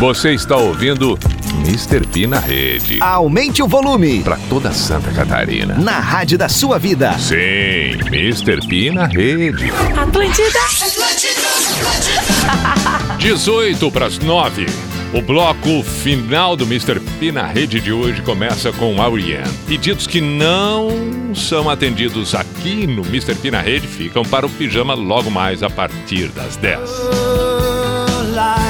Você 0.00 0.32
está 0.32 0.56
ouvindo 0.56 1.18
Mr. 1.58 2.06
P 2.06 2.26
na 2.26 2.38
rede. 2.38 3.02
Aumente 3.02 3.62
o 3.62 3.68
volume. 3.68 4.22
Para 4.22 4.38
toda 4.48 4.72
Santa 4.72 5.12
Catarina. 5.12 5.74
Na 5.74 6.00
rádio 6.00 6.38
da 6.38 6.48
sua 6.48 6.78
vida. 6.78 7.12
Sim, 7.18 7.98
Mr. 8.06 8.66
P 8.66 8.90
na 8.90 9.04
rede. 9.04 9.70
Atlântida. 9.94 10.58
18 13.18 13.92
para 13.92 14.06
as 14.06 14.18
9. 14.18 14.64
O 15.12 15.20
bloco 15.20 15.82
final 15.82 16.56
do 16.56 16.64
Mr. 16.64 16.98
P 17.18 17.30
na 17.30 17.44
rede 17.44 17.78
de 17.78 17.92
hoje 17.92 18.22
começa 18.22 18.72
com 18.72 19.02
Ariane. 19.02 19.52
Pedidos 19.68 20.06
que 20.06 20.22
não 20.22 21.34
são 21.34 21.68
atendidos 21.68 22.34
aqui 22.34 22.86
no 22.86 23.02
Mr. 23.04 23.34
P 23.34 23.50
na 23.50 23.60
rede 23.60 23.86
ficam 23.86 24.22
para 24.22 24.46
o 24.46 24.48
pijama 24.48 24.94
logo 24.94 25.30
mais 25.30 25.62
a 25.62 25.68
partir 25.68 26.28
das 26.28 26.56
10. 26.56 26.80
life 28.40 28.64
is 28.64 28.69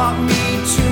that 0.00 0.16
brought 0.16 0.18
me 0.18 0.66
to 0.66 0.89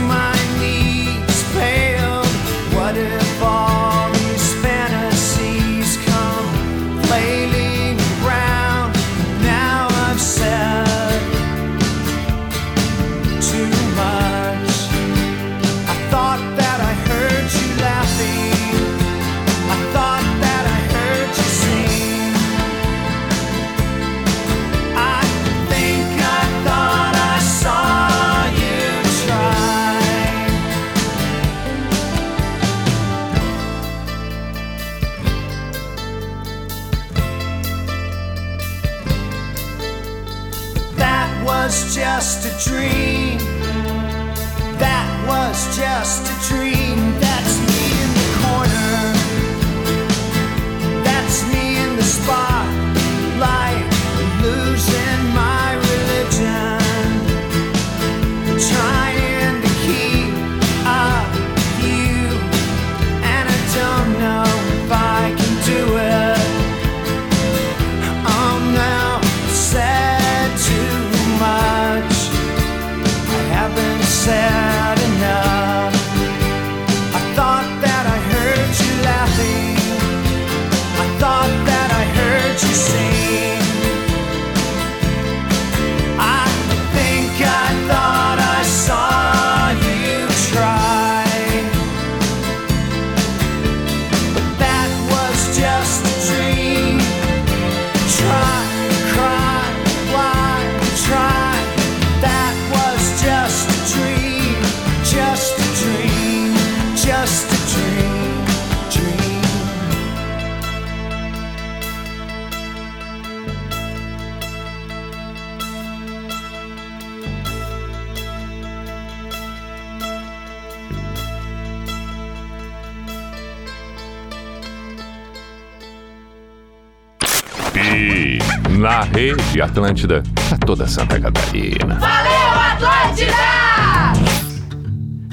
Rede 129.18 129.60
Atlântida 129.60 130.22
pra 130.48 130.56
toda 130.58 130.86
Santa 130.86 131.18
Catarina. 131.18 131.98
Valeu, 131.98 132.54
Atlântida! 132.70 134.12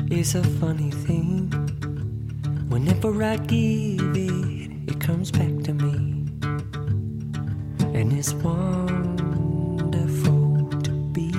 It's 0.09 0.33
a 0.33 0.41
funny 0.59 0.89
thing. 0.89 1.51
Whenever 2.67 3.23
I 3.23 3.37
give 3.37 4.17
it, 4.17 4.71
it 4.89 4.99
comes 4.99 5.29
back 5.29 5.61
to 5.65 5.73
me. 5.75 6.25
And 7.93 8.11
it's 8.11 8.33
wonderful 8.33 9.47
to 10.81 10.91
be. 11.13 11.29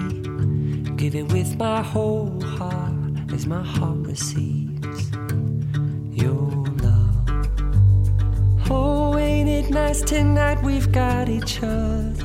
Giving 0.95 1.27
with 1.27 1.57
my 1.59 1.83
whole 1.83 2.41
heart 2.43 3.33
as 3.35 3.49
my 3.49 3.65
heart 3.65 4.07
receives 4.07 5.11
your 6.13 6.53
love. 6.81 7.29
Oh, 8.71 9.19
ain't 9.19 9.49
it 9.49 9.69
nice 9.69 10.01
tonight 10.03 10.63
we've 10.63 10.93
got 10.93 11.29
each 11.29 11.61
other? 11.61 12.16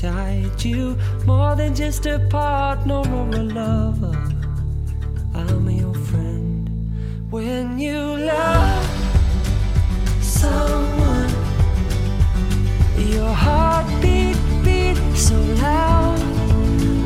beside 0.00 0.64
you. 0.64 0.96
More 1.26 1.54
than 1.54 1.74
just 1.74 2.06
a 2.06 2.18
partner 2.30 3.00
or 3.00 3.28
a 3.34 3.42
lover, 3.42 4.16
I'm 5.34 5.68
your 5.70 5.94
friend. 5.94 6.68
When 7.30 7.78
you 7.78 7.98
love 8.16 8.86
someone, 10.22 11.30
your 12.96 13.32
heart 13.32 13.86
beat 14.00 14.38
beats 14.64 15.28
so 15.28 15.36
loud. 15.66 16.18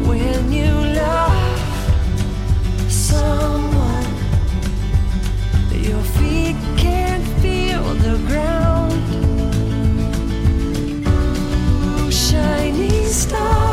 When 0.07 0.53
you 0.53 0.73
love 1.03 1.71
someone, 2.89 4.11
your 5.73 6.03
feet 6.16 6.57
can't 6.77 7.27
feel 7.43 7.83
the 7.95 8.19
ground. 8.29 8.64
star. 13.35 13.64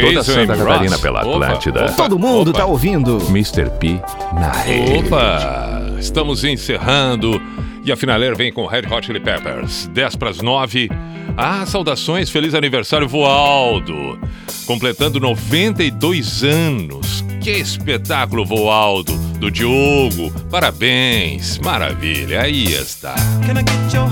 toda 0.00 0.22
Santa 0.24 0.56
Catarina 0.56 0.98
pela 0.98 1.20
Atlântida. 1.20 1.84
Opa, 1.84 1.92
Todo 1.94 2.18
mundo 2.18 2.50
opa. 2.50 2.60
tá 2.60 2.66
ouvindo. 2.66 3.18
Mr. 3.28 3.70
P 3.78 4.00
na 4.34 4.50
rede. 4.50 5.06
Opa! 5.06 5.82
Estamos 5.98 6.42
encerrando. 6.44 7.40
E 7.84 7.90
a 7.90 7.96
finaleira 7.96 8.34
vem 8.34 8.52
com 8.52 8.64
Red 8.66 8.82
Hot 8.90 9.04
Chili 9.06 9.18
Peppers. 9.20 9.88
10 9.92 10.16
para 10.16 10.30
as 10.30 10.40
9. 10.40 10.88
Ah, 11.36 11.64
saudações, 11.66 12.30
feliz 12.30 12.54
aniversário, 12.54 13.08
Voaldo. 13.08 14.18
Completando 14.66 15.18
92 15.18 16.44
anos. 16.44 17.24
Que 17.40 17.50
espetáculo, 17.50 18.44
Voaldo. 18.44 19.12
Do 19.40 19.50
Diogo. 19.50 20.30
Parabéns. 20.48 21.58
Maravilha. 21.58 22.42
Aí 22.42 22.72
está. 22.72 23.14
Can 23.44 23.54
I 23.58 23.64
get 23.64 23.92
your 23.94 24.08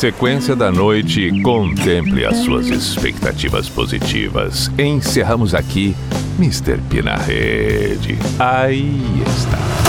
sequência 0.00 0.56
da 0.56 0.72
noite 0.72 1.42
contemple 1.42 2.24
as 2.24 2.38
suas 2.38 2.68
expectativas 2.68 3.68
positivas. 3.68 4.70
Encerramos 4.78 5.54
aqui 5.54 5.94
Mr. 6.38 6.78
P 6.88 7.02
na 7.02 7.16
rede. 7.16 8.18
Aí 8.38 8.98
está. 9.26 9.79